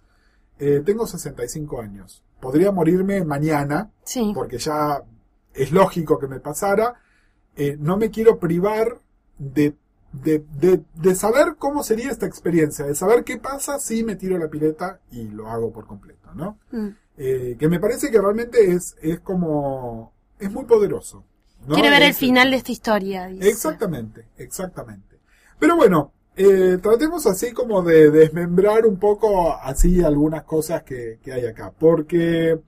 eh, 0.60 0.82
tengo 0.86 1.08
65 1.08 1.82
años, 1.82 2.24
podría 2.40 2.72
morirme 2.72 3.26
mañana, 3.26 3.92
Sí. 4.04 4.32
porque 4.36 4.60
ya 4.60 5.04
es 5.54 5.72
lógico 5.72 6.20
que 6.20 6.28
me 6.28 6.40
pasara, 6.40 7.02
eh, 7.56 7.76
no 7.80 7.98
me 7.98 8.12
quiero 8.12 8.38
privar 8.38 9.00
de, 9.40 9.76
de, 10.14 10.46
de, 10.60 10.84
de 10.94 11.16
saber 11.16 11.56
cómo 11.58 11.84
sería 11.84 12.12
esta 12.12 12.28
experiencia, 12.28 12.86
de 12.86 12.94
saber 12.94 13.24
qué 13.24 13.38
pasa 13.38 13.80
si 13.80 14.04
me 14.04 14.16
tiro 14.16 14.38
la 14.38 14.48
pileta 14.48 15.00
y 15.12 15.28
lo 15.30 15.48
hago 15.50 15.72
por 15.74 15.88
completo, 15.88 16.34
¿no? 16.36 16.60
Mm. 16.72 16.90
Eh, 17.18 17.56
que 17.58 17.68
me 17.68 17.80
parece 17.80 18.12
que 18.12 18.22
realmente 18.22 18.72
es, 18.74 18.96
es 19.02 19.20
como, 19.22 20.14
es 20.38 20.52
muy 20.52 20.66
poderoso. 20.66 21.24
¿No? 21.68 21.76
Quiere 21.76 21.90
ver 21.90 22.02
el 22.04 22.10
Es- 22.12 22.18
final 22.18 22.52
de 22.52 22.58
esta 22.58 22.72
historia. 22.72 23.28
dice. 23.28 23.48
Exactamente, 23.50 24.26
exactamente. 24.38 25.18
Pero 25.60 25.76
bueno, 25.76 26.14
eh, 26.36 26.78
tratemos 26.82 27.26
así 27.28 27.52
como 27.52 27.82
de 27.82 28.10
desmembrar 28.12 28.86
un 28.86 28.98
poco 28.98 29.54
así 29.54 30.02
algunas 30.04 30.44
cosas 30.44 30.84
que, 30.84 31.20
que 31.24 31.34
hay 31.34 31.46
acá. 31.46 31.72
Porque, 31.78 32.60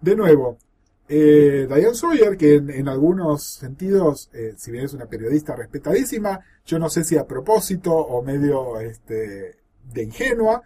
de 0.00 0.16
nuevo, 0.16 0.58
eh, 1.08 1.66
Diane 1.68 1.94
Sawyer, 1.94 2.36
que 2.36 2.54
en, 2.56 2.70
en 2.70 2.88
algunos 2.88 3.42
sentidos, 3.44 4.30
eh, 4.34 4.54
si 4.56 4.70
bien 4.70 4.84
es 4.84 4.92
una 4.94 5.06
periodista 5.06 5.54
respetadísima, 5.56 6.40
yo 6.66 6.78
no 6.78 6.88
sé 6.90 7.04
si 7.04 7.16
a 7.16 7.26
propósito 7.26 7.94
o 7.94 8.22
medio 8.22 8.78
este, 8.80 9.56
de 9.92 10.02
ingenua, 10.02 10.62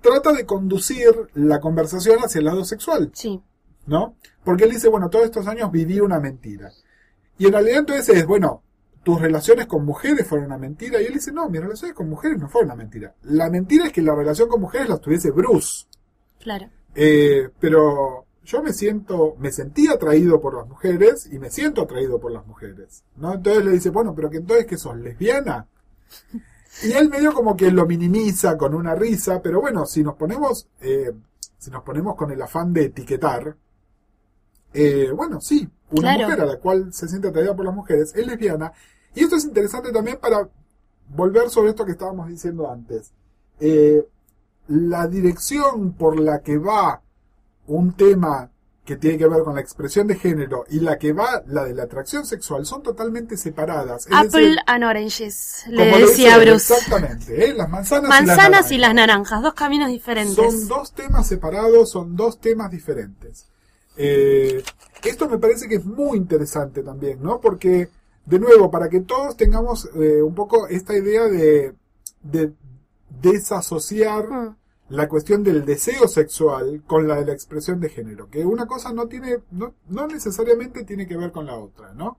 trata 0.00 0.32
de 0.32 0.44
conducir 0.46 1.10
la 1.34 1.60
conversación 1.60 2.18
hacia 2.18 2.40
el 2.40 2.44
lado 2.46 2.64
sexual. 2.64 3.10
Sí. 3.14 3.40
¿No? 3.86 4.16
Porque 4.44 4.64
él 4.64 4.70
dice, 4.70 4.88
bueno, 4.88 5.10
todos 5.10 5.24
estos 5.24 5.46
años 5.46 5.70
viví 5.70 6.00
una 6.00 6.20
mentira. 6.20 6.70
Y 7.38 7.46
en 7.46 7.52
realidad 7.52 7.80
entonces 7.80 8.08
es, 8.16 8.26
bueno, 8.26 8.62
tus 9.02 9.20
relaciones 9.20 9.66
con 9.66 9.84
mujeres 9.84 10.26
fueron 10.26 10.46
una 10.46 10.58
mentira. 10.58 11.00
Y 11.00 11.06
él 11.06 11.14
dice, 11.14 11.32
no, 11.32 11.48
mis 11.48 11.60
relaciones 11.60 11.94
con 11.94 12.08
mujeres 12.08 12.38
no 12.38 12.48
fueron 12.48 12.70
una 12.70 12.76
mentira. 12.76 13.14
La 13.22 13.50
mentira 13.50 13.86
es 13.86 13.92
que 13.92 14.02
la 14.02 14.14
relación 14.14 14.48
con 14.48 14.60
mujeres 14.60 14.88
la 14.88 14.98
tuviese 14.98 15.30
Bruce. 15.30 15.86
Claro. 16.38 16.68
Eh, 16.94 17.48
pero 17.58 18.26
yo 18.44 18.62
me 18.62 18.72
siento, 18.72 19.36
me 19.38 19.52
sentí 19.52 19.88
atraído 19.88 20.40
por 20.40 20.56
las 20.56 20.68
mujeres 20.68 21.28
y 21.30 21.38
me 21.38 21.50
siento 21.50 21.82
atraído 21.82 22.18
por 22.20 22.32
las 22.32 22.46
mujeres, 22.46 23.04
¿no? 23.16 23.34
Entonces 23.34 23.64
le 23.64 23.72
dice, 23.72 23.90
bueno, 23.90 24.14
pero 24.14 24.30
que 24.30 24.38
entonces 24.38 24.66
que 24.66 24.76
sos 24.76 24.96
lesbiana. 24.96 25.66
Y 26.82 26.92
él 26.92 27.08
medio 27.08 27.32
como 27.32 27.56
que 27.56 27.70
lo 27.70 27.86
minimiza 27.86 28.56
con 28.56 28.74
una 28.74 28.94
risa, 28.94 29.40
pero 29.42 29.60
bueno, 29.60 29.86
si 29.86 30.02
nos 30.02 30.16
ponemos, 30.16 30.68
eh, 30.80 31.12
si 31.58 31.70
nos 31.70 31.82
ponemos 31.82 32.16
con 32.16 32.30
el 32.30 32.42
afán 32.42 32.72
de 32.72 32.86
etiquetar, 32.86 33.56
eh, 34.74 35.10
bueno, 35.14 35.40
sí, 35.40 35.68
una 35.90 36.14
Claro. 36.14 36.24
mujer 36.24 36.40
a 36.40 36.46
la 36.46 36.56
cual 36.58 36.92
se 36.92 37.08
siente 37.08 37.28
atraída 37.28 37.54
por 37.54 37.64
las 37.64 37.74
mujeres 37.74 38.12
es 38.14 38.26
lesbiana. 38.26 38.72
Y 39.14 39.24
esto 39.24 39.36
es 39.36 39.44
interesante 39.44 39.92
también 39.92 40.18
para 40.20 40.48
volver 41.08 41.50
sobre 41.50 41.70
esto 41.70 41.84
que 41.84 41.92
estábamos 41.92 42.28
diciendo 42.28 42.70
antes. 42.70 43.12
Eh, 43.60 44.06
la 44.68 45.06
dirección 45.06 45.92
por 45.92 46.18
la 46.18 46.40
que 46.40 46.56
va 46.58 47.02
un 47.66 47.92
tema 47.94 48.48
que 48.84 48.96
tiene 48.96 49.16
que 49.18 49.28
ver 49.28 49.42
con 49.44 49.54
la 49.54 49.60
expresión 49.60 50.08
de 50.08 50.16
género 50.16 50.64
y 50.68 50.80
la 50.80 50.98
que 50.98 51.12
va 51.12 51.42
la 51.46 51.64
de 51.64 51.74
la 51.74 51.84
atracción 51.84 52.24
sexual 52.26 52.66
son 52.66 52.82
totalmente 52.82 53.36
separadas. 53.36 54.06
Es 54.06 54.12
Apple 54.12 54.40
decir, 54.40 54.58
and 54.66 54.84
oranges, 54.84 55.64
le 55.68 55.84
decía 55.98 56.36
Bruce. 56.38 56.74
Exactamente, 56.74 57.50
¿eh? 57.50 57.54
las 57.54 57.68
manzanas, 57.68 58.08
Manzanas 58.08 58.72
y 58.72 58.78
las 58.78 58.92
naranjas. 58.94 59.30
naranjas, 59.30 59.42
dos 59.42 59.54
caminos 59.54 59.88
diferentes. 59.88 60.34
Son 60.34 60.66
dos 60.68 60.92
temas 60.94 61.28
separados, 61.28 61.90
son 61.90 62.16
dos 62.16 62.40
temas 62.40 62.70
diferentes. 62.72 63.46
Eh, 63.96 64.62
esto 65.04 65.28
me 65.28 65.38
parece 65.38 65.68
que 65.68 65.76
es 65.76 65.84
muy 65.84 66.16
interesante 66.18 66.82
también, 66.82 67.22
¿no? 67.22 67.40
Porque, 67.40 67.88
de 68.24 68.38
nuevo, 68.38 68.70
para 68.70 68.88
que 68.88 69.00
todos 69.00 69.36
tengamos 69.36 69.88
eh, 69.94 70.22
un 70.22 70.34
poco 70.34 70.68
esta 70.68 70.96
idea 70.96 71.24
de, 71.24 71.74
de 72.22 72.52
desasociar 73.20 74.28
Mm, 74.28 74.56
la 74.94 75.08
cuestión 75.08 75.42
del 75.42 75.64
deseo 75.64 76.06
sexual 76.06 76.82
con 76.86 77.08
la 77.08 77.16
de 77.16 77.26
la 77.26 77.32
expresión 77.32 77.80
de 77.80 77.88
género, 77.88 78.28
que 78.28 78.44
una 78.44 78.66
cosa 78.66 78.92
no 78.92 79.06
tiene, 79.08 79.38
no, 79.50 79.74
no 79.88 80.06
necesariamente 80.06 80.84
tiene 80.84 81.06
que 81.06 81.16
ver 81.16 81.32
con 81.32 81.46
la 81.46 81.56
otra, 81.56 81.94
¿no? 81.94 82.18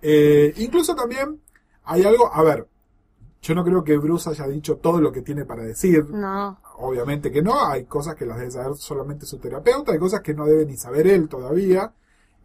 Eh, 0.00 0.54
incluso 0.56 0.94
también 0.94 1.40
hay 1.84 2.04
algo, 2.04 2.32
a 2.32 2.42
ver, 2.42 2.66
yo 3.42 3.54
no 3.54 3.64
creo 3.64 3.84
que 3.84 3.96
Bruce 3.96 4.28
haya 4.30 4.46
dicho 4.48 4.76
todo 4.76 5.00
lo 5.00 5.12
que 5.12 5.22
tiene 5.22 5.44
para 5.44 5.62
decir, 5.62 6.04
No. 6.10 6.58
obviamente 6.78 7.30
que 7.30 7.42
no, 7.42 7.64
hay 7.66 7.84
cosas 7.84 8.14
que 8.16 8.26
las 8.26 8.38
debe 8.38 8.50
saber 8.50 8.76
solamente 8.76 9.24
su 9.26 9.38
terapeuta, 9.38 9.92
hay 9.92 9.98
cosas 9.98 10.20
que 10.20 10.34
no 10.34 10.46
debe 10.46 10.66
ni 10.66 10.76
saber 10.76 11.06
él 11.06 11.28
todavía. 11.28 11.92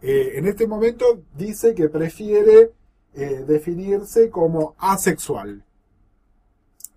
Eh, 0.02 0.34
en 0.36 0.48
este 0.48 0.68
momento 0.68 1.06
dice 1.36 1.74
que 1.76 1.90
prefiere 1.90 2.72
eh, 3.14 3.44
definirse 3.48 4.30
como 4.30 4.76
asexual. 4.80 5.64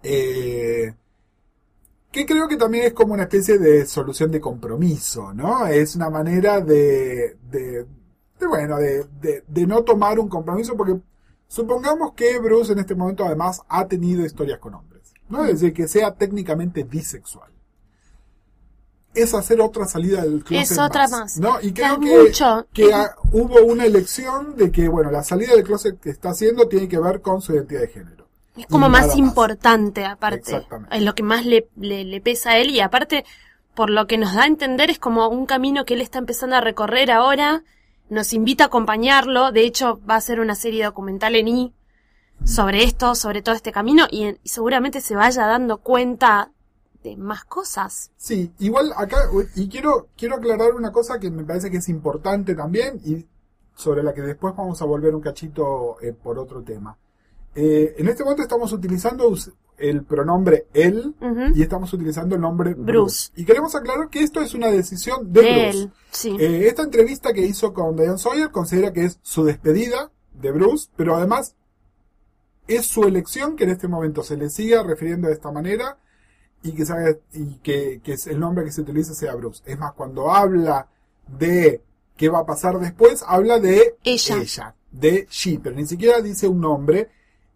Eh, 0.03 0.95
que 2.13 2.27
creo 2.27 2.47
que 2.47 2.57
también 2.57 2.85
es 2.87 2.93
como 2.93 3.15
una 3.15 3.25
especie 3.25 3.59
de 3.59 3.87
solución 3.87 4.31
de 4.31 4.41
compromiso, 4.41 5.33
¿no? 5.35 5.67
Es 5.67 5.97
una 5.97 6.11
manera 6.11 6.61
de, 6.61 7.37
de, 7.51 7.87
de, 8.39 8.47
bueno, 8.47 8.77
de, 8.77 9.05
de, 9.21 9.43
de 9.49 9.67
no 9.67 9.83
tomar 9.83 10.19
un 10.21 10.29
compromiso 10.29 10.77
porque 10.77 11.01
supongamos 11.55 12.13
que 12.15 12.39
Bruce 12.41 12.73
en 12.73 12.81
este 12.81 12.95
momento 12.97 13.25
además 13.25 13.63
ha 13.69 13.87
tenido 13.87 14.25
historias 14.25 14.59
con 14.59 14.75
hombres, 14.75 15.13
¿no? 15.29 15.45
Es 15.45 15.61
decir, 15.61 15.73
que 15.73 15.87
sea 15.87 16.15
técnicamente 16.15 16.83
bisexual. 16.83 17.51
Es 19.15 19.33
hacer 19.33 19.61
otra 19.61 19.87
salida 19.87 20.23
del 20.23 20.43
closet 20.43 20.73
Es 20.73 20.79
otra 20.79 21.07
más. 21.07 21.39
¿no? 21.39 21.61
Y 21.63 21.73
creo 21.73 21.95
Es 21.95 22.01
que, 22.01 22.19
mucho. 22.25 22.67
que 22.73 22.91
hubo 23.31 23.63
una 23.63 23.85
elección 23.85 24.57
de 24.57 24.73
que, 24.73 24.89
bueno, 24.89 25.13
la 25.13 25.23
salida 25.23 25.55
del 25.55 25.63
closet 25.63 26.01
que 26.01 26.11
está 26.11 26.31
haciendo 26.31 26.67
tiene 26.67 26.89
que 26.89 26.99
ver 26.99 27.21
con 27.23 27.41
su 27.41 27.55
identidad 27.55 27.83
de 27.83 27.89
género. 27.89 28.27
Es 28.57 28.67
como 28.67 28.89
más 28.89 29.17
importante, 29.17 30.05
aparte. 30.05 30.39
Exactamente. 30.57 30.97
Es 30.97 31.03
lo 31.03 31.15
que 31.15 31.23
más 31.23 31.47
le, 31.47 31.69
le, 31.77 32.05
le 32.05 32.21
pesa 32.21 32.51
a 32.51 32.59
él 32.59 32.71
y 32.71 32.81
aparte, 32.81 33.25
por 33.77 33.91
lo 33.91 34.09
que 34.09 34.19
nos 34.19 34.35
da 34.35 34.43
a 34.43 34.47
entender, 34.47 34.91
es 34.91 34.99
como 34.99 35.29
un 35.29 35.47
camino 35.47 35.85
que 35.85 35.95
él 35.95 36.01
está 36.01 36.19
empezando 36.19 36.57
a 36.57 36.61
recorrer 36.61 37.13
ahora. 37.13 37.63
Nos 38.09 38.33
invita 38.33 38.65
a 38.65 38.67
acompañarlo. 38.69 39.51
De 39.53 39.65
hecho, 39.65 40.01
va 40.09 40.17
a 40.17 40.21
ser 40.21 40.41
una 40.41 40.55
serie 40.55 40.85
documental 40.85 41.37
en 41.37 41.49
I 41.49 41.73
sobre 42.45 42.85
esto, 42.85 43.15
sobre 43.15 43.43
todo 43.43 43.55
este 43.55 43.73
camino 43.73 44.07
y, 44.11 44.25
en- 44.25 44.39
y 44.43 44.49
seguramente 44.49 45.01
se 45.01 45.15
vaya 45.17 45.47
dando 45.47 45.79
cuenta 45.79 46.51
de 47.03 47.17
más 47.17 47.45
cosas. 47.45 48.11
Sí, 48.17 48.53
igual 48.59 48.93
acá, 48.97 49.19
y 49.55 49.69
quiero, 49.69 50.09
quiero 50.17 50.37
aclarar 50.37 50.73
una 50.75 50.91
cosa 50.93 51.19
que 51.19 51.31
me 51.31 51.45
parece 51.45 51.71
que 51.71 51.77
es 51.79 51.89
importante 51.89 52.55
también 52.55 53.01
y 53.05 53.27
sobre 53.77 54.03
la 54.03 54.15
que 54.15 54.23
después 54.23 54.55
vamos 54.57 54.81
a 54.81 54.85
volver 54.85 55.15
un 55.15 55.21
cachito 55.21 55.97
eh, 56.01 56.13
por 56.13 56.39
otro 56.39 56.63
tema. 56.63 56.97
Eh, 57.55 57.95
en 57.99 58.09
este 58.09 58.25
momento 58.25 58.43
estamos 58.43 58.73
utilizando 58.73 59.33
el 59.77 60.03
pronombre 60.05 60.67
él 60.73 61.15
y 61.55 61.63
estamos 61.63 61.93
utilizando 61.93 62.35
el 62.35 62.41
nombre 62.41 62.75
Bruce. 62.75 62.93
Bruce. 62.93 63.33
Y 63.37 63.45
queremos 63.45 63.75
aclarar 63.75 64.09
que 64.09 64.21
esto 64.23 64.41
es 64.41 64.55
una 64.55 64.69
decisión 64.69 65.33
de, 65.33 65.43
De 65.43 65.49
Bruce. 65.63 65.79
él, 65.79 65.93
sí. 66.11 66.37
Eh, 66.39 66.67
esta 66.69 66.83
entrevista 66.83 67.33
que 67.33 67.43
hizo 67.43 67.73
con 67.73 67.97
Diane 67.97 68.19
Sawyer 68.19 68.51
considera 68.51 68.93
que 68.93 69.05
es 69.05 69.19
su 69.23 69.45
despedida 69.45 70.11
de 70.41 70.51
Bruce, 70.53 70.89
pero 70.97 71.15
además 71.17 71.55
es 72.67 72.87
su 72.87 73.05
elección 73.05 73.57
que 73.57 73.65
en 73.65 73.71
este 73.71 73.89
momento 73.89 74.23
se 74.23 74.37
le 74.37 74.49
siga 74.51 74.83
refiriendo 74.83 75.29
de 75.29 75.35
esta 75.35 75.51
manera 75.53 75.99
y 76.63 76.73
que, 76.73 76.83
haga- 76.85 77.19
y 77.33 77.57
que, 77.59 78.01
que 78.03 78.15
es 78.15 78.27
el 78.27 78.41
nombre 78.41 78.65
que 78.65 78.73
se 78.73 78.81
utiliza 78.81 79.13
sea 79.15 79.35
Bruce. 79.35 79.63
Es 79.67 79.79
más, 79.79 79.93
cuando 79.93 80.33
habla 80.33 80.89
de 81.27 81.83
qué 82.17 82.29
va 82.29 82.41
a 82.41 82.47
pasar 82.47 82.79
después, 82.79 83.23
habla 83.27 83.59
de 83.61 83.97
Ella. 84.03 84.75
de 84.91 85.27
she, 85.31 85.59
pero 85.63 85.77
ni 85.77 85.87
siquiera 85.87 86.21
dice 86.21 86.49
un 86.49 86.61
nombre. 86.61 87.11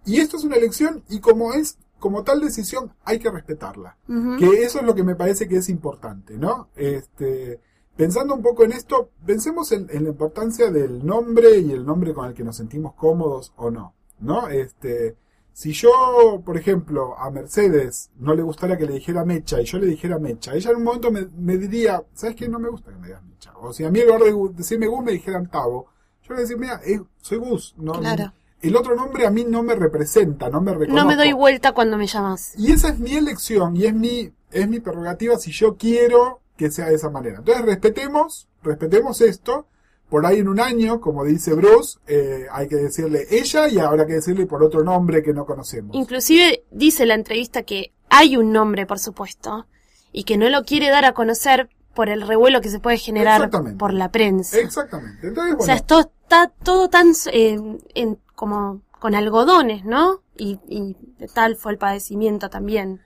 Y 0.09 0.21
esto 0.21 0.37
es 0.37 0.45
una 0.45 0.57
elección 0.57 1.03
y 1.09 1.21
como 1.21 1.53
es 1.53 1.79
como 1.99 2.23
tal 2.23 2.41
decisión 2.41 2.93
hay 3.05 3.19
que 3.19 3.31
respetarla. 3.31 3.97
Que 4.39 4.63
eso 4.63 4.79
es 4.79 4.85
lo 4.85 4.95
que 4.95 5.03
me 5.03 5.17
parece 5.17 5.49
que 5.49 5.57
es 5.57 5.69
importante, 5.69 6.39
¿no? 6.39 6.69
Este, 6.77 7.61
pensando 7.97 8.35
un 8.35 8.43
poco 8.43 8.65
en 8.65 8.73
esto, 8.73 9.11
pensemos 9.27 9.73
en, 9.73 9.89
en 9.91 10.05
la 10.05 10.11
importancia 10.11 10.71
del 10.71 11.05
nombre 11.05 11.59
y 11.59 11.73
el 11.73 11.85
nombre 11.85 12.15
con 12.15 12.27
el 12.27 12.35
que 12.35 12.45
nos 12.45 12.57
sentimos 12.57 12.95
cómodos 12.95 13.53
o 13.57 13.71
no, 13.71 13.95
¿no? 14.21 14.49
Este, 14.49 15.17
si 15.53 15.73
yo, 15.73 16.41
por 16.45 16.57
ejemplo, 16.57 17.19
a 17.19 17.31
Mercedes 17.33 18.11
no 18.17 18.33
le 18.35 18.43
gustara 18.43 18.79
que 18.79 18.87
le 18.87 18.95
dijera 18.95 19.25
Mecha 19.25 19.61
y 19.61 19.65
yo 19.65 19.79
le 19.79 19.87
dijera 19.87 20.21
Mecha, 20.21 20.55
ella 20.55 20.71
en 20.71 20.77
un 20.77 20.85
momento 20.85 21.11
me, 21.11 21.27
me 21.37 21.59
diría, 21.59 22.01
¿sabes 22.15 22.37
qué? 22.37 22.49
No 22.49 22.61
me 22.61 22.69
gusta 22.69 22.93
que 22.93 22.99
me 22.99 23.09
digas 23.09 23.25
Mecha. 23.25 23.53
O 23.59 23.73
si 23.73 23.83
a 23.85 23.91
mí 23.91 23.99
en 23.99 24.07
lugar 24.07 24.23
de 24.23 24.55
decirme 24.55 24.87
Gus 24.87 25.05
me 25.05 25.13
dijeran 25.13 25.51
Tavo, 25.51 25.89
yo 26.23 26.35
le 26.35 26.43
decía, 26.43 26.57
mira, 26.57 26.81
eh, 26.87 27.01
soy 27.21 27.39
Gus. 27.39 27.75
No, 27.77 27.95
Claro. 27.95 28.33
El 28.61 28.77
otro 28.77 28.97
nombre 28.97 29.27
a 29.27 29.31
mí 29.31 29.45
no 29.45 29.63
me 29.63 29.75
representa, 29.75 30.51
no 30.51 30.61
me 30.61 30.73
reconozco. 30.73 30.97
No 30.97 31.07
me 31.07 31.17
doy 31.17 31.33
vuelta 31.33 31.73
cuando 31.73 31.97
me 31.97 32.07
llamas. 32.07 32.53
Y 32.57 32.73
esa 32.73 32.89
es 32.89 32.99
mi 32.99 33.15
elección 33.15 33.77
y 33.77 33.87
es 33.87 33.95
mi, 33.95 34.33
es 34.51 34.69
mi 34.69 34.81
prerrogativa 34.81 35.39
si 35.39 35.53
yo 35.53 35.77
quiero 35.77 36.41
que 36.57 36.71
sea 36.71 36.87
de 36.87 36.97
esa 36.97 37.09
manera. 37.09 37.39
Entonces 37.39 37.65
respetemos, 37.65 38.49
respetemos 38.63 39.21
esto. 39.21 39.67
Por 40.09 40.25
ahí 40.25 40.39
en 40.39 40.49
un 40.49 40.59
año, 40.59 41.01
como 41.01 41.23
dice 41.23 41.53
Bruce, 41.53 41.99
eh, 42.07 42.47
hay 42.51 42.67
que 42.67 42.77
decirle 42.77 43.27
ella 43.31 43.69
y 43.69 43.79
habrá 43.79 44.07
que 44.07 44.15
decirle 44.15 44.47
por 44.47 44.63
otro 44.63 44.83
nombre 44.83 45.23
que 45.23 45.35
no 45.35 45.45
conocemos. 45.45 45.95
Inclusive 45.95 46.65
dice 46.71 47.05
la 47.05 47.15
entrevista 47.15 47.63
que 47.63 47.93
hay 48.09 48.39
un 48.39 48.51
nombre, 48.51 48.87
por 48.87 48.99
supuesto, 48.99 49.67
y 50.11 50.25
que 50.25 50.39
no 50.39 50.49
lo 50.49 50.65
quiere 50.65 50.89
dar 50.89 51.05
a 51.05 51.13
conocer 51.13 51.69
por 51.95 52.09
el 52.09 52.27
revuelo 52.27 52.61
que 52.61 52.71
se 52.71 52.81
puede 52.81 52.97
generar 52.97 53.51
por 53.77 53.93
la 53.93 54.11
prensa. 54.11 54.59
Exactamente. 54.59 55.29
Entonces, 55.29 55.55
O 55.55 55.57
bueno, 55.59 55.67
sea, 55.67 55.75
esto 55.75 56.01
está 56.01 56.51
todo 56.63 56.89
tan 56.89 57.13
eh, 57.33 57.59
en, 57.95 58.19
como 58.39 58.83
con 59.01 59.17
algodones, 59.17 59.85
¿no? 59.85 60.23
Y, 60.37 60.61
y 60.69 60.95
tal 61.35 61.57
fue 61.57 61.73
el 61.73 61.79
padecimiento 61.79 62.49
también. 62.49 63.01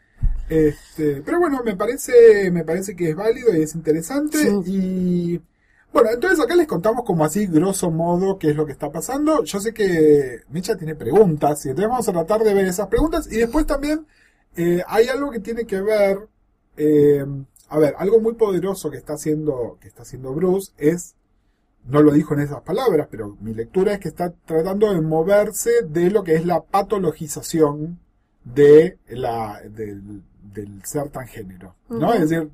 Este, 0.50 1.22
pero 1.24 1.38
bueno, 1.38 1.62
me 1.64 1.74
parece, 1.74 2.50
me 2.50 2.64
parece 2.64 2.94
que 2.94 3.08
es 3.08 3.16
válido 3.16 3.56
y 3.56 3.62
es 3.62 3.74
interesante. 3.74 4.36
Sí. 4.36 4.60
Y 4.66 5.42
bueno, 5.90 6.10
entonces 6.12 6.38
acá 6.38 6.54
les 6.54 6.66
contamos 6.66 7.06
como 7.06 7.24
así, 7.24 7.46
grosso 7.46 7.90
modo, 7.90 8.38
qué 8.38 8.50
es 8.50 8.56
lo 8.56 8.66
que 8.66 8.72
está 8.72 8.92
pasando. 8.92 9.42
Yo 9.42 9.58
sé 9.58 9.72
que 9.72 10.40
Micha 10.50 10.76
tiene 10.76 10.94
preguntas 10.94 11.64
y 11.64 11.70
entonces 11.70 11.88
vamos 11.88 12.08
a 12.10 12.12
tratar 12.12 12.42
de 12.42 12.52
ver 12.52 12.66
esas 12.66 12.88
preguntas. 12.88 13.26
Y 13.32 13.38
después 13.38 13.66
también 13.66 14.06
eh, 14.54 14.82
hay 14.86 15.08
algo 15.08 15.30
que 15.30 15.40
tiene 15.40 15.64
que 15.64 15.80
ver, 15.80 16.28
eh, 16.76 17.24
a 17.70 17.78
ver, 17.78 17.94
algo 17.96 18.20
muy 18.20 18.34
poderoso 18.34 18.90
que 18.90 18.98
está 18.98 19.14
haciendo, 19.14 19.78
que 19.80 19.88
está 19.88 20.02
haciendo 20.02 20.34
Bruce 20.34 20.72
es 20.76 21.14
no 21.86 22.02
lo 22.02 22.12
dijo 22.12 22.34
en 22.34 22.40
esas 22.40 22.60
palabras, 22.62 23.08
pero 23.10 23.36
mi 23.40 23.54
lectura 23.54 23.92
es 23.94 24.00
que 24.00 24.08
está 24.08 24.32
tratando 24.46 24.92
de 24.92 25.00
moverse 25.00 25.82
de 25.88 26.10
lo 26.10 26.22
que 26.22 26.34
es 26.34 26.46
la 26.46 26.62
patologización 26.62 27.98
de 28.44 28.98
la, 29.08 29.60
del, 29.68 30.22
del 30.42 30.84
ser 30.84 31.08
transgénero, 31.10 31.74
¿no? 31.88 32.12
Es 32.14 32.28
decir, 32.28 32.50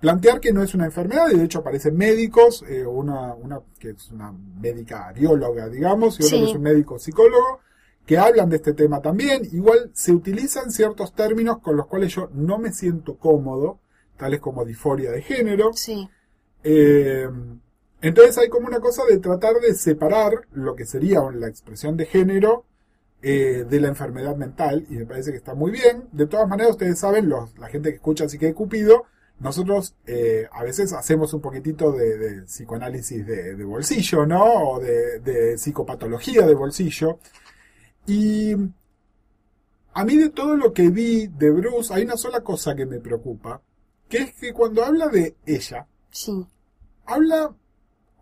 plantear 0.00 0.40
que 0.40 0.52
no 0.52 0.62
es 0.62 0.74
una 0.74 0.86
enfermedad, 0.86 1.30
y 1.32 1.36
de 1.38 1.44
hecho 1.44 1.60
aparecen 1.60 1.96
médicos, 1.96 2.64
eh, 2.68 2.84
una, 2.84 3.34
una 3.34 3.60
que 3.78 3.90
es 3.90 4.10
una 4.10 4.32
médica 4.60 5.12
bióloga, 5.12 5.68
digamos, 5.68 6.18
y 6.18 6.24
otro 6.24 6.36
Sí. 6.38 6.44
que 6.44 6.50
es 6.50 6.56
un 6.56 6.62
médico 6.62 6.98
psicólogo, 6.98 7.60
que 8.04 8.18
hablan 8.18 8.48
de 8.50 8.56
este 8.56 8.74
tema 8.74 9.00
también. 9.00 9.42
Igual 9.52 9.90
se 9.94 10.10
utilizan 10.12 10.72
ciertos 10.72 11.12
términos 11.14 11.58
con 11.58 11.76
los 11.76 11.86
cuales 11.86 12.12
yo 12.12 12.28
no 12.34 12.58
me 12.58 12.72
siento 12.72 13.16
cómodo, 13.16 13.78
tales 14.16 14.40
como 14.40 14.64
disforia 14.64 15.12
de 15.12 15.22
género. 15.22 15.70
Sí. 15.72 16.08
Eh, 16.64 17.28
entonces 18.02 18.36
hay 18.38 18.48
como 18.48 18.66
una 18.66 18.80
cosa 18.80 19.04
de 19.08 19.18
tratar 19.18 19.54
de 19.60 19.74
separar 19.74 20.46
lo 20.52 20.74
que 20.76 20.84
sería 20.86 21.22
la 21.32 21.48
expresión 21.48 21.96
de 21.96 22.06
género 22.06 22.64
eh, 23.22 23.64
de 23.68 23.80
la 23.80 23.88
enfermedad 23.88 24.36
mental, 24.36 24.84
y 24.90 24.94
me 24.96 25.06
parece 25.06 25.30
que 25.30 25.36
está 25.38 25.54
muy 25.54 25.70
bien. 25.70 26.08
De 26.12 26.26
todas 26.26 26.48
maneras, 26.48 26.72
ustedes 26.72 26.98
saben, 26.98 27.28
los, 27.28 27.56
la 27.58 27.68
gente 27.68 27.90
que 27.90 27.96
escucha 27.96 28.24
Así 28.24 28.36
que 28.38 28.52
Cupido, 28.52 29.04
nosotros 29.38 29.94
eh, 30.06 30.46
a 30.52 30.62
veces 30.64 30.92
hacemos 30.92 31.32
un 31.32 31.40
poquitito 31.40 31.92
de, 31.92 32.18
de 32.18 32.42
psicoanálisis 32.42 33.24
de, 33.26 33.54
de 33.56 33.64
bolsillo, 33.64 34.26
¿no? 34.26 34.44
O 34.70 34.80
de, 34.80 35.20
de 35.20 35.56
psicopatología 35.58 36.46
de 36.46 36.54
bolsillo. 36.54 37.18
Y 38.06 38.54
a 39.94 40.04
mí 40.04 40.16
de 40.16 40.30
todo 40.30 40.56
lo 40.56 40.72
que 40.72 40.88
vi 40.90 41.26
de 41.28 41.50
Bruce, 41.50 41.92
hay 41.92 42.04
una 42.04 42.16
sola 42.16 42.40
cosa 42.40 42.74
que 42.74 42.86
me 42.86 42.98
preocupa, 42.98 43.60
que 44.08 44.18
es 44.18 44.34
que 44.34 44.52
cuando 44.52 44.84
habla 44.84 45.08
de 45.08 45.36
ella, 45.46 45.86
Sí. 46.10 46.44
habla 47.06 47.54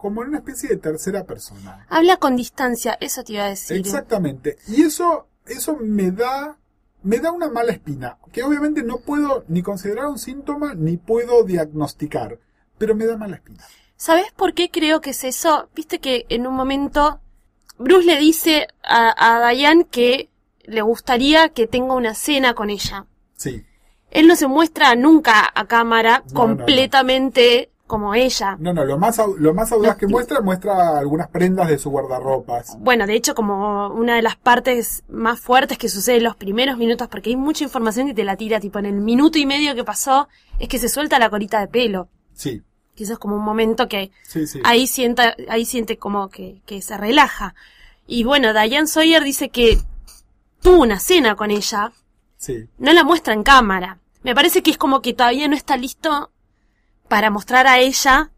como 0.01 0.23
en 0.23 0.29
una 0.29 0.39
especie 0.39 0.71
de 0.71 0.77
tercera 0.79 1.25
persona. 1.25 1.85
Habla 1.91 2.17
con 2.17 2.35
distancia, 2.35 2.97
eso 3.01 3.23
te 3.23 3.35
iba 3.35 3.45
a 3.45 3.51
decir. 3.51 3.77
Exactamente. 3.77 4.57
Y 4.67 4.83
eso, 4.83 5.27
eso 5.45 5.77
me 5.77 6.11
da, 6.11 6.57
me 7.03 7.19
da 7.19 7.31
una 7.31 7.51
mala 7.51 7.73
espina, 7.73 8.17
que 8.33 8.43
obviamente 8.43 8.83
no 8.83 9.01
puedo 9.01 9.45
ni 9.49 9.63
considerar 9.63 10.07
un 10.07 10.19
síntoma 10.19 10.75
ni 10.75 10.97
puedo 10.97 11.45
diagnosticar, 11.45 12.39
pero 12.79 12.95
me 12.95 13.05
da 13.05 13.19
mala 13.19 13.37
espina. 13.37 13.63
¿Sabes 13.97 14.33
por 14.35 14.55
qué 14.55 14.71
creo 14.71 15.03
que 15.03 15.11
es 15.11 15.23
eso? 15.25 15.69
Viste 15.75 15.99
que 15.99 16.25
en 16.31 16.47
un 16.47 16.55
momento 16.55 17.21
Bruce 17.77 18.07
le 18.07 18.19
dice 18.19 18.69
a, 18.83 19.47
a 19.47 19.51
Diane 19.51 19.85
que 19.85 20.31
le 20.65 20.81
gustaría 20.81 21.51
que 21.51 21.67
tenga 21.67 21.93
una 21.93 22.15
cena 22.15 22.55
con 22.55 22.71
ella. 22.71 23.05
Sí. 23.37 23.67
Él 24.11 24.27
no 24.27 24.35
se 24.35 24.47
muestra 24.47 24.95
nunca 24.95 25.47
a 25.55 25.67
cámara 25.67 26.25
No, 26.33 26.47
no, 26.47 26.55
no. 26.55 26.65
Como 27.91 28.15
ella. 28.15 28.57
No, 28.59 28.73
no, 28.73 28.85
lo 28.87 28.97
más, 28.97 29.21
lo 29.39 29.53
más 29.53 29.71
audaz 29.73 29.97
que 29.97 30.07
muestra, 30.07 30.41
muestra 30.41 30.99
algunas 30.99 31.29
prendas 31.29 31.69
de 31.69 31.77
su 31.79 31.91
guardarropas. 31.91 32.79
Bueno, 32.81 33.07
de 33.07 33.15
hecho, 33.15 33.35
como 33.35 33.89
una 33.89 34.15
de 34.17 34.23
las 34.23 34.37
partes 34.37 35.03
más 35.11 35.39
fuertes 35.41 35.77
que 35.77 35.91
sucede 35.91 36.17
en 36.17 36.25
los 36.25 36.37
primeros 36.37 36.79
minutos, 36.79 37.09
porque 37.09 37.29
hay 37.31 37.37
mucha 37.37 37.65
información 37.65 38.07
que 38.07 38.15
te 38.15 38.25
la 38.25 38.37
tira, 38.37 38.61
tipo 38.61 38.79
en 38.79 38.87
el 38.87 38.95
minuto 38.95 39.39
y 39.39 39.45
medio 39.45 39.75
que 39.75 39.85
pasó, 39.85 40.29
es 40.59 40.69
que 40.69 40.79
se 40.79 40.89
suelta 40.89 41.19
la 41.19 41.29
colita 41.29 41.61
de 41.61 41.69
pelo. 41.69 42.09
Sí, 42.33 42.63
Que 42.97 43.05
eso 43.05 43.13
es 43.15 43.19
como 43.19 43.37
un 43.37 43.45
momento 43.45 43.89
que 43.89 44.11
sí, 44.23 44.47
sí. 44.47 44.61
ahí 44.65 44.87
sienta, 44.87 45.35
ahí 45.49 45.65
siente 45.67 45.99
como 45.99 46.29
que, 46.31 46.63
que 46.65 46.81
se 46.81 46.97
relaja. 46.97 47.55
Y 48.07 48.25
bueno, 48.25 48.53
Diane 48.53 48.87
Sawyer 48.87 49.23
dice 49.23 49.51
que 49.51 49.79
tuvo 50.63 50.81
una 50.83 50.99
cena 51.01 51.35
con 51.37 51.51
ella, 51.51 51.93
Sí. 52.37 52.69
no 52.79 52.93
la 52.93 53.05
muestra 53.05 53.35
en 53.35 53.43
cámara. 53.43 53.99
Me 54.23 54.35
parece 54.35 54.63
que 54.63 54.71
es 54.71 54.77
como 54.79 55.01
que 55.01 55.13
todavía 55.15 55.49
no 55.49 55.57
está 55.57 55.77
listo 55.77 56.31
para 57.11 57.29
mostrar 57.29 57.67
a 57.67 57.79
ella 57.81 58.31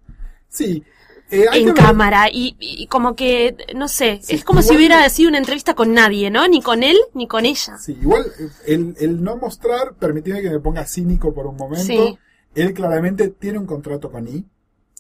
Sí. 0.49 0.83
Eh, 1.31 1.47
en 1.55 1.73
cámara 1.73 2.29
y, 2.31 2.57
y 2.59 2.87
como 2.89 3.15
que, 3.17 3.57
no 3.75 3.89
sé, 3.89 4.21
Sí, 4.23 4.35
es 4.35 4.45
como 4.45 4.61
si 4.61 4.77
hubiera 4.77 5.09
sido 5.09 5.31
una 5.31 5.39
entrevista 5.39 5.73
con 5.75 5.95
nadie, 5.95 6.31
¿no? 6.31 6.47
Ni 6.47 6.61
con 6.61 6.83
él, 6.83 6.97
ni 7.15 7.27
con 7.27 7.47
ella. 7.47 7.79
Sí, 7.79 7.97
igual 8.03 8.27
el, 8.67 8.95
el 9.01 9.23
no 9.23 9.37
mostrar, 9.39 9.95
permitime 9.99 10.43
que 10.43 10.51
me 10.51 10.61
ponga 10.61 10.85
cínico 10.87 11.33
por 11.33 11.47
un 11.47 11.57
momento, 11.57 11.87
Sí. 11.87 12.19
él 12.55 12.75
claramente 12.75 13.29
tiene 13.29 13.59
un 13.59 13.65
contrato 13.67 14.11
con 14.11 14.29
I. 14.29 14.45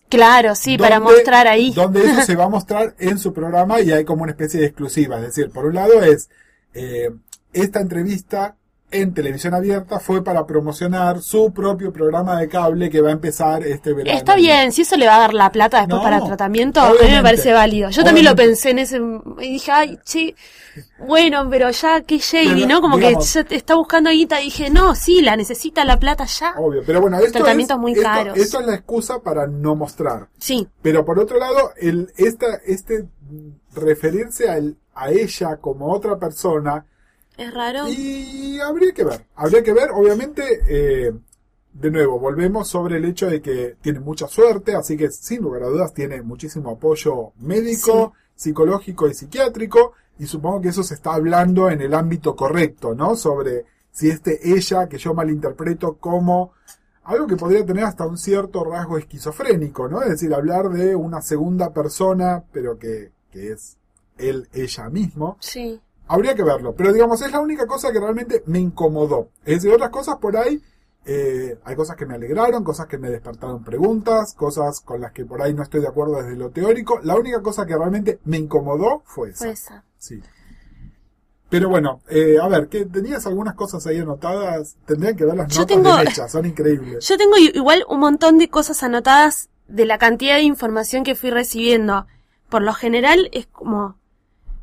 Claro, 0.08 0.54
sí, 0.54 0.78
para 0.78 1.00
mostrar 1.00 1.46
ahí. 1.46 1.70
Donde 1.72 2.00
eso 2.04 2.22
se 2.26 2.34
va 2.36 2.44
a 2.44 2.48
mostrar 2.48 2.94
en 2.98 3.18
su 3.18 3.32
programa 3.34 3.80
y 3.82 3.92
hay 3.92 4.04
como 4.06 4.22
una 4.22 4.32
especie 4.32 4.60
de 4.60 4.66
exclusiva. 4.66 5.16
Es 5.16 5.22
decir, 5.34 5.50
por 5.50 5.66
un 5.66 5.74
lado 5.74 6.02
es, 6.02 6.30
eh, 6.72 7.10
esta 7.52 7.80
entrevista 7.80 8.56
en 8.92 9.14
televisión 9.14 9.54
abierta 9.54 9.98
fue 9.98 10.22
para 10.22 10.46
promocionar 10.46 11.20
su 11.22 11.52
propio 11.52 11.92
programa 11.92 12.38
de 12.38 12.48
cable 12.48 12.90
que 12.90 13.00
va 13.00 13.08
a 13.08 13.12
empezar 13.12 13.62
este 13.64 13.92
verano. 13.92 14.16
Está 14.18 14.36
bien, 14.36 14.70
si 14.72 14.82
eso 14.82 14.96
le 14.96 15.06
va 15.06 15.16
a 15.16 15.20
dar 15.20 15.34
la 15.34 15.50
plata 15.50 15.78
después 15.78 15.96
No, 15.98 16.02
para 16.02 16.20
tratamiento, 16.24 16.80
a 16.80 16.90
mí 16.92 17.10
me 17.10 17.22
parece 17.22 17.52
válido. 17.52 17.90
Yo 17.90 18.04
también 18.04 18.26
lo 18.26 18.36
pensé 18.36 18.70
en 18.70 18.78
ese, 18.80 19.00
y 19.40 19.52
dije, 19.52 19.72
ay, 19.72 19.98
che, 20.04 20.34
bueno, 21.06 21.48
pero 21.50 21.70
ya, 21.70 22.02
qué 22.02 22.18
shady, 22.18 22.66
¿no? 22.66 22.80
Como 22.80 22.96
digamos- 22.98 23.32
que 23.48 23.56
está 23.56 23.74
buscando 23.74 24.10
guita, 24.10 24.40
y 24.40 24.44
dije, 24.44 24.70
no, 24.70 24.94
sí, 24.94 25.20
la 25.22 25.36
necesita 25.36 25.84
la 25.84 25.98
plata 25.98 26.24
ya. 26.26 26.54
Obvio, 26.58 26.82
pero 26.86 27.00
bueno, 27.00 27.18
esto, 27.18 27.38
Tratamientos 27.38 27.76
es, 27.76 27.80
muy 27.80 27.92
esto- 27.92 28.02
caros. 28.04 28.36
es 28.38 28.52
la 28.54 28.74
excusa 28.74 29.20
para 29.20 29.46
no 29.46 29.74
mostrar. 29.74 30.28
Sí, 30.38 30.68
Pero 30.82 31.04
por 31.04 31.18
otro 31.18 31.38
lado, 31.38 31.70
el, 31.78 32.12
esta, 32.16 32.46
este 32.66 33.06
referirse 33.74 34.50
a, 34.50 34.58
a 34.94 35.10
ella 35.10 35.56
como 35.56 35.92
otra 35.92 36.18
persona, 36.18 36.84
es 37.36 37.54
raro. 37.54 37.88
y 37.88 38.58
habría 38.60 38.92
que 38.92 39.04
ver, 39.04 39.26
habría 39.34 39.62
que 39.62 39.72
ver, 39.72 39.90
obviamente, 39.90 40.60
eh, 40.68 41.12
de 41.72 41.90
nuevo, 41.90 42.18
volvemos 42.18 42.68
sobre 42.68 42.98
el 42.98 43.04
hecho 43.04 43.28
de 43.28 43.40
que 43.40 43.76
tiene 43.80 44.00
mucha 44.00 44.28
suerte, 44.28 44.74
así 44.74 44.96
que 44.96 45.10
sin 45.10 45.42
lugar 45.42 45.62
a 45.62 45.68
dudas 45.68 45.94
tiene 45.94 46.22
muchísimo 46.22 46.70
apoyo 46.70 47.32
médico, 47.38 48.12
psicológico 48.34 49.08
y 49.08 49.14
psiquiátrico, 49.14 49.92
y 50.18 50.26
supongo 50.26 50.60
que 50.60 50.68
eso 50.68 50.82
se 50.82 50.94
está 50.94 51.14
hablando 51.14 51.70
en 51.70 51.80
el 51.80 51.94
ámbito 51.94 52.36
correcto, 52.36 52.94
¿no? 52.94 53.16
Sobre 53.16 53.64
si 53.90 54.10
este 54.10 54.52
ella, 54.52 54.88
que 54.88 54.98
yo 54.98 55.14
malinterpreto 55.14 55.96
como 55.96 56.52
algo 57.04 57.26
que 57.26 57.36
podría 57.36 57.64
tener 57.64 57.84
hasta 57.84 58.06
un 58.06 58.18
cierto 58.18 58.64
rasgo 58.64 58.98
esquizofrénico, 58.98 59.88
¿no? 59.88 60.02
Es 60.02 60.10
decir, 60.10 60.32
hablar 60.34 60.68
de 60.68 60.94
una 60.94 61.22
segunda 61.22 61.72
persona, 61.72 62.44
pero 62.52 62.78
que, 62.78 63.10
que 63.30 63.52
es 63.52 63.76
él, 64.18 64.48
ella 64.52 64.88
mismo. 64.90 65.36
Sí. 65.40 65.80
Habría 66.08 66.34
que 66.34 66.42
verlo, 66.42 66.74
pero 66.74 66.92
digamos, 66.92 67.22
es 67.22 67.32
la 67.32 67.40
única 67.40 67.66
cosa 67.66 67.92
que 67.92 68.00
realmente 68.00 68.42
me 68.46 68.58
incomodó. 68.58 69.28
Es 69.44 69.56
decir, 69.62 69.72
otras 69.72 69.90
cosas 69.90 70.16
por 70.16 70.36
ahí, 70.36 70.60
eh, 71.04 71.58
hay 71.64 71.74
cosas 71.76 71.96
que 71.96 72.06
me 72.06 72.14
alegraron, 72.14 72.62
cosas 72.64 72.86
que 72.86 72.98
me 72.98 73.08
despertaron 73.10 73.64
preguntas, 73.64 74.34
cosas 74.34 74.80
con 74.80 75.00
las 75.00 75.12
que 75.12 75.24
por 75.24 75.40
ahí 75.42 75.54
no 75.54 75.62
estoy 75.62 75.80
de 75.80 75.88
acuerdo 75.88 76.16
desde 76.22 76.36
lo 76.36 76.50
teórico. 76.50 77.00
La 77.02 77.16
única 77.16 77.40
cosa 77.40 77.64
que 77.66 77.76
realmente 77.76 78.20
me 78.24 78.38
incomodó 78.38 79.02
fue 79.06 79.30
esa. 79.30 79.44
Fue 79.44 79.50
esa. 79.52 79.84
Sí. 79.98 80.20
Pero 81.48 81.68
bueno, 81.68 82.00
eh, 82.08 82.36
a 82.40 82.48
ver, 82.48 82.68
¿qué, 82.68 82.86
¿tenías 82.86 83.26
algunas 83.26 83.54
cosas 83.54 83.86
ahí 83.86 83.98
anotadas? 83.98 84.76
Tendrían 84.86 85.16
que 85.16 85.24
ver 85.26 85.36
las 85.36 85.48
Yo 85.52 85.60
notas 85.60 85.76
tengo- 85.76 85.96
de 85.96 86.04
Mecha, 86.04 86.28
son 86.28 86.46
increíbles. 86.46 87.06
Yo 87.06 87.18
tengo 87.18 87.36
igual 87.36 87.84
un 87.88 88.00
montón 88.00 88.38
de 88.38 88.48
cosas 88.48 88.82
anotadas 88.82 89.50
de 89.68 89.84
la 89.84 89.98
cantidad 89.98 90.36
de 90.36 90.42
información 90.42 91.04
que 91.04 91.14
fui 91.14 91.30
recibiendo. 91.30 92.06
Por 92.48 92.62
lo 92.62 92.72
general 92.72 93.28
es 93.32 93.46
como... 93.46 93.96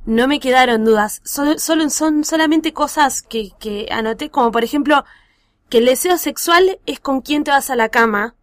No 0.10 0.28
me 0.28 0.40
quedaron 0.40 0.86
dudas. 0.86 1.22
Solo, 1.24 1.60
solo- 1.60 1.90
son 1.90 2.24
solamente 2.24 2.74
cosas 2.74 3.22
que, 3.22 3.52
que 3.60 3.88
anoté, 3.92 4.30
como 4.32 4.52
por 4.52 4.64
ejemplo, 4.64 5.06
que 5.70 5.78
el 5.78 5.86
deseo 5.86 6.18
sexual 6.18 6.80
es 6.88 7.00
con 7.00 7.22
quién 7.22 7.44
te 7.44 7.52
vas 7.52 7.70
a 7.70 7.76
la 7.76 7.90
cama 7.90 8.34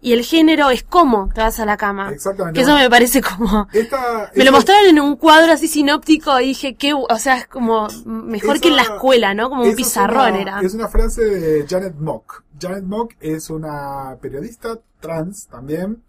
y 0.00 0.14
el 0.14 0.24
género 0.24 0.70
es 0.70 0.82
cómo 0.82 1.28
te 1.34 1.42
vas 1.42 1.60
a 1.60 1.66
la 1.66 1.76
cama. 1.76 2.10
Exactamente. 2.10 2.58
Que 2.58 2.64
eso 2.64 2.74
me 2.74 2.88
parece 2.88 3.20
como... 3.20 3.68
Esta, 3.72 4.32
Me 4.34 4.44
lo 4.44 4.52
mostraron 4.52 4.86
en 4.88 5.00
un 5.00 5.16
cuadro 5.16 5.52
así 5.52 5.68
sinóptico 5.68 6.40
y 6.40 6.46
dije 6.46 6.74
que, 6.76 6.94
o 6.94 7.06
sea, 7.18 7.36
es 7.38 7.46
como 7.46 7.88
mejor 8.04 8.58
que 8.58 8.68
en 8.68 8.76
la 8.76 8.82
escuela, 8.82 9.34
¿no? 9.34 9.48
Como 9.50 9.62
un 9.62 9.68
esa 9.68 9.72
es 9.80 9.86
pizarrón 9.86 10.32
una- 10.32 10.40
era. 10.40 10.60
Es 10.62 10.72
una 10.74 10.88
frase 10.88 11.22
de 11.24 11.66
Janet 11.68 11.94
Mock. 11.96 12.42
Janet 12.60 12.84
Mock 12.84 13.12
es 13.20 13.50
una 13.50 14.16
periodista 14.20 14.78
trans 14.98 15.46
también. 15.48 16.02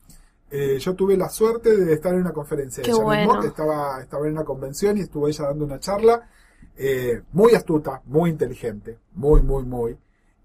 Eh, 0.55 0.77
yo 0.79 0.93
tuve 0.93 1.17
la 1.17 1.29
suerte 1.29 1.75
de 1.75 1.93
estar 1.93 2.13
en 2.13 2.19
una 2.21 2.31
conferencia 2.31 2.81
de 2.83 2.85
Qué 2.85 2.91
Janet 2.91 3.05
bueno. 3.05 3.33
Mock. 3.33 3.45
Estaba, 3.45 4.01
estaba 4.01 4.27
en 4.27 4.33
una 4.33 4.43
convención 4.45 4.97
y 4.97 5.01
estuvo 5.01 5.27
ella 5.27 5.45
dando 5.45 5.65
una 5.65 5.79
charla. 5.79 6.29
eh, 6.77 7.21
muy 7.33 7.53
astuta, 7.55 8.01
muy 8.05 8.29
inteligente. 8.29 8.97
Muy, 9.15 9.41
muy, 9.41 9.63
muy. 9.63 9.97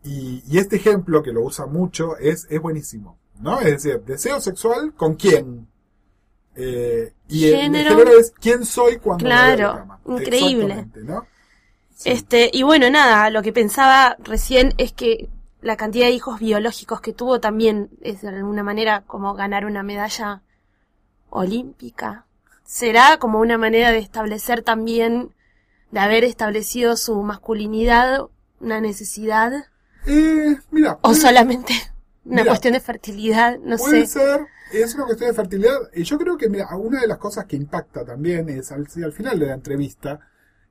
Y, 0.05 0.43
y 0.49 0.59
este 0.59 0.77
ejemplo, 0.77 1.23
que 1.23 1.33
lo 1.33 1.43
usa 1.43 1.67
mucho, 1.67 2.17
es, 2.19 2.47
es 2.51 2.61
buenísimo. 2.61 3.19
¿No? 3.41 3.61
Es 3.61 3.83
decir, 3.83 4.01
deseo 4.05 4.41
sexual 4.41 4.95
con 4.95 5.15
quién. 5.15 5.69
Eh, 6.57 7.13
y 7.29 7.45
el- 7.47 7.55
el 7.55 7.61
Género. 7.61 7.91
género 7.91 8.19
es 8.19 8.33
quién 8.41 8.65
soy 8.65 8.97
cuando 8.99 9.25
me 9.25 9.31
Claro, 9.31 9.75
cama. 9.79 10.01
increíble. 10.07 10.65
Exactamente, 10.75 11.01
¿no? 11.05 11.27
Sí. 11.95 12.11
Este, 12.11 12.51
y 12.53 12.63
bueno, 12.63 12.91
nada, 12.91 13.31
lo 13.31 13.43
que 13.43 13.53
pensaba 13.53 14.17
recién 14.25 14.73
es 14.79 14.93
que 14.93 15.29
la 15.61 15.77
cantidad 15.77 16.07
de 16.07 16.13
hijos 16.13 16.39
biológicos 16.41 17.01
que 17.01 17.13
tuvo 17.13 17.41
también 17.41 17.91
es 18.01 18.23
de 18.23 18.29
alguna 18.29 18.63
manera 18.63 19.03
como 19.07 19.35
ganar 19.35 19.65
una 19.67 19.83
medalla 19.83 20.43
olímpica. 21.31 22.27
Será 22.65 23.19
como 23.19 23.41
una 23.41 23.59
manera 23.59 23.91
de 23.91 23.99
establecer 23.99 24.63
también, 24.63 25.35
de 25.91 26.01
haber 26.01 26.25
establecido 26.25 26.97
su 26.97 27.23
masculinidad, 27.23 28.21
una 28.61 28.81
necesidad, 28.81 29.53
Eh, 30.07 30.57
mira, 30.71 30.95
o 30.95 30.99
puede- 31.01 31.17
solamente 31.21 31.73
una 32.25 32.43
Mira, 32.43 32.51
cuestión 32.53 32.75
de 32.75 32.81
fertilidad, 32.81 33.59
no 33.59 33.77
puede 33.77 34.07
sé. 34.07 34.19
ser, 34.21 34.47
es 34.73 34.95
una 34.95 35.05
cuestión 35.07 35.31
de 35.31 35.35
fertilidad. 35.37 35.77
Y 35.95 36.03
yo 36.05 36.19
creo 36.19 36.37
que, 36.37 36.49
mira, 36.49 36.69
una 36.77 37.01
de 37.01 37.07
las 37.07 37.19
cosas 37.19 37.47
que 37.47 37.57
impacta 37.57 38.05
también 38.05 38.49
es 38.51 38.71
al, 38.71 38.87
al 39.03 39.13
final 39.13 39.39
de 39.39 39.47
la 39.47 39.55
entrevista, 39.55 40.21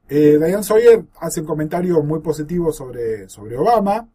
eh, 0.08 0.38
Diane 0.40 0.64
Sawyer 0.64 1.04
hace 1.20 1.42
un 1.42 1.48
comentario 1.48 2.02
muy 2.04 2.20
positivo 2.22 2.72
sobre, 2.72 3.28
sobre 3.30 3.58
Obama. 3.58 4.08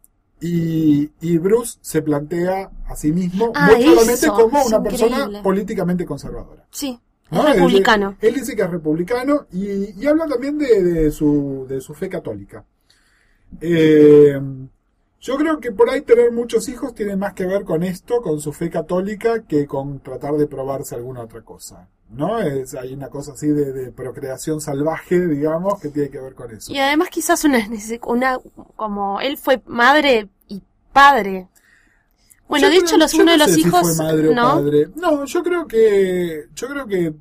Y, 0.45 1.09
y 1.21 1.37
Bruce 1.37 1.77
se 1.79 2.01
plantea 2.01 2.69
a 2.87 2.95
sí 2.97 3.13
mismo 3.13 3.53
Ah, 3.55 3.69
claramente 3.69 4.13
eso, 4.13 4.33
como 4.33 4.61
una 4.65 4.83
persona 4.83 5.41
políticamente 5.41 6.05
conservadora. 6.05 6.65
Sí, 6.69 6.99
¿no? 7.31 7.47
es 7.47 7.55
republicano. 7.55 8.17
él 8.19 8.33
dice 8.33 8.53
que 8.53 8.61
es 8.61 8.69
republicano 8.69 9.47
y, 9.53 9.97
y 9.97 10.05
habla 10.05 10.27
también 10.27 10.57
de, 10.57 10.83
de 10.83 11.11
su, 11.11 11.65
de 11.69 11.79
su 11.79 11.93
fe 11.93 12.09
católica. 12.09 12.65
Eh, 13.61 14.37
yo 15.21 15.37
creo 15.37 15.61
que 15.61 15.71
por 15.71 15.89
ahí 15.89 16.01
tener 16.01 16.33
muchos 16.33 16.67
hijos 16.67 16.93
tiene 16.93 17.15
más 17.15 17.33
que 17.33 17.45
ver 17.45 17.63
con 17.63 17.81
esto, 17.81 18.21
con 18.21 18.41
su 18.41 18.51
fe 18.51 18.69
católica, 18.69 19.43
que 19.43 19.65
con 19.65 20.01
tratar 20.01 20.33
de 20.33 20.47
probarse 20.47 20.95
alguna 20.95 21.21
otra 21.21 21.41
cosa. 21.41 21.87
¿No? 22.09 22.39
Es, 22.39 22.75
hay 22.75 22.93
una 22.93 23.07
cosa 23.09 23.31
así 23.31 23.47
de, 23.47 23.71
de 23.71 23.91
procreación 23.91 24.61
salvaje, 24.61 25.25
digamos, 25.25 25.79
que 25.79 25.89
tiene 25.89 26.09
que 26.09 26.19
ver 26.19 26.35
con 26.35 26.51
eso. 26.51 26.71
Y 26.71 26.77
además 26.77 27.09
quizás 27.09 27.43
una, 27.43 27.65
una 28.05 28.39
como 28.75 29.19
él 29.21 29.37
fue 29.37 29.63
madre 29.65 30.29
padre. 30.93 31.47
Bueno, 32.47 32.67
Yo 32.67 32.71
de 32.71 32.77
creo- 32.77 32.87
hecho 32.87 32.97
los 32.97 33.13
uno 33.15 33.31
de 33.31 33.37
los 33.37 33.51
si 33.51 33.61
hijos, 33.61 33.81
fue 33.81 34.05
madre 34.05 34.29
o 34.29 34.35
¿no? 34.35 34.41
padre. 34.43 34.89
No, 34.95 35.25
yo 35.25 35.43
creo 35.43 35.67
que 35.67 36.45
yo 36.53 36.67
creo 36.67 36.87
que 36.87 37.13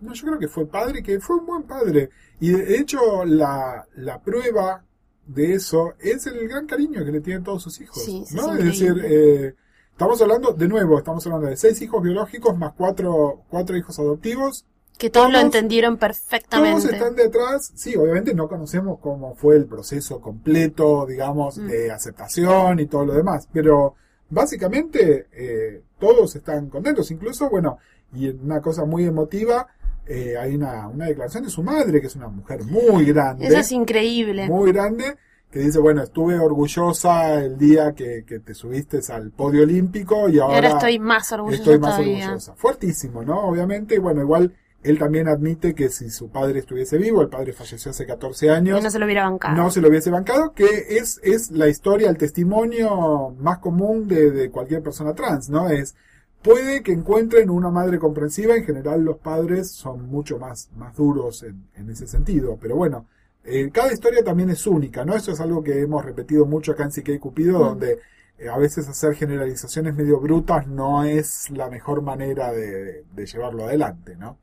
no, 0.00 0.12
yo 0.14 0.26
creo 0.26 0.38
que 0.38 0.48
fue 0.48 0.66
padre, 0.66 1.02
que 1.02 1.20
fue 1.20 1.36
un 1.36 1.46
buen 1.46 1.62
padre. 1.64 2.10
Y 2.40 2.50
de 2.50 2.78
hecho 2.78 3.24
la, 3.24 3.86
la 3.96 4.22
prueba 4.22 4.84
de 5.26 5.54
eso 5.54 5.94
es 5.98 6.26
el 6.26 6.48
gran 6.48 6.66
cariño 6.66 7.04
que 7.04 7.10
le 7.12 7.20
tienen 7.20 7.42
todos 7.44 7.62
sus 7.64 7.80
hijos, 7.80 8.02
Sí, 8.02 8.24
¿no? 8.32 8.54
es 8.54 8.58
Es 8.60 8.64
decir, 8.64 9.02
eh, 9.04 9.54
estamos 9.90 10.22
hablando 10.22 10.52
de 10.52 10.68
nuevo, 10.68 10.96
estamos 10.98 11.26
hablando 11.26 11.48
de 11.48 11.56
seis 11.56 11.82
hijos 11.82 12.02
biológicos 12.02 12.56
más 12.56 12.72
cuatro 12.76 13.42
cuatro 13.50 13.76
hijos 13.76 13.98
adoptivos. 13.98 14.64
Que 14.98 15.10
todos 15.10 15.28
lo 15.28 15.34
todos- 15.38 15.44
entendieron 15.44 15.96
Todos 15.96 16.00
perfectamente. 16.00 16.92
están 16.94 17.14
detrás. 17.14 17.72
Sí, 17.74 17.94
obviamente 17.96 18.34
no 18.34 18.48
conocemos 18.48 18.98
cómo 19.00 19.34
fue 19.36 19.56
el 19.56 19.66
proceso 19.66 20.20
completo, 20.20 21.06
digamos, 21.06 21.56
Mm. 21.58 21.66
de 21.68 21.90
aceptación 21.92 22.80
y 22.80 22.86
todo 22.86 23.06
lo 23.06 23.14
demás. 23.14 23.48
Pero 23.52 23.94
básicamente 24.28 25.26
eh, 25.32 25.82
todos 25.98 26.34
están 26.36 26.68
contentos. 26.68 27.10
Incluso, 27.10 27.48
bueno, 27.50 27.78
y 28.14 28.28
una 28.28 28.60
cosa 28.60 28.84
muy 28.84 29.04
emotiva, 29.04 29.66
eh, 30.06 30.36
hay 30.38 30.54
una, 30.56 30.88
una 30.88 31.06
declaración 31.06 31.44
de 31.44 31.50
su 31.50 31.62
madre, 31.62 32.00
que 32.00 32.06
es 32.06 32.16
una 32.16 32.28
mujer 32.28 32.64
muy 32.64 33.04
grande. 33.04 33.46
Eso 33.46 33.58
es 33.58 33.72
increíble. 33.72 34.48
muy 34.48 34.72
grande, 34.72 35.16
que 35.50 35.60
dice, 35.60 35.78
bueno, 35.78 36.02
estuve 36.02 36.38
orgullosa 36.38 37.34
el 37.42 37.56
día 37.58 37.92
que, 37.94 38.24
que 38.26 38.38
te 38.38 38.54
subiste 38.54 39.00
al 39.12 39.30
podio 39.30 39.62
olímpico 39.62 40.28
y 40.28 40.36
Y 40.36 40.38
ahora, 40.40 40.54
ahora 40.56 40.68
estoy 40.70 40.98
más 40.98 41.30
orgullosa 41.32 41.58
estoy 41.62 41.78
más 41.78 41.96
todavía. 41.96 42.24
orgullosa. 42.24 42.54
Fuertísimo, 42.54 43.22
¿no? 43.22 43.40
Obviamente, 43.48 43.94
y 43.94 43.98
bueno, 43.98 44.20
igual 44.22 44.54
él 44.90 44.98
también 44.98 45.28
admite 45.28 45.74
que 45.74 45.88
si 45.88 46.10
su 46.10 46.30
padre 46.30 46.60
estuviese 46.60 46.98
vivo, 46.98 47.22
el 47.22 47.28
padre 47.28 47.52
falleció 47.52 47.90
hace 47.90 48.06
14 48.06 48.50
años, 48.50 48.80
Y 48.80 48.82
no 48.82 48.90
se 48.90 48.98
lo 48.98 49.04
hubiera 49.06 49.28
bancado. 49.28 49.54
no 49.56 49.70
se 49.70 49.80
lo 49.80 49.88
hubiese 49.88 50.10
bancado, 50.10 50.52
que 50.52 50.66
es, 50.90 51.20
es 51.22 51.50
la 51.50 51.68
historia, 51.68 52.10
el 52.10 52.16
testimonio 52.18 53.34
más 53.38 53.58
común 53.58 54.06
de, 54.08 54.30
de 54.30 54.50
cualquier 54.50 54.82
persona 54.82 55.14
trans, 55.14 55.48
¿no? 55.48 55.68
Es, 55.68 55.94
puede 56.42 56.82
que 56.82 56.92
encuentren 56.92 57.50
una 57.50 57.70
madre 57.70 57.98
comprensiva, 57.98 58.54
en 58.56 58.64
general 58.64 59.02
los 59.02 59.18
padres 59.18 59.70
son 59.72 60.06
mucho 60.08 60.38
más, 60.38 60.70
más 60.76 60.96
duros 60.96 61.42
en, 61.42 61.68
en 61.74 61.90
ese 61.90 62.06
sentido, 62.06 62.58
pero 62.60 62.76
bueno, 62.76 63.06
eh, 63.44 63.70
cada 63.72 63.92
historia 63.92 64.22
también 64.22 64.50
es 64.50 64.66
única, 64.66 65.04
¿no? 65.04 65.14
Eso 65.16 65.32
es 65.32 65.40
algo 65.40 65.62
que 65.62 65.80
hemos 65.80 66.04
repetido 66.04 66.44
mucho 66.46 66.72
acá 66.72 66.84
en 66.84 66.92
Psique 66.92 67.12
y 67.14 67.18
Cupido, 67.18 67.58
Mm. 67.58 67.62
donde 67.62 67.98
eh, 68.38 68.48
a 68.48 68.56
veces 68.58 68.86
hacer 68.88 69.14
generalizaciones 69.14 69.94
medio 69.96 70.20
brutas 70.20 70.66
no 70.68 71.02
es 71.04 71.50
la 71.50 71.68
mejor 71.70 72.02
manera 72.02 72.52
de, 72.52 73.04
de 73.12 73.26
llevarlo 73.26 73.64
adelante, 73.64 74.16
¿no? 74.16 74.38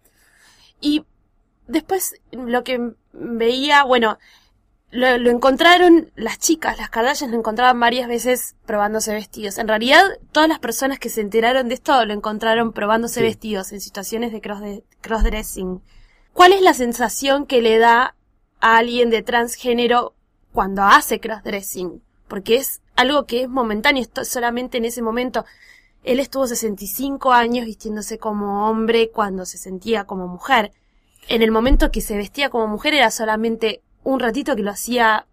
Y 0.81 1.05
después 1.67 2.15
lo 2.31 2.63
que 2.63 2.93
veía, 3.13 3.83
bueno, 3.83 4.17
lo, 4.91 5.17
lo 5.17 5.29
encontraron 5.29 6.11
las 6.15 6.37
chicas, 6.39 6.77
las 6.77 6.89
Kardashians 6.89 7.31
lo 7.33 7.39
encontraban 7.39 7.79
varias 7.79 8.07
veces 8.07 8.55
probándose 8.65 9.13
vestidos. 9.13 9.57
En 9.57 9.67
realidad, 9.67 10.03
todas 10.31 10.47
las 10.47 10.59
personas 10.59 10.99
que 10.99 11.09
se 11.09 11.21
enteraron 11.21 11.67
de 11.67 11.73
esto 11.75 12.05
lo 12.05 12.13
encontraron 12.13 12.71
probándose 12.71 13.19
Sí. 13.19 13.25
vestidos 13.25 13.71
en 13.71 13.81
situaciones 13.81 14.31
de 14.31 14.41
cross 14.41 14.61
de- 14.61 14.83
crossdressing. 15.01 15.81
¿Cuál 16.33 16.53
es 16.53 16.61
la 16.61 16.73
sensación 16.73 17.45
que 17.45 17.61
le 17.61 17.77
da 17.77 18.15
a 18.61 18.77
alguien 18.77 19.09
de 19.09 19.21
transgénero 19.23 20.13
cuando 20.53 20.83
hace 20.83 21.19
crossdressing? 21.19 22.01
Porque 22.27 22.55
es 22.57 22.81
algo 22.95 23.25
que 23.25 23.43
es 23.43 23.49
momentáneo, 23.49 24.03
es 24.03 24.27
solamente 24.27 24.77
en 24.77 24.85
ese 24.85 25.01
momento. 25.01 25.45
Él 26.05 26.19
estuvo 26.19 26.45
65 26.47 27.31
años 27.33 27.65
vistiéndose 27.65 28.17
como 28.19 28.69
hombre 28.69 29.09
cuando 29.11 29.45
se 29.45 29.57
sentía 29.57 30.05
como 30.05 30.27
mujer. 30.27 30.71
En 31.27 31.41
el 31.41 31.51
momento 31.51 31.91
que 31.91 31.99
se 32.01 32.15
vestía 32.15 32.49
como 32.49 32.67
mujer 32.67 32.93
era 32.93 33.09
solamente 33.11 33.81
un 34.03 34.19
ratito 34.19 34.55
que 34.55 34.61
lo 34.61 34.69
hacía 34.71 35.25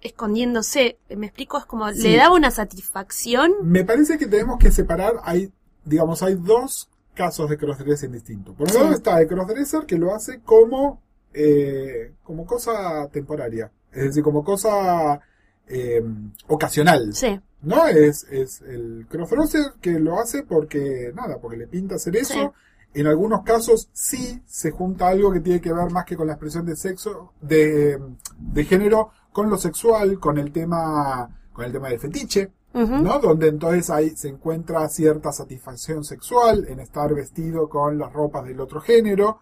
escondiéndose. 0.00 0.98
¿Me 1.16 1.26
explico? 1.26 1.58
Es 1.58 1.64
como 1.64 1.90
Sí. 1.92 2.08
le 2.10 2.16
daba 2.16 2.34
una 2.34 2.50
satisfacción. 2.50 3.52
Me 3.62 3.84
parece 3.84 4.18
que 4.18 4.26
tenemos 4.26 4.58
que 4.58 4.70
separar, 4.70 5.14
hay, 5.22 5.52
digamos, 5.84 6.22
hay 6.22 6.34
dos 6.34 6.88
casos 7.14 7.48
de 7.48 7.56
crossdressing 7.56 8.12
distintos. 8.12 8.54
Por 8.56 8.66
un 8.66 8.72
Sí. 8.72 8.78
lado 8.80 8.92
está 8.92 9.20
el 9.20 9.28
crossdresser 9.28 9.86
que 9.86 9.96
lo 9.96 10.14
hace 10.14 10.40
como, 10.40 11.00
eh, 11.32 12.12
como 12.24 12.44
cosa 12.46 13.08
temporaria, 13.12 13.70
es 13.92 14.04
decir, 14.04 14.22
como 14.22 14.42
cosa 14.44 15.20
eh, 15.66 16.02
ocasional. 16.48 17.14
Sí, 17.14 17.40
¿No? 17.64 17.86
Es, 17.86 18.24
es 18.30 18.60
el 18.62 19.06
crossdresser 19.08 19.74
que 19.80 19.98
lo 19.98 20.20
hace 20.20 20.42
porque, 20.42 21.12
nada, 21.14 21.38
porque 21.40 21.56
le 21.56 21.66
pinta 21.66 21.96
hacer 21.96 22.16
eso. 22.16 22.34
Sí. 22.34 23.00
En 23.00 23.08
algunos 23.08 23.42
casos 23.42 23.88
sí 23.92 24.40
se 24.46 24.70
junta 24.70 25.08
algo 25.08 25.32
que 25.32 25.40
tiene 25.40 25.60
que 25.60 25.72
ver 25.72 25.90
más 25.90 26.04
que 26.04 26.16
con 26.16 26.26
la 26.28 26.34
expresión 26.34 26.64
de 26.64 26.76
sexo, 26.76 27.32
de, 27.40 27.98
de 28.38 28.64
género, 28.64 29.10
con 29.32 29.50
lo 29.50 29.56
sexual, 29.56 30.20
con 30.20 30.38
el 30.38 30.52
tema, 30.52 31.28
con 31.52 31.64
el 31.64 31.72
tema 31.72 31.88
del 31.88 31.98
fetiche. 31.98 32.52
¿no? 32.74 33.20
Donde 33.20 33.48
entonces 33.48 33.88
ahí 33.88 34.16
se 34.16 34.28
encuentra 34.28 34.88
cierta 34.88 35.30
satisfacción 35.30 36.02
sexual 36.02 36.66
en 36.68 36.80
estar 36.80 37.14
vestido 37.14 37.68
con 37.68 37.98
las 37.98 38.12
ropas 38.12 38.44
del 38.44 38.60
otro 38.60 38.80
género. 38.80 39.40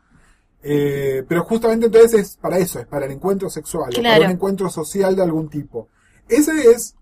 Eh, 0.62 1.24
pero 1.26 1.42
justamente 1.44 1.86
entonces 1.86 2.14
es 2.14 2.36
para 2.36 2.58
eso, 2.58 2.78
es 2.78 2.86
para 2.86 3.06
el 3.06 3.12
encuentro 3.12 3.50
sexual, 3.50 3.90
o 3.98 4.02
para 4.02 4.26
un 4.26 4.32
encuentro 4.32 4.70
social 4.70 5.16
de 5.16 5.22
algún 5.22 5.48
tipo. 5.48 5.88
Ese 6.28 6.70
es 6.70 6.94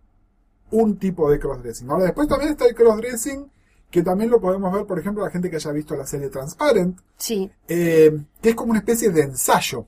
un 0.73 0.99
tipo 0.99 1.31
de 1.31 1.39
crossdressing. 1.39 1.91
Ahora 1.91 2.05
después 2.05 2.29
también 2.29 2.53
está 2.53 2.67
el 2.67 2.75
crossdressing, 2.75 3.51
que 3.91 4.03
también 4.03 4.31
lo 4.31 4.41
podemos 4.41 4.73
ver, 4.73 4.87
por 4.87 4.99
ejemplo, 4.99 5.25
la 5.25 5.31
gente 5.31 5.51
que 5.51 5.57
haya 5.57 5.73
visto 5.73 5.97
la 5.97 6.07
serie 6.07 6.29
Transparent, 6.29 7.01
sí, 7.17 7.51
eh, 7.69 8.17
que 8.41 8.51
es 8.51 8.55
como 8.55 8.71
una 8.71 8.81
especie 8.81 9.11
de 9.11 9.23
ensayo. 9.23 9.87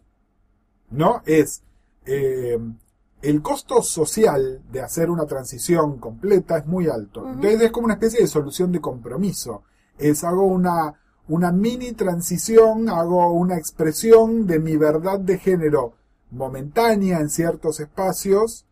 ¿no? 0.92 1.22
Es 1.26 1.62
eh, 2.06 2.58
el 3.22 3.42
costo 3.42 3.82
social 3.82 4.62
de 4.70 4.80
hacer 4.80 5.10
una 5.10 5.26
transición 5.26 5.98
completa 5.98 6.58
es 6.58 6.66
muy 6.66 6.88
alto. 6.88 7.28
Entonces 7.28 7.62
es 7.62 7.70
como 7.70 7.86
una 7.86 7.94
especie 7.94 8.20
de 8.20 8.26
solución 8.26 8.72
de 8.72 8.80
compromiso. 8.80 9.62
Es 9.98 10.24
hago 10.24 10.46
una, 10.46 10.94
una 11.28 11.52
mini 11.52 11.92
transición, 11.92 12.88
hago 12.88 13.32
una 13.32 13.56
expresión 13.56 14.46
de 14.46 14.58
mi 14.58 14.76
verdad 14.76 15.18
de 15.18 15.38
género 15.38 15.94
momentánea 16.30 17.20
en 17.20 17.28
ciertos 17.28 17.80
espacios, 17.80 18.66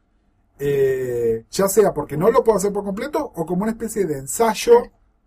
eh, 0.62 1.46
ya 1.51 1.68
sea 1.68 1.94
porque 1.94 2.18
no 2.18 2.31
lo 2.31 2.44
puedo 2.44 2.59
hacer 2.59 2.70
por 2.73 2.85
completo 2.85 3.33
o 3.35 3.46
como 3.46 3.62
una 3.62 3.73
especie 3.73 4.05
de 4.05 4.18
ensayo 4.18 4.75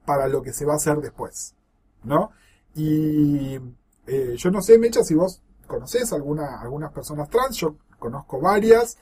para 0.06 0.28
lo 0.28 0.44
que 0.44 0.54
se 0.54 0.64
va 0.64 0.74
a 0.74 0.76
hacer 0.76 0.98
después, 0.98 1.56
¿no? 2.04 2.30
Y 2.76 3.60
eh, 4.06 4.36
yo 4.38 4.52
no 4.52 4.62
sé, 4.62 4.78
Mecha, 4.78 5.04
si 5.04 5.16
vos 5.16 5.42
conocés 5.66 6.14
alguna, 6.14 6.62
algunas 6.62 6.92
personas 6.92 7.30
trans, 7.30 7.58
yo 7.58 7.78
conozco 7.98 8.40
varias, 8.40 8.98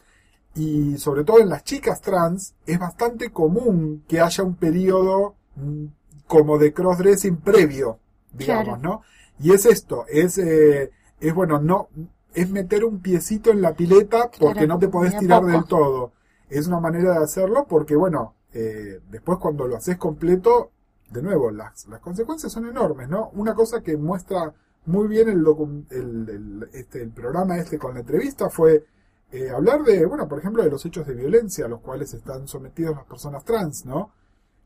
y 0.56 0.98
sobre 0.98 1.24
todo 1.26 1.39
en 1.39 1.50
las 1.50 1.63
chicas 1.63 2.02
trans 2.02 2.54
es 2.65 2.80
bastante 2.80 3.32
común 3.32 4.04
que 4.08 4.22
haya 4.22 4.44
un 4.44 4.56
periodo 4.56 5.36
mm, 5.56 5.86
como 6.28 6.58
de 6.58 6.74
crossdressing 6.74 7.38
previo, 7.38 8.00
digamos, 8.32 8.63
Claro. 8.65 8.82
¿no? 8.82 9.02
Y 9.39 9.52
es 9.52 9.65
esto, 9.65 10.06
es, 10.08 10.38
eh, 10.38 10.91
es 11.20 11.34
bueno, 11.34 11.60
no, 11.60 11.89
es 12.34 12.50
meter 12.50 12.86
un 12.86 13.00
piecito 13.00 13.52
en 13.52 13.62
la 13.62 13.74
pileta 13.74 14.30
porque 14.39 14.54
Claro, 14.54 14.67
no 14.67 14.80
te 14.80 14.88
podés 14.88 15.17
tirar 15.17 15.44
del 15.44 15.65
todo. 15.65 16.13
Es 16.52 16.68
una 16.68 16.82
manera 16.82 17.14
de 17.18 17.24
hacerlo 17.24 17.66
porque, 17.68 17.96
bueno, 17.96 18.36
eh, 18.54 19.00
después 19.10 19.38
cuando 19.40 19.68
lo 19.68 19.78
haces 19.78 19.98
completo, 19.98 20.72
de 21.10 21.22
nuevo, 21.22 21.50
las, 21.50 21.88
las 21.88 22.02
consecuencias 22.02 22.52
son 22.52 22.68
enormes, 22.68 23.08
¿no? 23.08 23.30
Una 23.34 23.56
cosa 23.56 23.82
que 23.82 23.96
muestra 23.96 24.54
muy 24.86 25.08
bien 25.08 25.30
el, 25.30 25.46
el, 25.90 26.70
este, 26.74 27.02
el 27.02 27.12
programa 27.12 27.58
este 27.58 27.80
con 27.80 27.94
la 27.94 28.02
entrevista 28.02 28.50
fue 28.50 28.86
eh, 29.32 29.50
hablar 29.50 29.84
de, 29.84 30.06
bueno, 30.06 30.28
por 30.28 30.40
ejemplo, 30.40 30.62
de 30.62 30.70
los 30.70 30.86
hechos 30.86 31.08
de 31.08 31.14
violencia 31.14 31.66
a 31.66 31.70
los 31.70 31.80
cuales 31.80 32.14
están 32.14 32.48
sometidos 32.50 32.98
las 32.98 33.06
personas 33.06 33.46
trans, 33.46 33.86
¿no? 33.86 34.12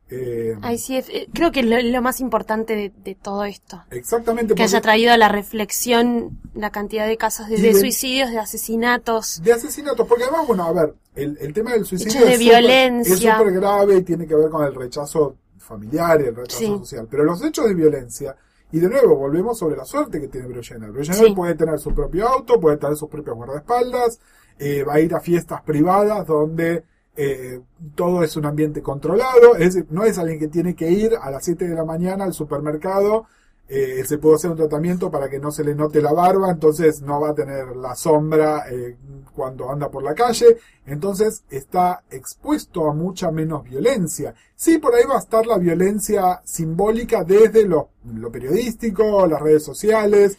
Eh, 0.08 0.56
Ay, 0.62 0.78
sí, 0.78 0.96
es- 0.96 1.08
eh, 1.08 1.26
creo 1.34 1.50
que 1.50 1.60
es 1.60 1.66
lo, 1.66 1.80
lo 1.82 2.00
más 2.02 2.20
importante 2.20 2.76
de, 2.76 2.92
de 3.02 3.14
todo 3.16 3.44
esto. 3.44 3.82
exactamente. 3.90 4.54
Que 4.54 4.62
haya 4.62 4.80
traído 4.80 5.12
a 5.12 5.16
la 5.16 5.28
reflexión 5.28 6.38
la 6.54 6.70
cantidad 6.70 7.06
de 7.08 7.16
casos 7.16 7.48
de, 7.48 7.56
Y 7.56 7.60
de 7.62 7.72
de- 7.74 7.80
suicidios, 7.80 8.30
de 8.30 8.38
asesinatos. 8.38 9.42
de 9.42 9.52
asesinatos, 9.52 10.06
porque 10.06 10.24
además, 10.24 10.46
bueno, 10.46 10.64
a 10.64 10.72
ver, 10.72 10.94
el, 11.16 11.36
el 11.40 11.52
tema 11.52 11.72
del 11.72 11.84
suicidio 11.84 12.20
de 12.24 12.34
es 12.34 12.38
súper- 12.38 12.38
violencia. 12.38 13.14
es 13.14 13.38
súper 13.38 13.52
grave 13.54 13.96
y 13.96 14.02
tiene 14.02 14.26
que 14.26 14.34
ver 14.36 14.48
con 14.48 14.64
el 14.64 14.74
rechazo 14.74 15.36
familiar 15.58 16.20
y 16.20 16.26
el 16.26 16.36
rechazo 16.36 16.58
Sí. 16.60 16.66
social. 16.66 17.08
Pero 17.10 17.24
los 17.24 17.42
hechos 17.44 17.66
de 17.66 17.74
violencia, 17.74 18.36
y 18.70 18.78
de 18.78 18.88
nuevo, 18.88 19.16
volvemos 19.16 19.58
sobre 19.58 19.76
la 19.76 19.84
suerte 19.84 20.20
que 20.20 20.28
tiene 20.28 20.46
Jenner. 20.62 20.92
Bruce 20.92 21.12
Sí. 21.14 21.32
Puede 21.34 21.54
tener 21.56 21.78
su 21.80 21.92
propio 21.92 22.28
auto, 22.28 22.60
puede 22.60 22.76
tener 22.76 22.96
sus 22.96 23.08
propios 23.08 23.34
guardaespaldas, 23.36 24.20
eh, 24.58 24.84
va 24.84 24.94
a 24.94 25.00
ir 25.00 25.14
a 25.14 25.20
fiestas 25.20 25.62
privadas 25.62 26.24
donde 26.26 26.84
eh, 27.16 27.60
todo 27.94 28.22
es 28.22 28.36
un 28.36 28.46
ambiente 28.46 28.82
controlado, 28.82 29.56
es 29.56 29.74
decir, 29.74 29.86
no 29.90 30.04
es 30.04 30.18
alguien 30.18 30.38
que 30.38 30.48
tiene 30.48 30.74
que 30.74 30.90
ir 30.90 31.14
a 31.20 31.30
las 31.30 31.44
7 31.44 31.66
de 31.68 31.74
la 31.74 31.84
mañana 31.84 32.24
al 32.24 32.34
supermercado, 32.34 33.26
eh, 33.68 34.04
se 34.06 34.18
puede 34.18 34.36
hacer 34.36 34.52
un 34.52 34.56
tratamiento 34.56 35.10
para 35.10 35.28
que 35.28 35.40
no 35.40 35.50
se 35.50 35.64
le 35.64 35.74
note 35.74 36.00
la 36.00 36.12
barba, 36.12 36.50
entonces 36.50 37.02
no 37.02 37.20
va 37.20 37.30
a 37.30 37.34
tener 37.34 37.74
la 37.74 37.96
sombra 37.96 38.64
eh, 38.70 38.96
cuando 39.34 39.70
anda 39.70 39.90
por 39.90 40.04
la 40.04 40.14
calle, 40.14 40.58
entonces 40.86 41.42
está 41.50 42.04
expuesto 42.10 42.88
a 42.88 42.94
mucha 42.94 43.32
menos 43.32 43.64
violencia. 43.64 44.34
Sí, 44.54 44.78
por 44.78 44.94
ahí 44.94 45.04
va 45.04 45.16
a 45.16 45.20
estar 45.20 45.46
la 45.46 45.58
violencia 45.58 46.40
simbólica 46.44 47.24
desde 47.24 47.66
lo, 47.66 47.88
lo 48.04 48.30
periodístico, 48.30 49.26
las 49.26 49.42
redes 49.42 49.64
sociales, 49.64 50.38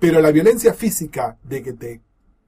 pero 0.00 0.20
la 0.20 0.32
violencia 0.32 0.74
física 0.74 1.36
de 1.44 1.62
que 1.62 1.72
te 1.74 2.00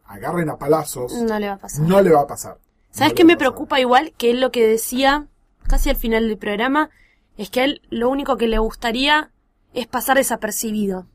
agarren 0.06 0.50
a 0.50 0.56
palazos 0.58 1.12
No 1.22 1.38
le 1.38 1.48
va 1.48 1.54
a 1.54 1.58
pasar. 1.58 1.88
no 1.88 2.00
le 2.00 2.10
va 2.10 2.22
a 2.22 2.26
pasar. 2.26 2.58
¿Sabes 2.96 3.12
qué 3.14 3.24
me 3.24 3.36
preocupa 3.36 3.78
igual? 3.78 4.12
Que 4.16 4.30
él 4.30 4.40
lo 4.40 4.50
que 4.50 4.66
decía 4.66 5.26
casi 5.68 5.90
al 5.90 5.96
final 5.96 6.28
del 6.28 6.38
programa 6.38 6.90
es 7.36 7.50
que 7.50 7.60
a 7.60 7.64
él 7.64 7.82
lo 7.90 8.08
único 8.08 8.36
que 8.36 8.48
le 8.48 8.58
gustaría 8.58 9.30
es 9.74 9.86
pasar 9.86 10.16
desapercibido. 10.16 11.06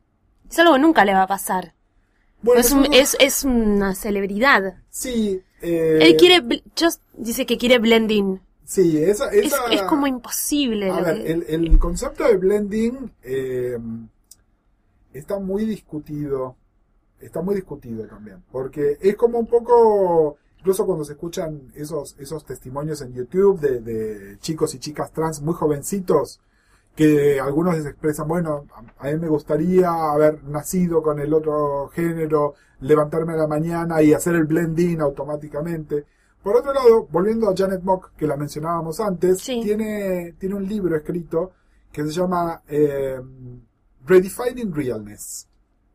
Es 0.50 0.60
algo 0.60 0.74
que 0.74 0.80
nunca 0.80 1.06
le 1.06 1.14
va 1.14 1.24
a 1.24 1.28
pasar. 1.28 1.74
Bueno, 2.44 2.62
es, 2.62 2.72
un- 2.72 2.94
es, 2.94 3.18
es 3.20 3.44
una 3.44 3.96
celebridad. 3.96 4.76
Sí. 4.90 5.42
eh, 5.62 6.00
Él 6.02 6.18
quiere, 6.18 6.44
bl- 6.44 6.64
just 6.80 7.02
dice 7.14 7.46
que 7.46 7.58
quiere 7.58 7.80
blending. 7.80 8.40
Sí, 8.66 8.98
esa, 9.04 9.30
Es, 9.32 9.48
esa- 9.48 9.66
es 9.72 9.82
como 9.84 10.06
imposible. 10.08 10.90
A 10.92 11.02
ver, 11.02 11.24
que- 11.24 11.32
el, 11.32 11.46
el 11.48 11.80
concepto 11.80 12.26
de 12.28 12.38
blending 12.38 13.12
eh, 13.24 13.78
está 15.14 15.40
muy 15.40 15.66
discutido. 15.66 16.56
Está 17.20 17.42
muy 17.42 17.56
discutido 17.56 18.06
también. 18.08 18.44
Porque 18.52 18.98
es 19.02 19.16
como 19.16 19.40
un 19.40 19.48
poco. 19.48 20.38
Incluso 20.62 20.86
cuando 20.86 21.04
se 21.04 21.14
escuchan 21.14 21.72
esos, 21.74 22.16
esos 22.20 22.46
testimonios 22.46 23.02
en 23.02 23.14
YouTube 23.14 23.60
de, 23.60 23.80
de 23.82 24.38
chicos 24.40 24.76
y 24.76 24.80
chicas 24.80 25.12
trans 25.12 25.42
muy 25.42 25.56
jovencitos, 25.56 26.40
que 26.96 27.40
algunos 27.40 27.76
les 27.78 27.86
expresan, 27.88 28.28
bueno, 28.28 28.66
a 29.00 29.06
mí 29.08 29.18
me 29.18 29.28
gustaría 29.28 29.90
haber 30.12 30.44
nacido 30.44 31.02
con 31.02 31.20
el 31.20 31.34
otro 31.34 31.88
género, 31.90 32.54
levantarme 32.82 33.34
a 33.34 33.38
la 33.38 33.48
mañana 33.48 34.02
y 34.04 34.14
hacer 34.14 34.36
el 34.36 34.46
blending 34.46 35.02
automáticamente. 35.02 36.06
Por 36.44 36.56
otro 36.58 36.74
lado, 36.74 37.08
volviendo 37.10 37.50
a 37.50 37.56
Janet 37.56 37.82
Mock, 37.82 38.12
que 38.16 38.28
la 38.28 38.36
mencionábamos 38.38 39.00
antes, 39.00 39.40
Sí. 39.42 39.62
tiene, 39.64 40.36
tiene 40.40 40.56
un 40.56 40.68
libro 40.68 40.96
escrito 40.96 41.52
que 41.92 42.04
se 42.04 42.12
llama 42.12 42.62
eh, 42.68 43.20
Redefining 44.06 44.74
Realness. 44.74 45.48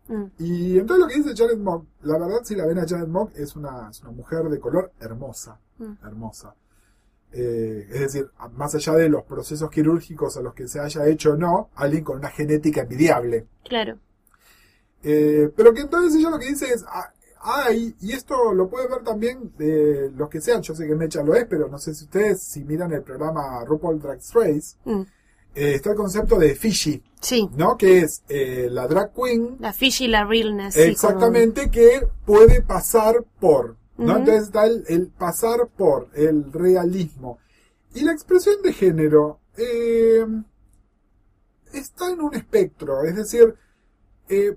Mm, 0.09 0.25
Y 0.39 0.79
entonces 0.79 1.01
lo 1.05 1.09
que 1.09 1.17
dice 1.23 1.35
Janet 1.37 1.59
Mock, 1.59 1.85
la 2.03 2.19
verdad 2.19 2.41
si 2.45 2.55
la 2.55 2.67
ven 2.67 2.79
a 2.79 2.87
Janet 2.87 3.09
Mock, 3.09 3.33
es 3.37 3.57
una, 3.57 3.89
es 3.91 4.01
una 4.03 4.13
mujer 4.13 4.45
de 4.45 4.59
color 4.61 4.93
hermosa, 5.01 5.59
Mm. 5.79 5.93
hermosa. 6.07 6.55
Eh, 7.33 7.87
es 7.93 8.01
decir, 8.01 8.31
más 8.53 8.75
allá 8.77 8.95
de 8.95 9.09
los 9.09 9.25
procesos 9.25 9.69
quirúrgicos 9.71 10.37
a 10.37 10.41
los 10.43 10.55
que 10.55 10.69
se 10.69 10.81
haya 10.81 11.07
hecho 11.07 11.33
o 11.33 11.37
no, 11.37 11.71
alguien 11.75 12.03
con 12.05 12.19
una 12.19 12.29
genética 12.31 12.83
envidiable. 12.83 13.47
claro. 13.69 13.99
Eh, 15.03 15.53
pero 15.55 15.73
que 15.73 15.83
entonces 15.83 16.19
ella 16.19 16.31
lo 16.31 16.39
que 16.39 16.47
dice 16.49 16.67
es, 16.73 16.85
ah, 16.89 17.13
hay, 17.41 17.95
y 18.01 18.13
esto 18.13 18.53
lo 18.55 18.69
puede 18.69 18.89
ver 18.89 19.05
también 19.05 19.53
de 19.57 20.11
los 20.17 20.29
que 20.29 20.41
sean, 20.41 20.63
yo 20.63 20.75
sé 20.75 20.87
que 20.87 20.97
Mecha 20.97 21.23
lo 21.23 21.35
es, 21.37 21.45
pero 21.47 21.69
no 21.69 21.79
sé 21.79 21.95
si 21.95 22.05
ustedes, 22.05 22.43
si 22.43 22.65
miran 22.65 22.93
el 22.93 23.03
programa 23.03 23.65
RuPaul 23.65 24.01
Drag 24.01 24.19
Race, 24.35 24.77
Mm, 24.85 25.03
eh, 25.57 25.75
está 25.75 25.91
el 25.91 25.97
concepto 25.97 26.39
de 26.39 26.55
Fishy, 26.55 27.03
Sí. 27.21 27.49
¿no? 27.57 27.77
Que 27.77 28.01
es 28.01 28.23
eh, 28.29 28.69
la 28.71 28.87
drag 28.87 29.13
queen 29.13 29.57
La 29.59 29.73
fish 29.73 30.03
y 30.03 30.07
la 30.09 30.25
realness. 30.25 30.75
sí, 30.75 30.83
Exactamente, 30.83 31.71
que 31.71 32.07
puede 32.25 32.63
pasar 32.63 33.25
por, 33.41 33.77
¿no? 33.97 34.19
Entonces 34.19 34.45
está 34.45 34.67
el, 34.67 34.85
el 34.89 35.09
pasar 35.09 35.67
por, 35.77 36.09
el 36.15 36.53
realismo. 36.53 37.39
Y 37.95 38.03
la 38.03 38.13
expresión 38.13 38.61
de 38.63 38.73
género 38.75 39.41
eh, 39.57 40.25
está 41.73 42.11
en 42.11 42.21
un 42.21 42.35
espectro, 42.35 43.03
es 43.05 43.17
decir, 43.17 43.55
eh, 44.29 44.57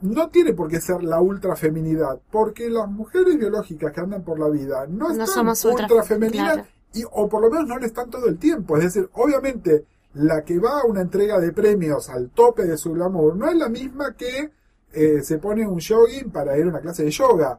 no 0.00 0.28
tiene 0.28 0.52
por 0.52 0.68
qué 0.68 0.80
ser 0.80 1.02
la 1.02 1.20
ultrafeminidad, 1.20 2.20
porque 2.30 2.68
las 2.68 2.88
mujeres 2.90 3.38
biológicas 3.38 3.92
que 3.92 4.00
andan 4.00 4.22
por 4.22 4.38
la 4.38 4.48
vida 4.48 4.86
no, 4.86 5.06
No 5.08 5.12
están 5.12 5.26
somos 5.26 5.64
ultra- 5.64 5.86
ultrafemeninas 5.86 6.52
claro. 6.54 6.68
y, 6.92 7.04
o 7.10 7.28
por 7.28 7.40
lo 7.42 7.50
menos 7.50 7.66
no 7.68 7.78
lo 7.78 7.86
están 7.86 8.10
todo 8.10 8.26
el 8.26 8.38
tiempo. 8.38 8.76
Es 8.76 8.84
decir, 8.84 9.08
obviamente 9.14 9.86
la 10.14 10.44
que 10.44 10.58
va 10.58 10.80
a 10.80 10.84
una 10.84 11.00
entrega 11.00 11.38
de 11.38 11.52
premios 11.52 12.08
al 12.08 12.30
tope 12.30 12.64
de 12.64 12.78
su 12.78 12.92
glamour 12.92 13.36
no 13.36 13.48
es 13.48 13.56
la 13.56 13.68
misma 13.68 14.14
que 14.14 14.50
eh, 14.92 15.22
se 15.22 15.38
pone 15.38 15.66
un 15.66 15.80
jogging 15.80 16.30
para 16.30 16.56
ir 16.56 16.64
a 16.64 16.68
una 16.68 16.80
clase 16.80 17.04
de 17.04 17.10
yoga. 17.10 17.58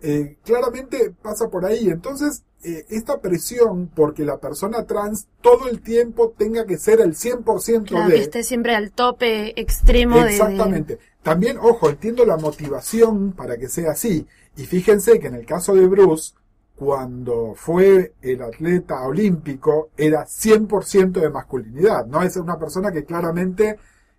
Eh, 0.00 0.38
claramente 0.44 1.12
pasa 1.22 1.48
por 1.48 1.64
ahí. 1.64 1.88
Entonces, 1.88 2.44
eh, 2.62 2.86
esta 2.90 3.20
presión 3.20 3.90
porque 3.94 4.24
la 4.24 4.38
persona 4.38 4.84
trans 4.86 5.26
todo 5.40 5.68
el 5.68 5.80
tiempo 5.80 6.32
tenga 6.36 6.64
que 6.64 6.78
ser 6.78 7.00
el 7.00 7.14
100% 7.14 7.88
Claro, 7.88 8.08
de... 8.08 8.14
que 8.14 8.20
esté 8.22 8.42
siempre 8.44 8.74
al 8.74 8.92
tope 8.92 9.60
extremo 9.60 10.20
de, 10.22 10.30
Exactamente. 10.30 10.98
También, 11.22 11.58
ojo, 11.58 11.88
entiendo 11.90 12.24
la 12.24 12.36
motivación 12.36 13.32
para 13.32 13.56
que 13.56 13.68
sea 13.68 13.92
así. 13.92 14.26
Y 14.56 14.66
fíjense 14.66 15.18
que 15.18 15.28
en 15.28 15.34
el 15.34 15.46
caso 15.46 15.74
de 15.74 15.86
Bruce, 15.86 16.34
cuando 16.76 17.54
fue 17.54 18.14
el 18.22 18.42
atleta 18.42 19.02
olímpico, 19.02 19.90
era 19.96 20.24
100% 20.26 21.20
de 21.20 21.30
masculinidad. 21.30 22.06
No 22.06 22.22
es 22.22 22.36
una 22.36 22.58
persona 22.58 22.90
que 22.90 23.04
claramente, 23.04 23.78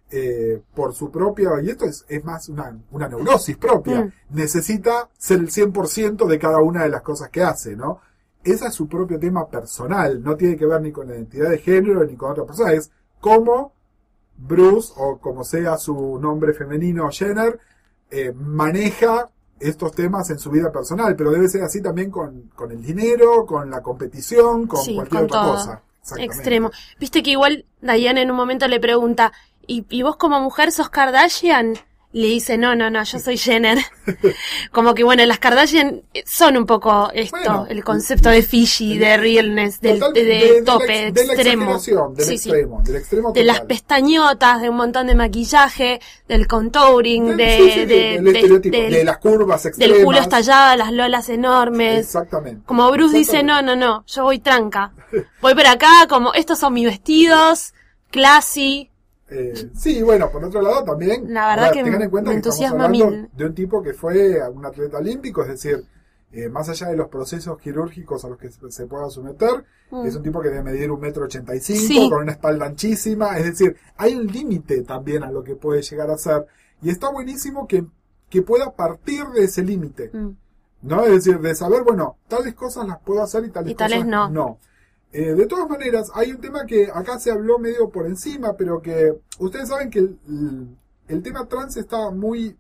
eh, 0.10 0.62
por 0.74 0.94
su 0.94 1.10
propia, 1.12 1.50
y 1.62 1.70
esto 1.72 1.86
es, 1.86 2.06
es 2.08 2.24
más 2.24 2.48
una, 2.50 2.78
una 2.92 3.08
neurosis 3.10 3.58
propia, 3.58 4.06
Mm. 4.06 4.12
necesita 4.36 5.10
ser 5.18 5.40
el 5.40 5.50
100% 5.50 6.28
de 6.28 6.40
cada 6.40 6.60
una 6.60 6.84
de 6.84 6.90
las 6.90 7.02
cosas 7.02 7.30
que 7.30 7.42
hace, 7.42 7.76
¿no? 7.76 8.00
Ese 8.44 8.68
es 8.68 8.74
su 8.74 8.88
propio 8.88 9.20
tema 9.20 9.48
personal, 9.50 10.22
no 10.22 10.36
tiene 10.36 10.56
que 10.58 10.66
ver 10.66 10.82
ni 10.82 10.92
con 10.92 11.08
la 11.08 11.16
identidad 11.16 11.50
de 11.50 11.58
género 11.60 12.06
ni 12.06 12.16
con 12.16 12.32
otra 12.32 12.46
persona, 12.46 12.74
es 12.74 12.92
cómo 13.20 13.74
Bruce, 14.38 14.94
o 14.98 15.18
como 15.20 15.44
sea 15.44 15.78
su 15.78 16.20
nombre 16.20 16.54
femenino, 16.54 17.10
Jenner, 17.10 17.60
eh, 18.12 18.34
maneja 18.34 19.30
estos 19.70 19.92
temas 19.94 20.30
en 20.30 20.40
su 20.40 20.50
vida 20.52 20.72
personal, 20.72 21.16
pero 21.16 21.32
debe 21.32 21.48
ser 21.48 21.64
así 21.64 21.82
también 21.82 22.12
con, 22.12 22.50
con 22.56 22.72
el 22.72 22.82
dinero, 22.84 23.46
con 23.46 23.70
la 23.70 23.82
competición, 23.82 24.68
con 24.68 24.82
Sí, 24.84 24.96
cualquier 24.96 25.22
con 25.22 25.26
otra 25.26 25.42
todo. 25.42 25.54
cosa. 25.54 25.82
Extremo. 26.18 26.70
Viste 27.00 27.24
que 27.24 27.32
igual 27.32 27.66
Diane 27.82 28.22
en 28.24 28.32
un 28.32 28.38
momento 28.38 28.68
le 28.68 28.80
pregunta, 28.80 29.32
¿y, 29.66 29.86
y 29.90 30.02
vos 30.04 30.18
como 30.18 30.40
mujer 30.42 30.72
sos 30.72 30.90
Kardashian? 30.90 31.76
Le 32.14 32.28
dice, 32.28 32.60
no, 32.60 32.76
no, 32.76 32.90
no, 32.92 33.04
yo 33.04 33.18
soy 33.20 33.38
Jenner. 33.38 33.80
Como 34.72 34.94
que 34.94 35.04
bueno, 35.04 35.26
las 35.26 35.40
Kardashian 35.40 36.04
son 36.26 36.58
un 36.58 36.66
poco 36.68 37.10
esto, 37.14 37.36
Bueno, 37.38 37.66
el 37.68 37.84
concepto 37.84 38.30
de 38.30 38.44
Fiji, 38.44 38.98
de 39.00 39.18
realness, 39.18 39.82
del, 39.82 40.00
Total, 40.00 40.14
de, 40.14 40.64
tope, 40.64 41.12
de 41.12 41.26
la 41.26 41.34
extremo. 41.34 41.74
del 41.74 42.26
Sí, 42.26 42.38
sí. 42.38 42.50
extremo, 42.50 42.82
del 42.84 42.96
extremo 42.98 43.32
De 43.34 43.44
las 43.44 43.62
pestañotas, 43.62 44.62
de 44.62 44.70
un 44.70 44.76
montón 44.78 45.08
de 45.08 45.16
maquillaje, 45.16 46.00
del 46.28 46.46
contouring, 46.48 47.36
de, 47.36 47.58
sí, 47.58 47.72
sí, 47.72 47.86
de- 47.86 49.04
las 49.04 49.18
curvas 49.18 49.66
extremas. 49.66 49.96
del 49.98 50.06
culo 50.06 50.20
estallado, 50.20 50.78
las 50.78 50.92
lolas 50.92 51.30
enormes. 51.30 52.00
Exactamente. 52.06 52.62
Como 52.66 52.92
Bruce 52.92 53.18
dice, 53.18 53.42
no, 53.44 53.62
no, 53.64 53.76
no, 53.76 54.06
yo 54.06 54.24
voy 54.24 54.38
tranca. 54.38 54.94
Voy 55.42 55.56
por 55.56 55.66
acá, 55.66 56.06
como, 56.08 56.34
estos 56.36 56.60
son 56.60 56.74
mis 56.74 56.86
vestidos, 56.86 57.74
classy. 58.12 58.92
Eh, 59.34 59.70
sí, 59.76 60.02
bueno, 60.04 60.30
por 60.32 60.44
otro 60.44 60.62
lado 60.62 60.84
también. 60.84 61.34
La 61.34 61.48
verdad 61.48 61.64
ver, 61.66 61.74
que 61.74 61.84
tengan 61.84 62.02
en 62.04 62.10
cuenta 62.10 62.32
que 62.32 62.38
estamos 62.38 62.62
hablando 62.62 62.90
mil. 63.10 63.30
de 63.36 63.46
un 63.46 63.56
tipo 63.56 63.82
que 63.82 63.94
fue 63.94 64.40
un 64.50 64.66
atleta 64.66 64.98
olímpico, 65.00 65.42
es 65.42 65.48
decir, 65.50 65.84
eh, 66.32 66.50
más 66.50 66.70
allá 66.70 66.88
de 66.88 66.98
los 66.98 67.10
procesos 67.10 67.58
quirúrgicos 67.60 68.24
a 68.26 68.30
los 68.30 68.38
que 68.38 68.50
se 68.52 68.86
pueda 68.86 69.10
someter, 69.10 69.64
Mm. 69.92 70.06
es 70.08 70.16
un 70.16 70.24
tipo 70.24 70.42
que 70.42 70.50
debe 70.50 70.64
medir 70.64 70.90
un 70.90 71.00
metro 71.00 71.26
ochenta 71.26 71.56
y 71.56 71.60
cinco, 71.60 72.10
con 72.12 72.24
una 72.24 72.32
espalda 72.32 72.66
anchísima, 72.66 73.38
es 73.38 73.46
decir, 73.46 73.76
hay 73.98 74.16
un 74.16 74.26
límite 74.26 74.82
también 74.82 75.24
a 75.24 75.30
lo 75.32 75.44
que 75.44 75.56
puede 75.56 75.82
llegar 75.84 76.10
a 76.10 76.18
ser. 76.18 76.48
Y 76.82 76.90
está 76.90 77.10
buenísimo 77.12 77.68
que, 77.68 77.86
que 78.30 78.42
pueda 78.42 78.72
partir 78.72 79.26
de 79.28 79.44
ese 79.44 79.62
límite. 79.64 80.10
Mm. 80.12 80.30
¿no? 80.84 81.04
Es 81.06 81.12
decir, 81.24 81.40
de 81.40 81.56
saber, 81.56 81.84
bueno, 81.84 82.18
tales 82.28 82.54
cosas 82.56 82.88
las 82.88 83.00
puedo 83.00 83.22
hacer 83.24 83.46
y 83.46 83.50
tales, 83.50 83.72
Y 83.72 83.76
tales 83.76 84.04
cosas 84.04 84.32
no. 84.32 84.58
Eh, 85.14 85.34
de 85.36 85.46
todas 85.46 85.70
maneras, 85.70 86.10
hay 86.16 86.32
un 86.32 86.42
tema 86.42 86.66
que 86.66 86.90
acá 86.92 87.20
se 87.20 87.30
habló 87.30 87.60
medio 87.60 87.90
por 87.90 88.08
encima, 88.08 88.54
pero 88.58 88.82
que 88.82 89.14
ustedes 89.38 89.70
saben 89.70 89.92
que 89.92 90.00
el, 90.00 91.24
tema 91.24 91.46
trans 91.48 91.78
está 91.78 92.10
muy 92.10 92.58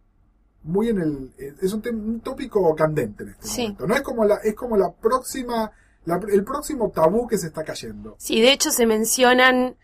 muy 0.62 0.89
en 0.89 1.01
el 1.01 1.32
es 1.62 1.74
un, 1.74 2.22
tópico 2.22 2.74
candente 2.76 3.24
en 3.24 3.30
este 3.30 3.47
Sí. 3.47 3.62
momento. 3.64 3.88
No 3.88 3.95
es 3.95 4.01
como 4.01 4.24
la 4.26 4.36
es 4.36 4.54
como 4.54 4.78
la 4.78 4.91
próxima 4.91 5.72
la- 6.06 6.22
el 6.32 6.43
próximo 6.43 6.91
tabú 6.91 7.28
que 7.28 7.38
se 7.39 7.47
está 7.47 7.64
cayendo. 7.64 8.16
Sí, 8.20 8.39
de 8.39 8.51
hecho 8.54 8.70
se 8.72 8.86
mencionan, 8.86 9.76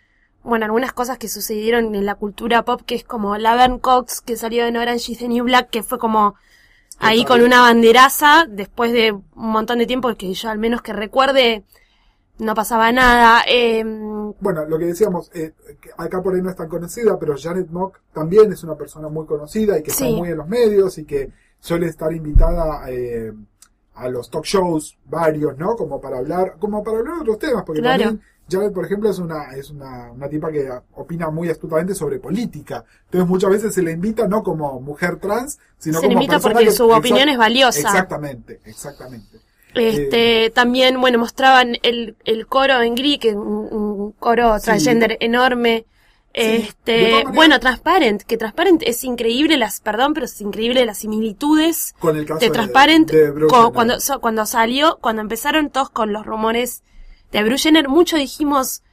bueno, 0.44 0.66
algunas 0.66 0.94
cosas 0.94 1.18
que 1.18 1.28
sucedieron 1.28 1.96
en 1.96 2.06
la 2.06 2.16
cultura 2.16 2.64
pop, 2.66 2.82
que 2.86 2.96
es 2.96 3.04
como 3.04 3.36
Laverne 3.38 3.80
Cox, 3.80 4.22
que 4.22 4.36
salió 4.38 4.68
en 4.68 4.78
Orange 4.78 5.14
is 5.14 5.18
the 5.20 5.28
New 5.28 5.46
Black, 5.46 5.70
que 5.72 5.82
fue 5.82 5.98
como 5.98 6.36
ahí 7.00 7.26
con 7.26 7.42
una 7.42 7.62
banderaza, 7.62 8.46
después 8.48 8.92
de 8.92 9.12
un 9.14 9.24
montón 9.34 9.80
de 9.80 9.88
tiempo 9.88 10.14
que 10.16 10.34
yo 10.34 10.50
al 10.50 10.60
menos 10.60 10.82
que 10.82 10.94
recuerde, 10.94 11.64
no 12.40 12.56
pasaba 12.56 12.92
nada. 12.92 13.44
Eh, 13.48 13.84
Bueno, 14.40 14.66
lo 14.66 14.78
que 14.80 14.86
decíamos, 14.86 15.30
eh, 15.34 15.54
acá 15.98 16.22
por 16.22 16.34
ahí 16.36 16.42
no 16.42 16.50
es 16.50 16.56
tan 16.56 16.68
conocida, 16.70 17.18
pero 17.20 17.36
Janet 17.38 17.70
Mock 17.70 18.00
también 18.14 18.52
es 18.52 18.64
una 18.64 18.76
persona 18.76 19.08
muy 19.10 19.26
conocida 19.26 19.78
y 19.78 19.84
que 19.84 19.92
está 19.92 20.06
muy 20.06 20.30
en 20.30 20.38
los 20.38 20.48
medios 20.48 20.98
y 20.98 21.06
que 21.06 21.32
suele 21.60 21.88
estar 21.88 22.12
invitada 22.14 22.90
eh, 22.90 23.34
a 23.96 24.08
los 24.08 24.30
talk 24.30 24.46
shows 24.46 24.98
varios, 25.06 25.58
¿no? 25.58 25.76
Como 25.76 26.00
para 26.00 26.18
hablar, 26.20 26.56
como 26.60 26.84
para 26.84 27.00
hablar 27.00 27.16
de 27.16 27.22
otros 27.22 27.40
temas, 27.40 27.64
porque 27.66 27.82
Claro. 27.82 28.04
también 28.04 28.24
Janet, 28.52 28.74
por 28.74 28.84
ejemplo, 28.86 29.10
es 29.12 29.20
una, 29.20 29.52
es 29.56 29.70
una, 29.70 30.12
una 30.12 30.28
tipa 30.28 30.52
que 30.52 30.68
opina 30.96 31.30
muy 31.30 31.50
astutamente 31.50 31.94
sobre 31.94 32.18
política. 32.20 32.84
Entonces 33.06 33.30
muchas 33.30 33.52
veces 33.52 33.74
se 33.76 33.84
le 33.84 33.92
invita 33.92 34.28
no 34.28 34.42
como 34.42 34.80
mujer 34.80 35.18
trans, 35.18 35.60
sino 35.78 36.00
Se 36.00 36.08
le 36.08 36.14
invita 36.14 36.34
persona 36.36 36.54
porque 36.54 36.66
que- 36.68 36.72
su 36.72 36.90
opinión 36.90 37.30
es 37.30 37.38
valiosa. 37.38 37.80
Exactamente, 37.80 38.60
exactamente. 38.66 39.38
Este, 39.76 40.50
también, 40.50 41.00
bueno, 41.00 41.20
mostraban 41.20 41.78
el, 41.84 42.16
el 42.26 42.48
coro 42.48 42.82
en 42.82 42.96
Glee, 42.96 43.18
que 43.20 43.30
es 43.30 43.36
un, 43.36 43.68
un 43.72 44.12
coro 44.14 44.58
Sí. 44.60 44.66
transgender 44.66 45.18
enorme. 45.20 45.86
Sí, 46.34 46.42
Este, 46.42 47.24
bueno, 47.34 47.60
Transparent, 47.60 48.22
que 48.22 48.38
Transparent 48.38 48.84
es 48.86 49.04
increíble 49.04 49.58
las, 49.58 49.82
perdón, 49.82 50.14
pero 50.14 50.26
es 50.28 50.40
increíble 50.42 50.86
las 50.86 51.00
similitudes 51.00 51.96
Con 52.00 52.18
el 52.18 52.26
caso 52.26 52.40
de 52.40 52.52
Transparent 52.52 53.10
de 53.12 53.48
cuando, 53.74 54.00
so- 54.00 54.20
cuando 54.22 54.46
salió, 54.46 55.00
cuando 55.02 55.24
empezaron 55.24 55.70
todos 55.72 55.90
con 55.90 56.14
los 56.14 56.26
rumores 56.28 56.84
de 57.32 57.44
Bruce 57.44 57.64
Jenner, 57.64 57.90
mucho 57.90 58.16
dijimos, 58.16 58.84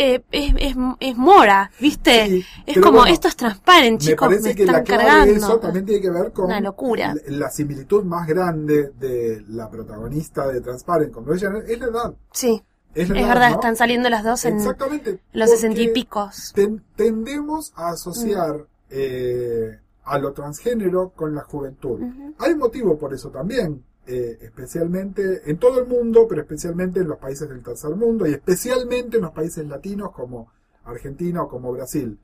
eh, 0.00 0.22
es, 0.30 0.54
es, 0.58 0.76
es 1.00 1.16
Mora, 1.16 1.70
¿viste? 1.80 2.26
Sí, 2.28 2.44
es 2.66 2.78
como, 2.80 2.98
bueno, 2.98 3.12
esto 3.12 3.28
es 3.28 3.36
Transparent, 3.36 4.00
Me 4.00 4.06
chicos, 4.06 4.28
me, 4.30 4.36
parece 4.36 4.54
que 4.54 4.64
la 4.66 4.72
están 4.78 4.84
clave 4.84 5.04
cargando. 5.04 5.32
de 5.32 5.38
eso 5.38 5.58
también 5.58 5.86
tiene 5.86 6.00
que 6.02 6.10
ver 6.10 6.32
con 6.32 6.44
Una 6.46 6.60
locura. 6.60 7.14
La, 7.28 7.50
similitud 7.50 8.04
más 8.04 8.26
grande 8.26 8.92
de 8.98 9.44
la 9.48 9.68
protagonista 9.70 10.46
de 10.48 10.60
Transparent 10.60 11.12
con 11.12 11.24
Jenner 11.38 11.64
es 11.68 11.78
la 11.80 11.86
edad. 11.86 12.14
Sí, 12.32 12.62
Es, 12.94 13.08
la 13.08 13.14
es 13.16 13.20
edad, 13.22 13.28
verdad, 13.28 13.48
¿no? 13.50 13.54
están 13.56 13.76
saliendo 13.76 14.08
las 14.08 14.24
dos 14.24 14.44
en 14.44 14.56
Exactamente. 14.56 15.20
los 15.32 15.50
sesenta 15.50 15.80
y 15.80 15.88
picos. 15.88 16.52
ten- 16.54 16.82
tendemos 16.96 17.72
a 17.76 17.90
asociar 17.90 18.66
eh, 18.90 19.78
a 20.04 20.18
lo 20.18 20.32
transgénero 20.32 21.10
con 21.14 21.34
la 21.34 21.42
juventud. 21.42 22.00
Hay 22.38 22.54
motivo 22.54 22.98
por 22.98 23.12
eso 23.12 23.28
también, 23.30 23.84
eh, 24.10 24.38
especialmente 24.40 25.42
en 25.50 25.58
todo 25.58 25.80
el 25.80 25.86
mundo, 25.86 26.26
pero 26.26 26.40
especialmente 26.40 27.00
en 27.00 27.08
los 27.08 27.18
países 27.18 27.46
del 27.46 27.62
tercer 27.62 27.90
mundo 27.90 28.26
y 28.26 28.32
especialmente 28.32 29.18
en 29.18 29.24
los 29.24 29.32
países 29.32 29.66
latinos 29.68 30.12
como 30.12 30.50
Argentina 30.84 31.42
o 31.42 31.48
como 31.48 31.70
Brasil. 31.72 32.18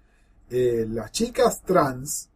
Eh, 0.48 0.86
las 0.88 1.12
chicas 1.12 1.62
trans, 1.62 2.30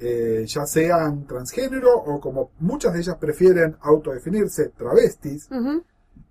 eh, 0.00 0.44
ya 0.48 0.66
sean 0.66 1.26
transgénero 1.26 1.96
o 1.96 2.18
como 2.20 2.50
muchas 2.58 2.92
de 2.92 3.00
ellas 3.00 3.16
prefieren 3.16 3.76
autodefinirse 3.80 4.70
travestis, 4.70 5.48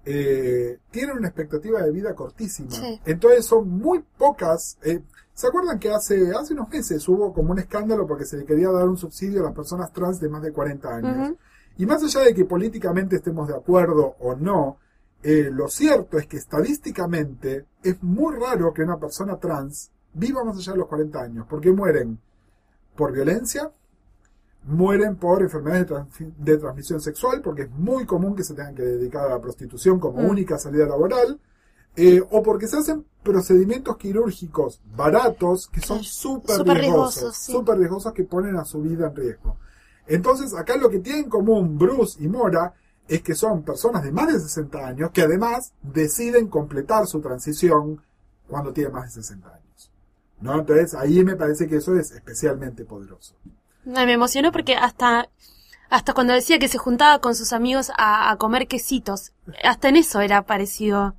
eh, 0.04 0.80
tienen 0.92 1.18
una 1.18 1.28
expectativa 1.28 1.82
de 1.82 1.92
vida 1.92 2.14
cortísima. 2.16 2.72
Sí. 2.72 3.00
Entonces 3.06 3.46
son 3.46 3.70
muy 3.70 4.04
pocas. 4.18 4.78
eh, 4.84 5.02
¿Se 5.34 5.48
acuerdan 5.48 5.80
que 5.80 5.90
hace, 5.90 6.32
hace 6.32 6.54
unos 6.54 6.68
meses 6.70 7.08
hubo 7.08 7.32
como 7.32 7.52
un 7.52 7.60
escándalo 7.60 8.08
porque 8.08 8.26
se 8.26 8.38
le 8.38 8.46
quería 8.46 8.70
dar 8.72 8.90
un 8.90 8.98
subsidio 8.98 9.42
a 9.42 9.44
las 9.44 9.54
personas 9.54 9.94
trans 9.94 10.20
de 10.20 10.30
más 10.30 10.42
de 10.42 10.52
40 10.52 10.96
años? 10.96 11.38
Y 11.78 11.86
más 11.86 12.04
allá 12.04 12.22
de 12.22 12.34
que 12.34 12.46
políticamente 12.46 13.18
estemos 13.18 13.48
de 13.48 13.56
acuerdo 13.56 14.16
o 14.20 14.36
no, 14.36 14.78
eh, 15.24 15.50
lo 15.52 15.68
cierto 15.68 16.18
es 16.18 16.28
que 16.28 16.38
estadísticamente 16.38 17.66
es 17.84 18.02
muy 18.04 18.36
raro 18.36 18.74
que 18.74 18.84
una 18.84 18.98
persona 18.98 19.38
trans 19.38 19.92
viva 20.14 20.44
más 20.44 20.58
allá 20.58 20.74
de 20.74 20.80
los 20.80 20.88
40 20.88 21.22
años, 21.22 21.46
porque 21.50 21.72
mueren 21.72 22.20
por 22.96 23.12
violencia, 23.12 23.72
mueren 24.64 25.16
por 25.16 25.42
enfermedades 25.42 25.88
de, 26.38 26.58
transmisión 26.58 27.00
sexual, 27.00 27.42
porque 27.42 27.64
es 27.64 27.72
muy 27.72 28.06
común 28.06 28.36
que 28.36 28.44
se 28.44 28.54
tengan 28.54 28.76
que 28.76 28.84
dedicar 28.84 29.26
a 29.26 29.30
la 29.36 29.42
prostitución 29.42 30.00
como 30.00 30.22
Mm. 30.22 30.30
única 30.30 30.58
salida 30.58 30.86
laboral, 30.88 31.40
eh, 31.96 32.22
o 32.32 32.44
porque 32.44 32.68
se 32.68 32.78
hacen 32.78 33.06
procedimientos 33.24 33.98
quirúrgicos 33.98 34.82
baratos 34.96 35.68
que 35.68 35.82
son 35.82 36.04
súper 36.04 36.58
súper 36.58 36.78
riesgosos, 36.78 37.16
riesgosos, 37.16 37.38
sí. 37.38 37.52
súper 37.52 37.78
riesgosos 37.78 38.14
que 38.14 38.24
ponen 38.24 38.56
a 38.58 38.66
su 38.66 38.82
vida 38.82 39.08
en 39.08 39.16
riesgo. 39.16 39.58
Entonces, 40.08 40.54
acá 40.54 40.76
lo 40.78 40.90
que 40.90 41.00
tienen 41.00 41.26
en 41.26 41.30
común 41.30 41.78
Bruce 41.78 42.22
y 42.24 42.28
Mora 42.28 42.74
es 43.08 43.22
que 43.22 43.36
son 43.36 43.64
personas 43.64 44.04
de 44.04 44.12
más 44.12 44.28
de 44.28 44.40
60 44.40 44.86
años 44.86 45.12
que 45.12 45.22
además 45.22 45.72
deciden 45.82 46.48
completar 46.48 47.08
su 47.08 47.22
transición 47.22 48.02
cuando 48.48 48.74
tienen 48.74 48.94
más 48.94 49.06
de 49.14 49.22
60 49.22 49.48
años. 49.48 49.92
¿No? 50.42 50.60
Entonces, 50.60 50.94
ahí 50.94 51.24
me 51.24 51.36
parece 51.36 51.68
que 51.68 51.78
eso 51.78 51.96
es 51.98 52.12
especialmente 52.12 52.86
poderoso. 52.86 53.34
Ay, 53.96 54.06
me 54.06 54.14
emocionó 54.14 54.52
porque 54.52 54.76
hasta, 54.76 55.30
hasta 55.90 56.14
cuando 56.14 56.34
decía 56.34 56.60
que 56.60 56.68
se 56.68 56.78
juntaba 56.78 57.20
con 57.22 57.34
sus 57.34 57.54
amigos 57.54 57.90
a, 57.98 58.30
a 58.30 58.36
comer 58.38 58.68
quesitos, 58.68 59.32
hasta 59.64 59.88
en 59.90 59.96
eso 59.96 60.20
era 60.20 60.42
parecido 60.46 61.16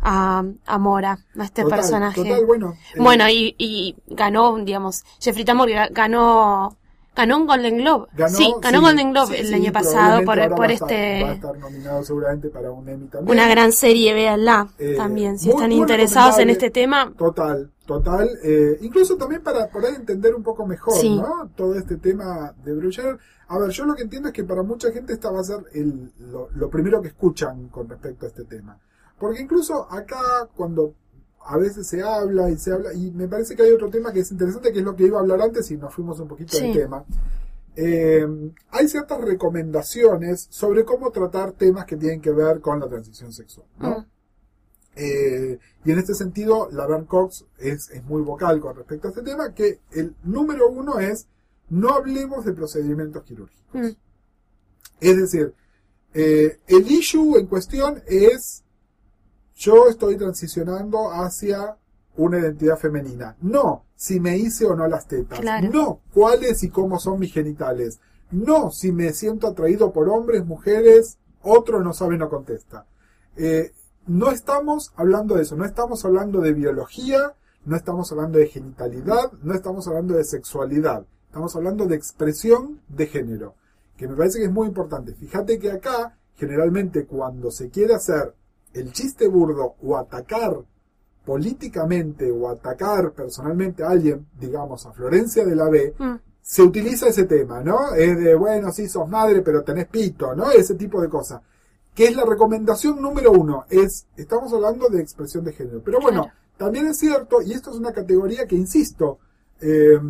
a, 0.00 0.44
a 0.66 0.78
Mora, 0.78 1.18
a 1.38 1.44
este 1.44 1.62
Total, 1.62 1.78
personaje. 1.78 2.22
total, 2.22 2.46
bueno. 2.46 2.76
eh, 2.94 3.00
Bueno, 3.00 3.28
y, 3.28 3.54
y 3.58 3.94
ganó, 4.06 4.56
digamos, 4.56 5.04
Jeffrey 5.20 5.44
Tambor 5.44 5.68
ga- 5.68 5.90
ganó, 5.92 6.77
ganó 7.18 7.36
un 7.36 7.46
Golden 7.46 7.76
Globe. 7.78 8.06
ganó- 8.16 8.36
sí, 8.36 8.54
ganó 8.62 8.78
sí, 8.78 8.84
Golden 8.86 9.10
Globe 9.12 9.34
sí, 9.34 9.40
el 9.42 9.46
sí, 9.48 9.54
año 9.54 9.72
pasado 9.72 10.24
por, 10.24 10.24
por 10.26 10.38
va 10.38 10.66
estar- 10.66 10.70
este, 10.70 11.22
va 11.24 11.30
a 11.30 11.34
estar 11.34 11.58
nominado 11.58 12.02
seguramente 12.04 12.48
para 12.48 12.70
un 12.70 12.88
Emmy 12.88 13.06
también. 13.08 13.36
una 13.38 13.48
gran 13.48 13.72
serie, 13.72 14.14
véanla 14.14 14.68
Eh, 14.78 14.94
también, 14.96 15.38
si 15.38 15.46
muy- 15.48 15.54
están 15.56 15.70
muy 15.70 15.78
interesados 15.80 16.38
en 16.38 16.50
este 16.50 16.70
tema. 16.70 17.12
Total, 17.18 17.70
total. 17.86 18.30
eh, 18.42 18.78
incluso 18.82 19.16
también 19.16 19.42
para 19.42 19.68
poder 19.68 19.94
entender 19.94 20.34
un 20.34 20.42
poco 20.42 20.64
mejor. 20.66 20.94
¿no? 21.04 21.50
Todo 21.56 21.74
este 21.74 21.96
tema 21.96 22.54
de 22.64 22.90
Jenner. 22.90 23.18
A 23.48 23.58
ver, 23.58 23.70
yo 23.70 23.84
lo 23.84 23.94
que 23.94 24.02
entiendo 24.02 24.28
es 24.28 24.34
que 24.34 24.44
para 24.44 24.62
mucha 24.62 24.92
gente 24.92 25.12
esta 25.12 25.30
va 25.30 25.40
a 25.40 25.44
ser 25.44 25.58
el, 25.74 26.12
lo, 26.30 26.48
lo 26.54 26.68
primero 26.70 27.00
que 27.02 27.08
escuchan 27.08 27.68
con 27.68 27.88
respecto 27.88 28.26
a 28.26 28.28
este 28.28 28.44
tema. 28.44 28.78
Porque 29.18 29.40
incluso 29.42 29.86
acá, 29.90 30.20
cuando 30.54 30.92
a 31.48 31.56
veces 31.56 31.86
se 31.86 32.02
habla 32.02 32.50
y 32.50 32.58
se 32.58 32.72
habla, 32.72 32.92
y 32.92 33.10
me 33.10 33.26
parece 33.26 33.56
que 33.56 33.62
hay 33.62 33.70
otro 33.70 33.88
tema 33.88 34.12
que 34.12 34.20
es 34.20 34.30
interesante, 34.30 34.70
que 34.70 34.80
es 34.80 34.84
lo 34.84 34.94
que 34.94 35.04
iba 35.04 35.18
a 35.18 35.22
hablar 35.22 35.40
antes 35.40 35.70
y 35.70 35.78
nos 35.78 35.94
fuimos 35.94 36.20
un 36.20 36.28
poquito 36.28 36.58
del 36.58 36.74
tema. 36.74 37.04
Eh, 37.74 38.52
hay 38.70 38.88
ciertas 38.88 39.18
recomendaciones 39.20 40.46
sobre 40.50 40.84
cómo 40.84 41.10
tratar 41.10 41.52
temas 41.52 41.86
que 41.86 41.96
tienen 41.96 42.20
que 42.20 42.32
ver 42.32 42.60
con 42.60 42.80
la 42.80 42.88
transición 42.88 43.32
sexual, 43.32 43.66
¿no? 43.78 44.00
Mm. 44.00 44.06
Eh, 44.96 45.58
y 45.84 45.92
en 45.92 45.98
este 45.98 46.14
sentido, 46.14 46.68
la 46.70 46.82
Laverne 46.82 47.06
Cox 47.06 47.46
es, 47.58 47.88
es 47.90 48.04
muy 48.04 48.20
vocal 48.20 48.60
con 48.60 48.76
respecto 48.76 49.08
a 49.08 49.10
este 49.10 49.22
tema, 49.22 49.54
que 49.54 49.80
el 49.92 50.14
número 50.24 50.68
uno 50.68 50.98
es 50.98 51.28
no 51.70 51.94
hablemos 51.94 52.44
de 52.44 52.52
procedimientos 52.52 53.22
quirúrgicos. 53.22 53.64
Mm. 53.72 53.96
Es 55.00 55.16
decir, 55.16 55.54
eh, 56.12 56.58
el 56.66 56.90
issue 56.90 57.38
en 57.38 57.46
cuestión 57.46 58.02
es 58.06 58.64
yo 59.58 59.88
estoy 59.88 60.16
transicionando 60.16 61.10
hacia 61.10 61.76
una 62.16 62.38
identidad 62.38 62.78
femenina. 62.78 63.36
No, 63.40 63.84
si 63.96 64.20
me 64.20 64.36
hice 64.36 64.64
o 64.66 64.76
no 64.76 64.86
las 64.86 65.08
tetas. 65.08 65.40
Claro. 65.40 65.68
No, 65.72 66.00
cuáles 66.14 66.62
y 66.62 66.70
cómo 66.70 66.98
son 66.98 67.18
mis 67.18 67.32
genitales. 67.32 67.98
No, 68.30 68.70
si 68.70 68.92
me 68.92 69.12
siento 69.12 69.48
atraído 69.48 69.92
por 69.92 70.08
hombres, 70.08 70.46
mujeres, 70.46 71.18
otro 71.42 71.82
no 71.82 71.92
sabe, 71.92 72.16
no 72.16 72.28
contesta. 72.28 72.86
Eh, 73.36 73.72
no 74.06 74.30
estamos 74.30 74.92
hablando 74.96 75.34
de 75.34 75.42
eso, 75.42 75.56
no 75.56 75.64
estamos 75.64 76.04
hablando 76.04 76.40
de 76.40 76.52
biología, 76.52 77.34
no 77.64 77.76
estamos 77.76 78.10
hablando 78.12 78.38
de 78.38 78.46
genitalidad, 78.46 79.32
no 79.42 79.54
estamos 79.54 79.86
hablando 79.88 80.14
de 80.14 80.24
sexualidad, 80.24 81.04
estamos 81.26 81.54
hablando 81.56 81.86
de 81.86 81.96
expresión 81.96 82.80
de 82.88 83.06
género, 83.06 83.54
que 83.96 84.08
me 84.08 84.14
parece 84.16 84.38
que 84.38 84.46
es 84.46 84.52
muy 84.52 84.68
importante. 84.68 85.14
Fíjate 85.14 85.58
que 85.58 85.72
acá, 85.72 86.16
generalmente 86.36 87.06
cuando 87.06 87.50
se 87.50 87.68
quiere 87.70 87.94
hacer 87.94 88.34
el 88.74 88.92
chiste 88.92 89.26
burdo 89.28 89.74
o 89.82 89.96
atacar 89.96 90.56
políticamente 91.24 92.30
o 92.30 92.48
atacar 92.48 93.12
personalmente 93.12 93.84
a 93.84 93.90
alguien, 93.90 94.26
digamos 94.38 94.86
a 94.86 94.92
Florencia 94.92 95.44
de 95.44 95.54
la 95.56 95.68
B, 95.68 95.94
Mm, 95.98 96.14
se 96.40 96.62
utiliza 96.62 97.08
ese 97.08 97.24
tema, 97.24 97.60
¿no? 97.62 97.92
Es 97.94 98.18
de, 98.18 98.34
bueno, 98.34 98.72
sí, 98.72 98.88
sos 98.88 99.06
madre, 99.08 99.42
pero 99.42 99.62
tenés 99.62 99.86
pito, 99.88 100.34
¿no? 100.34 100.50
Ese 100.50 100.74
tipo 100.76 101.02
de 101.02 101.08
cosas. 101.10 101.42
Que 101.94 102.06
es 102.06 102.16
la 102.16 102.24
recomendación 102.24 103.02
número 103.02 103.32
uno, 103.32 103.66
es, 103.68 104.06
estamos 104.16 104.50
hablando 104.54 104.88
de 104.88 105.00
expresión 105.02 105.44
de 105.44 105.52
género. 105.52 105.82
Pero 105.84 106.00
bueno, 106.00 106.22
Claro. 106.22 106.38
también 106.56 106.86
es 106.86 106.96
cierto, 106.98 107.42
y 107.42 107.52
esto 107.52 107.70
es 107.70 107.76
una 107.76 107.92
categoría 107.92 108.46
que, 108.46 108.56
insisto, 108.56 109.18
eh, 109.60 110.00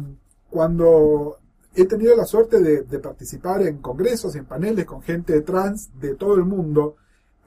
cuando 0.51 1.39
he 1.75 1.87
tenido 1.87 2.15
la 2.15 2.25
suerte 2.27 2.61
de, 2.61 2.83
de 2.83 2.99
participar 3.01 3.63
en 3.63 3.79
congresos, 3.79 4.37
en 4.37 4.45
paneles 4.45 4.85
con 4.85 5.03
gente 5.03 5.41
trans 5.41 5.91
de 5.99 6.15
todo 6.15 6.35
el 6.37 6.45
mundo, 6.45 6.97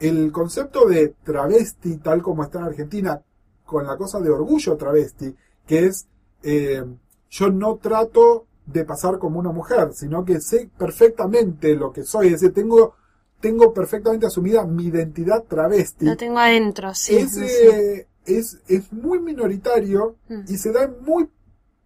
el 0.02 0.32
concepto 0.32 0.86
de 0.88 1.16
travesti, 1.24 1.98
tal 1.98 2.22
como 2.22 2.44
está 2.44 2.60
en 2.60 2.66
Argentina, 2.66 3.22
con 3.66 3.86
la 3.86 3.96
cosa 3.96 4.20
de 4.20 4.30
orgullo 4.30 4.76
travesti, 4.76 5.34
que 5.66 5.86
es 5.86 6.08
eh, 6.44 6.84
yo 7.30 7.50
no 7.50 7.78
trato 7.78 8.48
de 8.66 8.84
pasar 8.84 9.20
como 9.20 9.40
una 9.40 9.52
mujer, 9.52 9.94
sino 9.94 10.26
que 10.26 10.42
sé 10.42 10.70
perfectamente 10.78 11.76
lo 11.76 11.94
que 11.94 12.04
soy, 12.04 12.28
es 12.28 12.42
decir, 12.42 12.54
tengo, 12.54 12.96
tengo 13.40 13.74
perfectamente 13.74 14.26
asumida 14.26 14.66
mi 14.66 14.88
identidad 14.88 15.44
travesti. 15.44 16.06
Lo 16.06 16.18
tengo 16.18 16.40
adentro, 16.40 16.94
sí. 16.94 17.16
es, 17.18 17.32
sí, 17.32 17.46
eh, 17.46 18.08
es, 18.26 18.60
es 18.68 18.92
muy 18.92 19.20
minoritario 19.20 20.16
Mm. 20.28 20.42
y 20.48 20.58
se 20.58 20.72
da 20.72 20.84
en 20.84 20.96
muy 21.06 21.30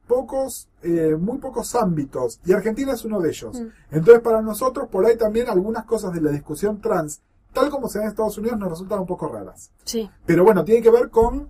pocos, 0.07 0.68
eh, 0.84 1.16
muy 1.20 1.39
pocos 1.39 1.76
ámbitos, 1.76 2.39
y 2.45 2.53
Argentina 2.53 2.93
es 2.93 3.03
uno 3.05 3.20
de 3.20 3.30
ellos. 3.30 3.59
Mm. 3.59 3.68
Entonces, 3.91 4.22
para 4.24 4.41
nosotros, 4.41 4.88
por 4.89 5.05
ahí 5.05 5.18
también 5.18 5.49
algunas 5.49 5.86
cosas 5.86 6.13
de 6.13 6.22
la 6.22 6.32
discusión 6.32 6.80
trans, 6.80 7.22
tal 7.56 7.72
como 7.72 7.88
se 7.89 7.97
da 7.97 8.03
en 8.03 8.10
Estados 8.12 8.38
Unidos, 8.38 8.60
nos 8.60 8.70
resultan 8.70 8.99
un 8.99 9.08
poco 9.08 9.28
raras. 9.28 9.72
Sí. 9.84 10.08
Pero 10.28 10.43
bueno, 10.43 10.64
tiene 10.64 10.84
que 10.84 10.91
ver 10.91 11.10
con, 11.10 11.49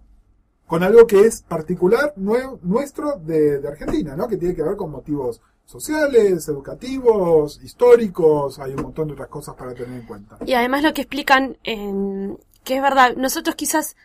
con 0.66 0.84
algo 0.84 1.06
que 1.06 1.20
es 1.26 1.42
particular 1.42 2.14
nue- 2.16 2.58
nuestro 2.62 3.18
de, 3.20 3.60
de 3.60 3.68
Argentina, 3.68 4.16
¿no? 4.16 4.30
Que 4.30 4.38
tiene 4.38 4.56
que 4.56 4.64
ver 4.64 4.78
con 4.78 4.90
motivos 4.92 5.42
sociales, 5.66 6.48
educativos, 6.48 7.60
históricos, 7.64 8.60
hay 8.60 8.74
un 8.76 8.84
montón 8.84 9.08
de 9.08 9.14
otras 9.14 9.30
cosas 9.30 9.56
para 9.56 9.74
tener 9.74 10.00
en 10.00 10.06
cuenta. 10.08 10.38
Y 10.46 10.54
además 10.54 10.84
lo 10.84 10.94
que 10.94 11.02
explican, 11.02 11.58
en, 11.64 12.38
que 12.64 12.76
es 12.78 12.82
verdad, 12.82 13.16
nosotros 13.18 13.56
quizás 13.56 13.96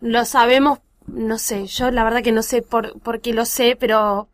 lo 0.00 0.24
sabemos, 0.24 0.80
no 1.06 1.38
sé, 1.38 1.66
yo 1.66 1.90
la 1.92 2.02
verdad 2.04 2.22
que 2.22 2.32
no 2.32 2.42
sé 2.42 2.60
por, 2.60 2.98
por 3.00 3.20
qué 3.20 3.32
lo 3.32 3.44
sé, 3.46 3.76
pero 3.78 4.28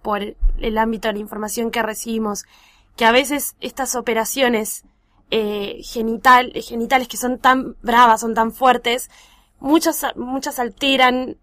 por 0.00 0.22
el 0.22 0.78
ámbito 0.78 1.08
de 1.08 1.14
la 1.14 1.20
información 1.20 1.70
que 1.70 1.82
recibimos, 1.82 2.44
que 2.96 3.04
a 3.04 3.12
veces 3.12 3.54
estas 3.60 3.94
operaciones 3.94 4.84
eh, 5.30 5.80
genital, 5.82 6.52
genitales 6.54 7.08
que 7.08 7.16
son 7.16 7.38
tan 7.38 7.76
bravas, 7.82 8.20
son 8.20 8.34
tan 8.34 8.52
fuertes, 8.52 9.10
muchas, 9.60 10.04
muchas 10.16 10.58
alteran 10.58 11.36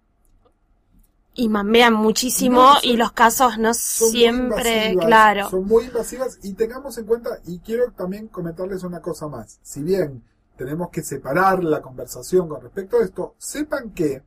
y 1.33 1.49
mambean 1.49 1.93
muchísimo 1.93 2.61
No, 2.61 2.73
son- 2.75 2.85
y 2.85 2.95
los 2.97 3.11
casos 3.11 3.57
no 3.57 3.73
siempre, 3.73 4.95
claro. 4.99 5.49
Son 5.49 5.65
muy 5.65 5.83
invasivas 5.85 6.39
y 6.43 6.53
tengamos 6.53 6.97
en 6.97 7.05
cuenta, 7.05 7.39
y 7.45 7.59
quiero 7.59 7.91
también 7.91 8.27
comentarles 8.29 8.83
una 8.83 9.01
cosa 9.01 9.27
más. 9.27 9.59
Si 9.61 9.83
bien 9.83 10.23
tenemos 10.57 10.89
que 10.89 11.03
separar 11.03 11.61
la 11.63 11.81
conversación 11.81 12.47
con 12.47 12.61
respecto 12.61 12.97
a 12.97 13.03
esto, 13.03 13.35
sepan 13.37 13.89
que 13.91 14.23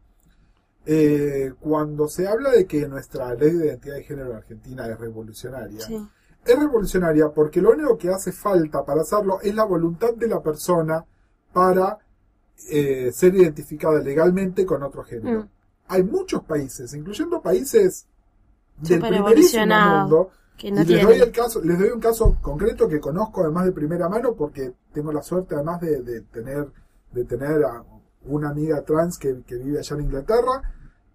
eh, 0.91 1.53
cuando 1.61 2.09
se 2.09 2.27
habla 2.29 2.51
de 2.51 2.67
que 2.67 2.87
nuestra 2.89 3.35
ley 3.35 3.53
de 3.53 3.67
identidad 3.67 3.97
de 3.97 4.05
género 4.05 4.31
en 4.31 4.37
Argentina 4.37 4.87
es 4.87 4.99
revolucionaria, 4.99 5.81
Sí. 5.81 6.07
Es 6.53 6.59
revolucionaria 6.59 7.29
porque 7.31 7.61
lo 7.61 7.71
único 7.71 7.97
que 7.97 8.11
hace 8.11 8.33
falta 8.33 8.85
para 8.85 9.03
hacerlo 9.03 9.41
es 9.43 9.55
la 9.55 9.65
voluntad 9.65 10.15
de 10.15 10.29
la 10.29 10.43
persona 10.43 11.05
para 11.53 11.99
eh, 12.71 13.11
ser 13.13 13.35
identificada 13.35 14.01
legalmente 14.01 14.65
con 14.67 14.83
otro 14.83 15.05
género. 15.05 15.41
Mm. 15.43 15.49
Hay 15.89 16.03
muchos 16.03 16.43
países, 16.45 16.93
incluyendo 16.95 17.41
países 17.41 18.07
del 18.79 19.01
primerísimo 19.01 19.67
mundo, 19.67 20.31
que 20.57 20.69
y 20.69 20.73
no 20.73 20.79
les 20.79 20.87
doy 20.89 20.97
tienen. 20.97 21.23
el 21.23 21.33
caso, 21.33 21.61
les 21.63 21.79
doy 21.79 21.89
un 21.91 22.01
caso 22.01 22.37
concreto 22.43 22.89
que 22.89 23.01
conozco 23.01 23.43
además 23.43 23.65
de 23.65 23.73
primera 23.73 24.09
mano 24.09 24.35
porque 24.35 24.73
tengo 24.93 25.13
la 25.13 25.23
suerte 25.23 25.55
además 25.55 25.81
de, 25.81 26.03
de 26.03 26.21
tener 26.23 26.69
de 27.13 27.25
tener 27.25 27.65
a 27.65 27.83
una 28.27 28.51
amiga 28.51 28.83
trans 28.83 29.19
que, 29.19 29.43
que 29.47 29.57
vive 29.57 29.79
allá 29.79 29.97
en 29.97 30.03
Inglaterra. 30.03 30.63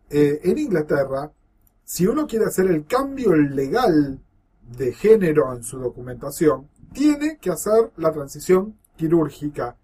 Eh, 0.09 0.41
en 0.43 0.57
Inglaterra, 0.57 1.31
si 1.83 2.07
uno 2.07 2.25
quiere 2.27 2.45
hacer 2.45 2.67
el 2.67 2.85
cambio 2.85 3.33
legal 3.35 4.19
de 4.77 4.93
género 4.93 5.53
en 5.55 5.63
su 5.63 5.79
documentación, 5.79 6.69
tiene 6.93 7.37
que 7.37 7.49
hacer 7.51 7.91
la 7.97 8.11
transición 8.11 8.77
quirúrgica. 8.95 9.75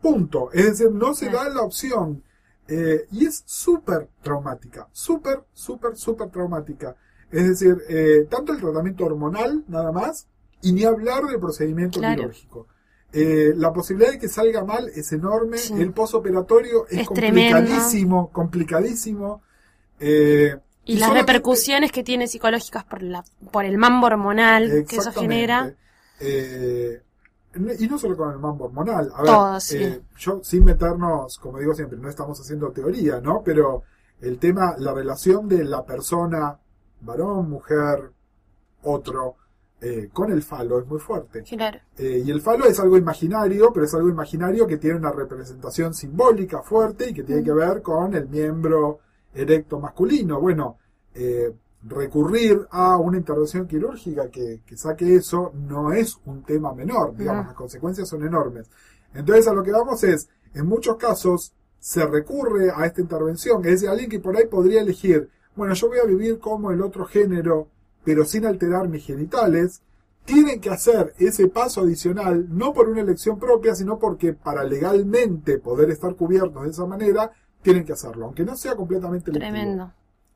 Punto. 0.00 0.50
Es 0.52 0.66
decir, 0.78 0.90
no 0.90 1.14
se 1.14 1.30
da 1.30 1.48
la 1.48 1.62
opción. 1.62 2.22
Eh, 2.68 3.06
y 3.12 3.26
es 3.26 3.42
súper 3.46 4.08
traumática. 4.22 4.88
Súper, 4.92 5.44
súper, 5.52 5.96
súper 5.96 6.30
traumática. 6.30 6.96
Es 7.30 7.48
decir, 7.48 7.76
eh, 7.88 8.26
tanto 8.30 8.52
el 8.52 8.60
tratamiento 8.60 9.04
hormonal, 9.04 9.64
nada 9.68 9.92
más, 9.92 10.28
y 10.62 10.72
ni 10.72 10.84
hablar 10.84 11.24
del 11.24 11.40
procedimiento 11.40 11.98
Claro. 11.98 12.22
quirúrgico. 12.22 12.66
Eh, 13.12 13.52
la 13.56 13.72
posibilidad 13.72 14.12
de 14.12 14.18
que 14.18 14.28
salga 14.28 14.64
mal 14.64 14.88
es 14.94 15.12
enorme. 15.12 15.58
Sí. 15.58 15.74
El 15.74 15.92
posoperatorio 15.92 16.86
es, 16.88 17.00
Es 17.00 17.08
tremendo. 17.08 17.56
complicadísimo, 17.58 18.30
complicadísimo. 18.32 19.42
Eh, 20.00 20.56
Y 20.86 20.98
las 20.98 21.12
repercusiones 21.12 21.92
que 21.92 22.02
tiene 22.02 22.26
psicológicas 22.26 22.84
por 22.84 23.02
la 23.02 23.24
por 23.50 23.64
el 23.64 23.78
mambo 23.78 24.06
hormonal 24.06 24.84
que 24.88 24.96
eso 24.96 25.12
genera. 25.12 25.74
Eh, 26.20 27.00
y 27.78 27.86
no 27.86 27.98
solo 27.98 28.16
con 28.16 28.32
el 28.32 28.38
mambo 28.38 28.66
hormonal. 28.66 29.12
A 29.14 29.22
ver, 29.22 29.30
Todo, 29.30 29.60
sí. 29.60 29.76
eh, 29.78 30.02
yo 30.18 30.40
sin 30.42 30.64
meternos, 30.64 31.38
como 31.38 31.58
digo 31.58 31.74
siempre, 31.74 31.98
no 31.98 32.08
estamos 32.08 32.40
haciendo 32.40 32.70
teoría, 32.72 33.20
¿no? 33.20 33.42
Pero 33.44 33.84
el 34.20 34.38
tema, 34.38 34.74
la 34.78 34.92
relación 34.92 35.48
de 35.48 35.64
la 35.64 35.84
persona, 35.84 36.58
varón, 37.00 37.50
mujer, 37.50 38.10
otro, 38.82 39.36
eh, 39.80 40.08
con 40.12 40.32
el 40.32 40.42
falo 40.42 40.80
es 40.80 40.86
muy 40.86 40.98
fuerte. 40.98 41.42
Claro. 41.42 41.78
Eh, 41.98 42.22
y 42.24 42.30
el 42.30 42.40
falo 42.40 42.64
es 42.66 42.80
algo 42.80 42.96
imaginario, 42.96 43.72
pero 43.72 43.86
es 43.86 43.94
algo 43.94 44.08
imaginario 44.08 44.66
que 44.66 44.78
tiene 44.78 44.96
una 44.96 45.12
representación 45.12 45.94
simbólica 45.94 46.62
fuerte 46.62 47.10
y 47.10 47.14
que 47.14 47.22
tiene 47.22 47.42
que 47.44 47.52
ver 47.52 47.82
con 47.82 48.14
el 48.14 48.28
miembro 48.28 49.00
erecto 49.34 49.80
masculino. 49.80 50.40
Bueno, 50.40 50.78
eh, 51.14 51.52
recurrir 51.86 52.66
a 52.70 52.96
una 52.96 53.18
intervención 53.18 53.66
quirúrgica 53.66 54.30
que, 54.30 54.60
que 54.64 54.76
saque 54.76 55.16
eso 55.16 55.52
no 55.54 55.92
es 55.92 56.18
un 56.24 56.42
tema 56.42 56.72
menor, 56.72 57.14
digamos, 57.16 57.46
las 57.46 57.54
consecuencias 57.54 58.08
son 58.08 58.26
enormes. 58.26 58.70
Entonces 59.12 59.46
a 59.46 59.52
lo 59.52 59.62
que 59.62 59.72
vamos 59.72 60.02
es, 60.04 60.28
en 60.54 60.66
muchos 60.66 60.96
casos 60.96 61.52
se 61.78 62.06
recurre 62.06 62.70
a 62.74 62.86
esta 62.86 63.02
intervención, 63.02 63.62
es 63.64 63.72
decir, 63.72 63.88
alguien 63.88 64.08
que 64.08 64.20
por 64.20 64.36
ahí 64.36 64.46
podría 64.46 64.80
elegir, 64.80 65.28
bueno, 65.54 65.74
yo 65.74 65.88
voy 65.88 65.98
a 65.98 66.04
vivir 66.04 66.38
como 66.38 66.70
el 66.70 66.80
otro 66.80 67.04
género, 67.04 67.68
pero 68.02 68.24
sin 68.24 68.46
alterar 68.46 68.88
mis 68.88 69.04
genitales, 69.04 69.82
tienen 70.24 70.60
que 70.60 70.70
hacer 70.70 71.14
ese 71.18 71.48
paso 71.48 71.82
adicional, 71.82 72.46
no 72.48 72.72
por 72.72 72.88
una 72.88 73.02
elección 73.02 73.38
propia, 73.38 73.74
sino 73.74 73.98
porque 73.98 74.32
para 74.32 74.64
legalmente 74.64 75.58
poder 75.58 75.90
estar 75.90 76.14
cubiertos 76.16 76.64
de 76.64 76.70
esa 76.70 76.86
manera, 76.86 77.30
tienen 77.64 77.84
que 77.84 77.92
hacerlo, 77.94 78.26
aunque 78.26 78.44
no 78.44 78.56
sea 78.56 78.76
completamente. 78.76 79.32
Tremendo. 79.32 79.90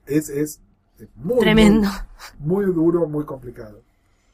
Es, 0.06 0.28
es, 0.28 0.60
es 0.98 1.06
muy, 1.14 1.38
Tremendo. 1.38 1.88
Muy, 2.40 2.64
muy 2.66 2.74
duro, 2.74 3.06
muy 3.06 3.24
complicado. 3.24 3.80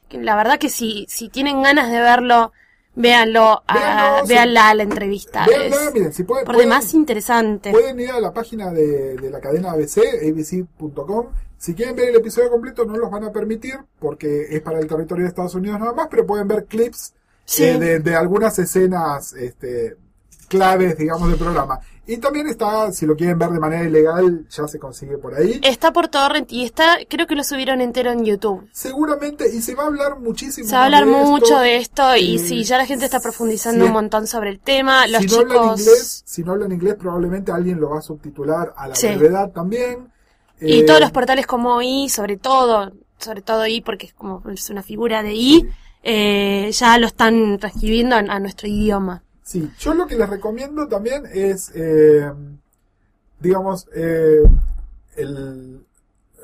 La 0.09 0.35
verdad 0.35 0.57
que 0.57 0.69
si, 0.69 1.05
si 1.09 1.29
tienen 1.29 1.61
ganas 1.61 1.91
de 1.91 1.99
verlo, 1.99 2.51
véanlo, 2.95 3.61
a- 3.67 3.73
Véanlo, 3.73 4.25
sí. 4.25 4.33
véanla 4.33 4.69
a 4.69 4.73
la 4.75 4.83
entrevista. 4.83 5.45
Véanla, 5.45 5.75
Es 5.87 5.93
miren, 5.93 6.13
si 6.13 6.23
pueden, 6.23 6.45
por 6.45 6.55
pueden- 6.55 6.69
demás 6.69 6.93
interesante. 6.93 7.71
Pueden 7.71 7.99
ir 7.99 8.11
a 8.11 8.19
la 8.19 8.33
página 8.33 8.71
de, 8.71 9.17
de 9.17 9.29
la 9.29 9.39
cadena 9.41 9.71
ABC, 9.71 9.99
abc.com. 10.27 11.27
Si 11.57 11.73
quieren 11.73 11.95
ver 11.95 12.09
el 12.09 12.15
episodio 12.15 12.49
completo, 12.49 12.85
no 12.85 12.95
los 12.97 13.09
van 13.11 13.23
a 13.25 13.31
permitir 13.31 13.75
porque 13.99 14.47
es 14.49 14.61
para 14.61 14.79
el 14.79 14.87
territorio 14.87 15.23
de 15.23 15.29
Estados 15.29 15.55
Unidos 15.55 15.79
nada 15.79 15.93
más, 15.93 16.07
pero 16.09 16.25
pueden 16.25 16.47
ver 16.47 16.65
clips 16.65 17.13
Sí. 17.47 17.63
eh, 17.63 17.77
de, 17.79 17.99
de 17.99 18.15
algunas 18.15 18.57
escenas 18.57 19.33
este, 19.33 19.97
claves, 20.55 20.97
digamos, 20.97 21.27
del 21.29 21.37
programa. 21.37 21.79
Y 22.07 22.17
también 22.17 22.45
está, 22.47 22.91
si 22.91 23.07
lo 23.07 23.15
quieren 23.15 23.39
ver 23.39 23.49
de 23.49 23.59
manera 23.59 23.83
ilegal, 23.83 24.45
ya 24.49 24.67
se 24.67 24.77
consigue 24.77 25.17
por 25.17 25.33
ahí. 25.33 25.59
Está 25.63 25.91
por 25.91 26.07
torrent 26.07 26.51
y 26.51 26.63
está, 26.63 26.97
creo 27.09 27.25
que 27.25 27.35
lo 27.35 27.43
subieron 27.43 27.81
entero 27.81 28.11
en 28.11 28.23
YouTube. 28.23 28.69
Seguramente, 28.71 29.49
y 29.51 29.59
se 29.61 29.73
va 29.73 29.83
a 29.83 29.87
hablar 29.87 30.19
muchísimo. 30.19 30.67
Se 30.69 30.75
va 30.75 30.83
a 30.83 30.85
hablar 30.85 31.05
de 31.05 31.11
esto. 31.11 31.25
mucho 31.31 31.57
de 31.59 31.77
esto 31.77 32.15
y 32.15 32.35
Eh, 32.35 32.39
sí, 32.39 32.63
ya 32.63 32.77
la 32.77 32.85
gente 32.85 33.05
está 33.05 33.19
profundizando 33.19 33.83
si- 33.83 33.87
un 33.87 33.93
montón 33.93 34.27
sobre 34.27 34.51
el 34.51 34.59
tema. 34.59 35.07
Los 35.07 35.21
si 35.23 35.27
no 35.27 35.37
hablan 35.39 35.57
chicos... 35.57 35.79
inglés, 35.79 36.23
si 36.25 36.43
no 36.43 36.51
hablan 36.51 36.71
inglés, 36.71 36.95
probablemente 36.99 37.51
alguien 37.51 37.79
lo 37.79 37.89
va 37.89 37.97
a 37.99 38.01
subtitular 38.03 38.73
a 38.77 38.87
la 38.87 38.95
Sí. 38.95 39.07
brevedad 39.07 39.49
también. 39.51 40.09
Y 40.61 40.81
Eh, 40.81 40.83
todos 40.83 40.99
los 41.01 41.11
portales 41.11 41.47
como 41.47 41.81
I, 41.81 42.07
sobre 42.09 42.37
todo, 42.37 42.91
sobre 43.17 43.41
todo 43.41 43.65
I, 43.65 43.81
porque 43.81 44.05
es 44.05 44.13
como 44.13 44.43
es 44.51 44.69
una 44.69 44.83
figura 44.83 45.23
de 45.23 45.33
I, 45.33 45.67
eh, 46.03 46.69
ya 46.71 46.99
lo 46.99 47.07
están 47.07 47.57
transcribiendo 47.57 48.15
a, 48.15 48.19
a 48.19 48.39
nuestro 48.39 48.67
idioma. 48.67 49.23
Sí, 49.47 49.69
yo 49.77 49.93
lo 49.93 50.07
que 50.07 50.15
les 50.17 50.27
recomiendo 50.27 50.87
también 50.87 51.23
es, 51.31 51.71
eh, 51.75 52.31
digamos, 53.39 53.87
eh, 53.95 54.41
el 55.15 55.81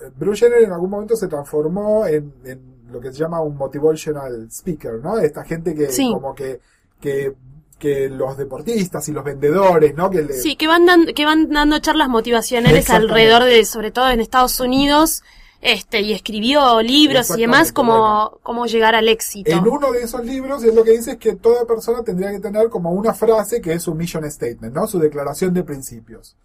eh, 0.02 0.10
Bruce 0.16 0.46
Jenner 0.46 0.64
en 0.64 0.72
algún 0.72 0.92
momento 0.92 1.16
se 1.16 1.28
transformó 1.28 2.06
en, 2.06 2.32
en 2.46 2.62
lo 2.92 3.00
que 3.02 3.12
se 3.12 3.18
llama 3.20 3.42
un 3.42 3.56
motivational 3.58 4.48
speaker, 4.52 5.00
¿no? 5.02 5.18
Esta 5.18 5.44
gente 5.44 5.74
que 5.74 5.90
Sí. 5.92 6.12
como 6.14 6.36
que, 6.36 6.60
que, 7.00 7.34
que 7.80 8.08
los 8.10 8.38
deportistas 8.38 9.08
y 9.10 9.14
los 9.14 9.24
vendedores, 9.24 9.96
¿no? 9.96 10.12
Que 10.12 10.22
le- 10.22 10.34
Sí, 10.34 10.56
que 10.56 10.68
van, 10.68 10.86
dan- 10.86 11.08
que 11.16 11.26
van 11.26 11.50
dando 11.50 11.80
charlas 11.80 12.08
motivacionales 12.10 12.90
alrededor 12.92 13.44
de, 13.46 13.66
sobre 13.66 13.90
todo 13.92 14.10
en 14.12 14.20
Estados 14.22 14.60
Unidos, 14.60 15.24
este, 15.62 16.02
y 16.02 16.14
escribió 16.14 16.82
libros 16.82 17.30
y 17.38 17.42
demás 17.42 17.72
como, 17.72 18.40
cómo 18.42 18.66
llegar 18.66 18.96
al 18.96 19.08
éxito. 19.08 19.52
En 19.52 19.68
uno 19.68 19.92
de 19.92 20.02
esos 20.04 20.26
libros 20.26 20.64
es 20.64 20.74
lo 20.74 20.84
que 20.84 20.92
dice 20.92 21.12
es 21.12 21.18
que 21.18 21.36
toda 21.36 21.66
persona 21.66 22.04
tendría 22.04 22.32
que 22.32 22.40
tener 22.40 22.70
como 22.70 22.92
una 22.92 23.14
frase 23.14 23.62
que 23.62 23.74
es 23.74 23.84
su 23.84 23.94
mission 23.94 24.30
statement, 24.30 24.74
¿no? 24.74 24.88
Su 24.88 25.00
declaración 25.00 25.54
de 25.54 25.64
principios. 25.64 26.36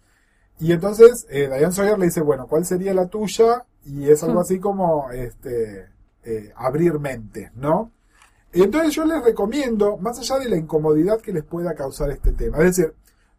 Y 0.59 0.71
entonces 0.71 1.25
eh, 1.29 1.47
Diane 1.47 1.71
Sawyer 1.71 1.97
le 1.97 2.05
dice, 2.05 2.21
bueno, 2.21 2.47
¿cuál 2.47 2.65
sería 2.65 2.93
la 2.93 3.07
tuya? 3.07 3.65
Y 3.85 4.09
es 4.09 4.23
algo 4.23 4.39
Hmm. 4.39 4.43
así 4.43 4.59
como 4.59 5.09
este 5.11 5.87
eh, 6.23 6.51
abrir 6.55 6.99
mente, 6.99 7.51
¿no? 7.55 7.91
Y 8.53 8.63
entonces 8.63 8.93
yo 8.93 9.05
les 9.05 9.23
recomiendo, 9.23 9.97
más 9.97 10.19
allá 10.19 10.39
de 10.39 10.49
la 10.49 10.57
incomodidad 10.57 11.21
que 11.21 11.33
les 11.33 11.43
pueda 11.43 11.73
causar 11.73 12.09
este 12.11 12.31
tema, 12.31 12.57
es 12.59 12.75
decir, 12.75 12.93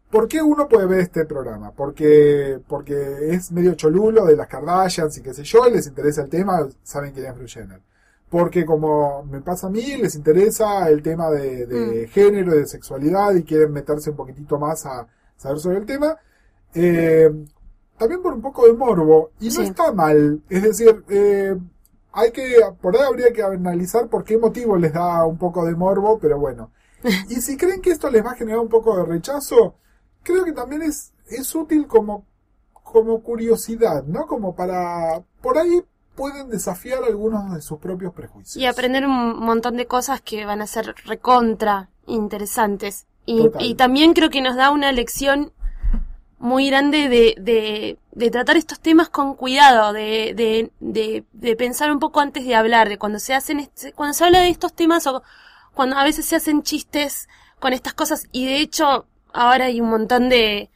¿por 0.09 0.27
qué 0.27 0.41
uno 0.41 0.67
puede 0.67 0.85
ver 0.87 0.99
este 0.99 1.25
programa? 1.25 1.71
Porque, 1.71 2.59
porque 2.67 3.33
es 3.33 3.51
medio 3.51 3.75
cholulo 3.75 4.25
de 4.25 4.35
las 4.35 4.47
Kardashians 4.47 5.17
y 5.17 5.21
qué 5.21 5.33
sé 5.33 5.43
yo, 5.43 5.69
les 5.69 5.87
interesa 5.87 6.23
el 6.23 6.29
tema, 6.29 6.67
saben 6.83 7.13
quién 7.13 7.27
es 7.27 7.35
Bruce 7.35 7.59
Jenner 7.59 7.81
porque 8.29 8.63
como 8.63 9.23
me 9.23 9.41
pasa 9.41 9.67
a 9.67 9.69
mí, 9.69 9.97
les 9.97 10.15
interesa 10.15 10.87
el 10.87 11.01
tema 11.01 11.29
de, 11.31 11.65
de 11.65 12.07
género, 12.07 12.53
de 12.53 12.67
sexualidad 12.67 13.33
y 13.33 13.43
quieren 13.43 13.73
meterse 13.73 14.11
un 14.11 14.15
poquitito 14.15 14.59
más 14.59 14.85
a 14.85 15.07
saber 15.35 15.59
sobre 15.59 15.77
el 15.79 15.85
tema. 15.85 16.15
Eh, 16.73 17.29
también 17.97 18.21
por 18.21 18.33
un 18.33 18.41
poco 18.41 18.65
de 18.65 18.73
morbo, 18.73 19.31
y 19.39 19.49
no 19.49 19.61
está 19.61 19.91
mal, 19.91 20.41
es 20.47 20.63
decir, 20.63 21.03
eh, 21.09 21.57
hay 22.13 22.31
que, 22.31 22.55
por 22.81 22.95
ahí 22.95 23.03
habría 23.03 23.33
que 23.33 23.43
analizar 23.43 24.07
por 24.07 24.23
qué 24.23 24.37
motivo 24.37 24.77
les 24.77 24.93
da 24.93 25.25
un 25.25 25.37
poco 25.37 25.65
de 25.65 25.75
morbo, 25.75 26.19
pero 26.19 26.37
bueno. 26.39 26.71
Y 27.29 27.35
si 27.41 27.57
creen 27.57 27.81
que 27.81 27.91
esto 27.91 28.09
les 28.09 28.23
va 28.23 28.31
a 28.31 28.35
generar 28.35 28.59
un 28.59 28.69
poco 28.69 28.95
de 28.95 29.05
rechazo, 29.05 29.75
creo 30.23 30.45
que 30.45 30.53
también 30.53 30.81
es, 30.81 31.13
es 31.27 31.53
útil 31.55 31.87
como, 31.87 32.25
como 32.73 33.21
curiosidad, 33.21 34.03
¿no? 34.03 34.27
Como 34.27 34.55
para, 34.55 35.23
por 35.41 35.57
ahí 35.57 35.83
pueden 36.15 36.49
desafiar 36.49 37.03
algunos 37.03 37.53
de 37.53 37.61
sus 37.61 37.79
propios 37.79 38.13
prejuicios. 38.13 38.57
Y 38.57 38.65
aprender 38.65 39.05
un 39.05 39.39
montón 39.39 39.77
de 39.77 39.87
cosas 39.87 40.21
que 40.21 40.45
van 40.45 40.61
a 40.61 40.67
ser 40.67 40.93
recontra 41.05 41.89
interesantes. 42.07 43.05
Y, 43.25 43.75
también 43.75 44.13
creo 44.13 44.31
que 44.31 44.41
nos 44.41 44.55
da 44.55 44.71
una 44.71 44.91
lección 44.91 45.53
muy 46.39 46.67
grande 46.67 47.09
de, 47.09 47.35
de, 47.39 47.99
de 48.11 48.31
tratar 48.31 48.57
estos 48.57 48.79
temas 48.79 49.07
con 49.09 49.35
cuidado, 49.35 49.93
de, 49.93 50.33
de, 50.35 50.71
de, 50.79 51.25
de 51.31 51.55
pensar 51.55 51.91
un 51.91 51.99
poco 51.99 52.21
antes 52.21 52.43
de 52.43 52.55
hablar, 52.55 52.89
de 52.89 52.97
cuando 52.97 53.19
se 53.19 53.35
hacen, 53.35 53.69
cuando 53.95 54.13
se 54.13 54.25
habla 54.25 54.39
de 54.39 54.49
estos 54.49 54.73
temas 54.73 55.05
o 55.05 55.21
cuando 55.75 55.95
a 55.95 56.03
veces 56.03 56.25
se 56.25 56.35
hacen 56.35 56.63
chistes 56.63 57.29
con 57.59 57.71
estas 57.73 57.93
cosas 57.93 58.27
y 58.31 58.45
de 58.45 58.57
hecho 58.61 59.05
ahora 59.33 59.65
hay 59.65 59.81
un 59.81 59.89
montón 59.89 60.29
de, 60.29 60.69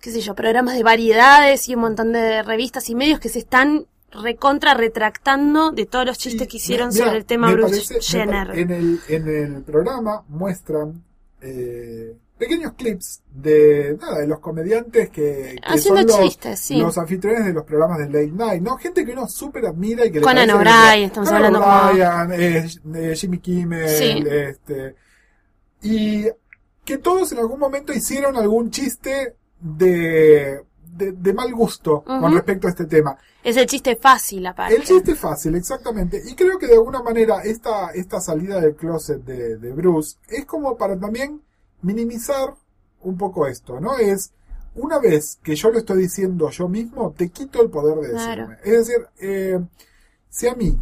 qué 0.00 0.10
sé 0.10 0.20
yo, 0.20 0.34
programas 0.34 0.74
de 0.76 0.82
variedades 0.82 1.68
y 1.68 1.74
un 1.74 1.80
montón 1.82 2.12
de 2.12 2.42
revistas 2.42 2.88
y 2.90 2.94
medios 2.94 3.20
que 3.20 3.28
se 3.28 3.38
están 3.40 3.86
recontra 4.10 4.74
retractando 4.74 5.72
de 5.72 5.86
todos 5.86 6.06
los 6.06 6.18
chistes 6.18 6.46
que 6.46 6.58
hicieron 6.58 6.90
mira, 6.92 7.06
sobre 7.06 7.18
el 7.18 7.24
tema 7.24 7.50
Bruce 7.50 8.00
Jenner. 8.00 8.56
en, 8.56 8.70
el, 8.70 9.00
en 9.08 9.28
el 9.56 9.62
programa 9.64 10.22
muestran 10.28 11.02
eh, 11.40 12.16
pequeños 12.38 12.74
clips 12.74 13.22
de 13.32 13.96
nada 14.00 14.18
de 14.20 14.28
los 14.28 14.38
comediantes 14.38 15.10
que, 15.10 15.56
que 15.56 15.60
Haciendo 15.64 16.02
son 16.02 16.06
los, 16.20 16.20
chistes, 16.28 16.60
sí. 16.60 16.76
los 16.78 16.96
anfitriones 16.96 17.44
de 17.46 17.52
los 17.54 17.64
programas 17.64 17.98
de 17.98 18.04
Late 18.06 18.30
Night, 18.32 18.62
¿no? 18.62 18.76
Gente 18.76 19.04
que 19.04 19.12
uno 19.12 19.26
súper 19.26 19.66
admira 19.66 20.06
y 20.06 20.12
que 20.12 20.20
Conan 20.20 20.48
O'Brien, 20.50 21.06
estamos 21.06 21.28
Conan 21.28 21.44
hablando 21.46 21.60
como- 21.60 21.90
O'Brien, 21.90 22.40
eh, 22.40 23.10
eh, 23.12 23.16
Jimmy 23.16 23.38
Kimmel, 23.38 23.88
Sí. 23.88 24.24
este, 24.30 24.94
y 25.82 26.26
que 26.84 26.98
todos 26.98 27.32
en 27.32 27.38
algún 27.38 27.58
momento 27.58 27.92
hicieron 27.92 28.36
algún 28.36 28.70
chiste 28.70 29.36
de, 29.60 30.62
de, 30.86 31.12
de 31.12 31.32
mal 31.32 31.52
gusto 31.54 32.02
con 32.02 32.32
respecto 32.32 32.66
a 32.66 32.70
este 32.70 32.86
tema. 32.86 33.16
Es 33.42 33.56
el 33.56 33.66
chiste 33.66 33.96
fácil 33.96 34.46
aparte. 34.46 34.74
El 34.74 34.84
chiste 34.84 35.14
fácil, 35.14 35.54
exactamente. 35.54 36.22
Y 36.24 36.34
creo 36.34 36.58
que 36.58 36.66
de 36.66 36.74
alguna 36.74 37.02
manera 37.02 37.42
esta, 37.42 37.90
esta 37.90 38.20
salida 38.20 38.60
del 38.60 38.74
closet 38.74 39.22
de, 39.24 39.56
de 39.58 39.72
Bruce 39.72 40.16
es 40.28 40.44
como 40.46 40.76
para 40.76 40.98
también 40.98 41.42
minimizar 41.82 42.54
un 43.02 43.18
poco 43.18 43.46
esto, 43.46 43.80
¿no? 43.80 43.98
Es, 43.98 44.32
una 44.74 44.98
vez 44.98 45.38
que 45.42 45.54
yo 45.54 45.70
lo 45.70 45.78
estoy 45.78 45.98
diciendo 45.98 46.50
yo 46.50 46.68
mismo, 46.68 47.12
te 47.16 47.28
quito 47.28 47.62
el 47.62 47.70
poder 47.70 47.98
de 47.98 48.08
decirme. 48.14 48.34
Claro. 48.34 48.56
Es 48.64 48.72
decir, 48.72 49.06
eh, 49.20 49.60
si 50.28 50.48
a 50.48 50.54
mí 50.54 50.76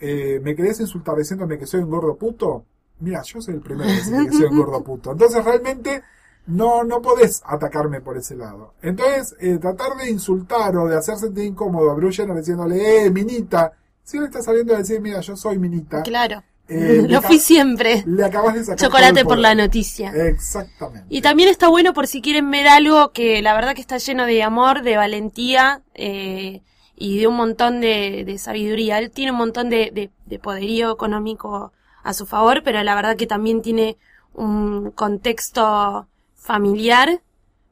eh, 0.00 0.40
me 0.42 0.56
querés 0.56 0.80
insultar 0.80 1.16
diciéndome 1.16 1.58
que 1.58 1.66
soy 1.66 1.80
un 1.82 1.90
gordo 1.90 2.16
puto, 2.16 2.64
mira, 3.00 3.22
yo 3.22 3.40
soy 3.40 3.54
el 3.54 3.60
primero 3.60 3.88
en 3.90 3.96
decir 3.96 4.14
que 4.30 4.32
soy 4.32 4.44
un 4.46 4.56
gordo 4.58 4.82
puto. 4.82 5.12
Entonces 5.12 5.44
realmente 5.44 6.02
no, 6.46 6.84
no 6.84 7.00
podés 7.02 7.42
atacarme 7.46 8.00
por 8.00 8.16
ese 8.18 8.36
lado. 8.36 8.74
Entonces, 8.82 9.34
eh, 9.40 9.58
tratar 9.60 9.96
de 9.96 10.10
insultar 10.10 10.76
o 10.76 10.86
de 10.88 10.96
hacer 10.96 11.16
sentir 11.16 11.44
incómodo 11.44 11.90
a 11.90 11.94
Bruce 11.94 12.22
Jenner 12.22 12.36
diciéndole, 12.36 13.06
eh, 13.06 13.10
minita, 13.10 13.72
si 14.02 14.18
le 14.18 14.26
está 14.26 14.42
saliendo 14.42 14.74
a 14.74 14.78
decir, 14.78 15.00
mira, 15.00 15.20
yo 15.20 15.36
soy 15.36 15.58
minita, 15.58 16.02
Claro. 16.02 16.42
Eh, 16.66 17.04
Lo 17.10 17.20
fui 17.20 17.38
siempre. 17.38 18.02
le 18.06 18.24
acabas 18.24 18.54
de 18.54 18.64
sacar 18.64 18.78
Chocolate 18.78 19.24
por 19.24 19.36
la 19.38 19.54
noticia. 19.54 20.10
Exactamente. 20.14 21.06
Y 21.10 21.20
también 21.20 21.50
está 21.50 21.68
bueno 21.68 21.92
por 21.92 22.06
si 22.06 22.22
quieren 22.22 22.50
ver 22.50 22.66
algo 22.68 23.12
que 23.12 23.42
la 23.42 23.54
verdad 23.54 23.74
que 23.74 23.82
está 23.82 23.98
lleno 23.98 24.24
de 24.24 24.42
amor, 24.42 24.82
de 24.82 24.96
valentía 24.96 25.82
eh, 25.94 26.62
y 26.96 27.18
de 27.18 27.26
un 27.26 27.36
montón 27.36 27.80
de, 27.82 28.24
de 28.26 28.38
sabiduría. 28.38 28.98
Él 28.98 29.10
tiene 29.10 29.32
un 29.32 29.36
montón 29.38 29.68
de, 29.68 29.90
de- 29.92 30.10
de 30.24 30.38
poderío 30.38 30.90
económico 30.92 31.72
a 32.04 32.14
su 32.14 32.26
favor, 32.26 32.62
pero 32.64 32.82
la 32.84 32.94
verdad 32.94 33.16
que 33.16 33.26
también 33.26 33.62
tiene 33.62 33.96
un 34.34 34.92
contexto 34.92 36.06
familiar 36.36 37.22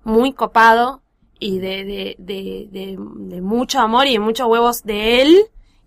muy 0.04 0.32
copado 0.32 1.02
y 1.38 1.58
de, 1.58 1.84
de, 1.84 2.16
de, 2.18 2.68
de, 2.72 2.98
de 2.98 3.40
mucho 3.40 3.78
amor 3.80 4.06
y 4.06 4.12
de 4.12 4.18
muchos 4.18 4.46
huevos 4.48 4.82
de 4.84 5.22
él 5.22 5.36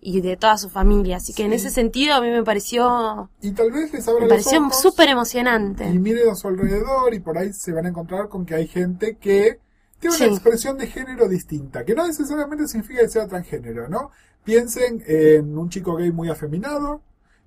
y 0.00 0.20
de 0.20 0.36
toda 0.36 0.56
su 0.58 0.68
familia. 0.70 1.16
Así 1.16 1.32
que 1.34 1.44
en 1.44 1.52
ese 1.52 1.70
sentido 1.70 2.14
a 2.14 2.20
mí 2.20 2.30
me 2.30 2.44
pareció, 2.44 3.30
Y 3.40 3.50
tal 3.52 3.72
vez 3.72 3.92
les 3.92 4.06
abra 4.06 4.20
me 4.20 4.26
los 4.26 4.44
pareció 4.44 4.70
súper 4.70 5.08
emocionante. 5.08 5.84
y 5.88 5.98
miren 5.98 6.28
a 6.30 6.34
su 6.34 6.48
alrededor 6.48 7.12
y 7.14 7.20
por 7.20 7.36
ahí 7.38 7.52
se 7.52 7.72
van 7.72 7.86
a 7.86 7.88
encontrar 7.88 8.28
con 8.28 8.46
que 8.46 8.54
hay 8.54 8.68
gente 8.68 9.16
que 9.16 9.58
tiene 9.98 10.16
una 10.16 10.26
expresión 10.26 10.76
de 10.78 10.86
género 10.86 11.26
distinta, 11.28 11.84
que 11.84 11.94
no 11.94 12.06
necesariamente 12.06 12.68
significa 12.68 13.00
que 13.00 13.08
sea 13.08 13.26
transgénero, 13.26 13.88
¿no? 13.88 14.10
Piensen 14.44 15.02
en 15.06 15.56
un 15.58 15.70
chico 15.70 15.96
gay 15.96 16.12
muy 16.12 16.28
afeminado, 16.28 17.00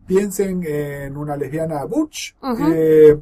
piensen 0.10 0.64
en 0.66 1.16
una 1.16 1.38
lesbiana 1.38 1.86
butch, 1.86 2.34
eh, 2.74 3.16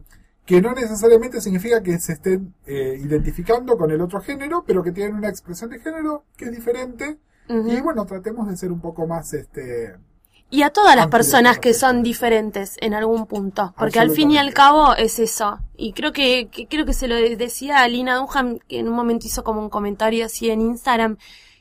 que 0.46 0.62
no 0.62 0.74
necesariamente 0.74 1.42
significa 1.42 1.84
que 1.84 2.00
se 2.00 2.14
estén 2.14 2.54
eh, 2.66 2.98
identificando 3.04 3.78
con 3.78 3.92
el 3.92 4.00
otro 4.00 4.22
género, 4.22 4.64
pero 4.66 4.82
que 4.82 4.94
tienen 4.94 5.16
una 5.16 5.28
expresión 5.28 5.70
de 5.70 5.80
género 5.82 6.24
que 6.38 6.46
es 6.46 6.52
diferente. 6.52 7.18
Y 7.50 7.80
bueno, 7.82 8.06
tratemos 8.06 8.48
de 8.50 8.58
ser 8.58 8.72
un 8.74 8.82
poco 8.82 9.08
más 9.08 9.34
este 9.34 9.96
Y 10.50 10.64
a 10.64 10.70
todas 10.70 10.98
las 10.98 11.08
personas 11.08 11.60
que 11.60 11.74
son 11.74 12.04
diferentes 12.04 12.76
en 12.82 12.94
algún 12.94 13.26
punto, 13.26 13.74
porque 13.78 14.00
al 14.00 14.12
fin 14.12 14.32
y 14.32 14.38
al 14.38 14.54
cabo 14.54 14.96
es 14.96 15.20
eso. 15.20 15.60
Y 15.76 15.92
creo 15.92 16.12
que, 16.14 16.50
que 16.50 16.68
creo 16.68 16.86
que 16.86 16.94
se 16.94 17.08
lo 17.10 17.16
decía 17.16 17.80
a 17.80 17.88
Lina 17.88 18.16
Dunham, 18.16 18.60
que 18.68 18.80
en 18.80 18.88
un 18.88 18.96
momento 18.96 19.28
hizo 19.28 19.44
como 19.44 19.62
un 19.62 19.70
comentario 19.70 20.26
así 20.26 20.50
en 20.50 20.62
Instagram, 20.62 21.18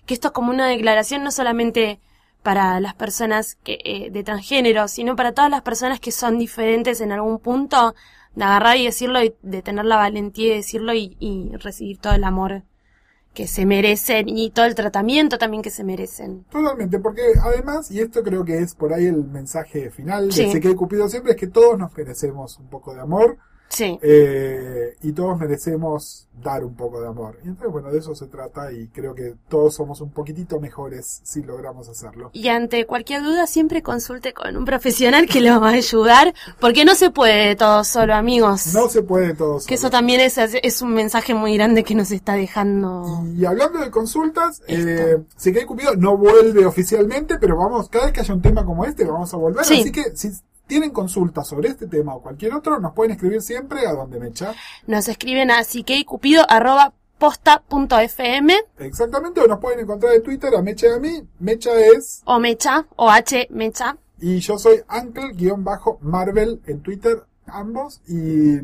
que 0.07 0.14
esto 0.14 0.29
es 0.29 0.33
como 0.33 0.51
una 0.51 0.66
declaración 0.66 1.22
no 1.24 1.31
solamente 1.31 2.01
para 2.47 2.78
las 2.78 2.94
personas 2.94 3.57
que, 3.64 3.78
eh, 3.84 4.09
de 4.12 4.22
transgénero, 4.22 4.86
sino 4.86 5.16
para 5.16 5.32
todas 5.32 5.51
las 5.51 5.62
personas 5.62 5.99
que 5.99 6.12
son 6.12 6.38
diferentes 6.38 7.01
en 7.01 7.11
algún 7.11 7.40
punto, 7.40 7.97
de 8.36 8.44
agarrar 8.44 8.76
y 8.76 8.84
decirlo 8.84 9.20
y 9.20 9.34
de 9.42 9.62
tener 9.62 9.84
la 9.84 9.97
valentía 9.97 10.51
de 10.51 10.57
decirlo 10.59 10.94
y, 10.94 11.16
y 11.18 11.57
recibir 11.57 11.99
todo 11.99 12.12
el 12.14 12.22
amor 12.22 12.62
que 13.34 13.49
se 13.49 13.66
merecen 13.66 14.28
y 14.28 14.51
todo 14.51 14.64
el 14.64 14.76
tratamiento 14.76 15.38
también 15.38 15.61
que 15.61 15.70
se 15.70 15.82
merecen. 15.82 16.44
Totalmente, 16.44 17.01
porque 17.01 17.22
además, 17.42 17.90
y 17.90 17.99
esto 18.01 18.22
creo 18.22 18.44
que 18.44 18.59
es 18.59 18.76
por 18.76 18.94
ahí 18.94 19.07
el 19.07 19.24
mensaje 19.24 19.90
final 19.90 20.30
Sí. 20.30 20.44
de 20.47 20.53
Se 20.53 20.61
que 20.61 20.76
Cupido 20.76 21.09
siempre, 21.09 21.32
es 21.32 21.36
que 21.38 21.49
todos 21.49 21.76
nos 21.76 21.92
merecemos 21.97 22.59
un 22.61 22.68
poco 22.68 22.94
de 22.94 23.01
amor. 23.01 23.38
Sí. 23.68 23.98
Eh, 24.02 24.96
y 25.02 25.12
todos 25.12 25.38
merecemos 25.38 26.28
dar 26.42 26.64
un 26.64 26.74
poco 26.74 27.00
de 27.00 27.08
amor. 27.08 27.38
Y 27.44 27.48
entonces, 27.48 27.72
bueno, 27.72 27.90
de 27.90 27.98
eso 27.98 28.14
se 28.14 28.26
trata 28.26 28.72
y 28.72 28.88
creo 28.88 29.14
que 29.14 29.34
todos 29.48 29.74
somos 29.74 30.00
un 30.00 30.10
poquitito 30.10 30.60
mejores 30.60 31.20
si 31.24 31.42
logramos 31.42 31.88
hacerlo. 31.88 32.30
Y 32.32 32.48
ante 32.48 32.86
cualquier 32.86 33.22
duda 33.22 33.46
siempre 33.46 33.82
consulte 33.82 34.32
con 34.32 34.56
un 34.56 34.64
profesional 34.64 35.26
que 35.26 35.40
lo 35.40 35.60
va 35.60 35.70
a 35.70 35.74
ayudar, 35.74 36.34
porque 36.60 36.84
no 36.84 36.94
se 36.94 37.10
puede 37.10 37.56
todo 37.56 37.84
solo, 37.84 38.14
amigos. 38.14 38.74
No 38.74 38.88
se 38.88 39.02
puede 39.02 39.34
todos. 39.34 39.66
que 39.66 39.74
eso 39.74 39.90
también 39.90 40.20
es, 40.20 40.38
es 40.38 40.82
un 40.82 40.92
mensaje 40.94 41.34
muy 41.34 41.56
grande 41.56 41.84
que 41.84 41.94
nos 41.94 42.10
está 42.10 42.34
dejando. 42.34 43.24
Y 43.36 43.44
hablando 43.44 43.80
de 43.80 43.90
consultas, 43.90 44.62
eh, 44.68 45.18
si 45.36 45.52
que 45.52 45.66
Cupido 45.66 45.96
no 45.96 46.16
vuelve 46.16 46.66
oficialmente, 46.66 47.38
pero 47.38 47.56
vamos, 47.56 47.88
cada 47.88 48.06
vez 48.06 48.14
que 48.14 48.20
haya 48.20 48.34
un 48.34 48.42
tema 48.42 48.64
como 48.64 48.84
este, 48.84 49.04
vamos 49.04 49.32
a 49.32 49.36
volver. 49.36 49.64
Sí. 49.64 49.80
Así 49.80 49.92
que 49.92 50.16
si 50.16 50.30
tienen 50.66 50.90
consultas 50.90 51.46
sobre 51.48 51.68
este 51.68 51.86
tema 51.86 52.14
o 52.14 52.22
cualquier 52.22 52.54
otro, 52.54 52.78
nos 52.80 52.92
pueden 52.92 53.12
escribir 53.12 53.40
siempre 53.42 53.86
a 53.86 53.92
donde 53.92 54.18
me 54.20 54.28
echa. 54.28 54.54
Nos 54.86 55.08
escriben 55.08 55.50
a 55.50 55.64
psiqueicupido.posta.fm 55.64 58.54
Exactamente, 58.78 59.40
o 59.40 59.46
nos 59.46 59.58
pueden 59.60 59.80
encontrar 59.80 60.14
en 60.14 60.22
Twitter 60.22 60.54
a 60.54 60.62
Mecha 60.62 60.86
y 60.88 60.92
a 60.92 60.98
mí. 60.98 61.22
Mecha 61.38 61.70
es, 61.78 62.22
o 62.24 62.38
mecha 62.38 62.86
o 62.96 63.10
h 63.10 63.46
mecha. 63.50 63.96
y 64.20 64.38
yo 64.40 64.58
soy 64.58 64.82
Uncle-Marvel 64.90 66.60
en 66.66 66.82
Twitter, 66.82 67.22
ambos. 67.46 68.00
Y 68.08 68.14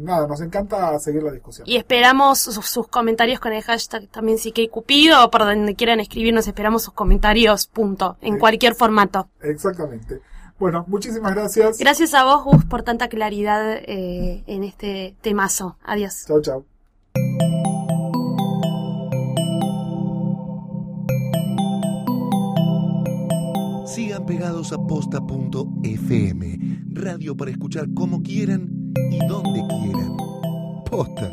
nada, 0.01 0.27
nos 0.27 0.41
encanta 0.41 0.99
seguir 0.99 1.23
la 1.23 1.33
discusión. 1.33 1.67
Y 1.69 1.77
esperamos 1.77 2.39
sus, 2.41 2.57
sus 2.67 2.89
comentarios 2.89 3.39
con 3.41 3.53
el 3.53 3.63
hashtag 3.63 4.09
también 4.09 4.39
psiqueicupido 4.39 5.25
o 5.25 5.31
por 5.31 5.43
donde 5.43 5.75
quieran 5.75 6.01
escribirnos, 6.01 6.47
esperamos 6.49 6.83
sus 6.83 6.95
comentarios, 6.95 7.67
punto, 7.69 8.17
en 8.21 8.35
Sí. 8.35 8.41
cualquier 8.41 8.75
formato. 8.75 9.29
Exactamente. 9.41 10.21
Bueno, 10.63 10.85
muchísimas 10.87 11.35
gracias. 11.35 11.79
Gracias 11.79 12.15
a 12.15 12.23
vos, 12.23 12.45
Gus, 12.45 12.65
por 12.67 12.85
tanta 12.85 13.09
claridad 13.09 13.79
eh, 13.79 14.45
en 14.47 14.63
este 14.63 15.17
temazo. 15.21 15.77
Adiós. 15.83 16.25
Chao, 16.29 16.41
chao. 16.41 16.65
Sigan 23.87 24.25
pegados 24.25 24.73
a 24.73 24.79
posta.fm, 24.79 26.59
radio 26.93 27.37
para 27.37 27.51
escuchar 27.51 27.93
como 27.93 28.23
quieran 28.23 28.93
y 29.11 29.19
donde 29.27 29.65
quieran. 29.67 30.17
Posta. 30.89 31.29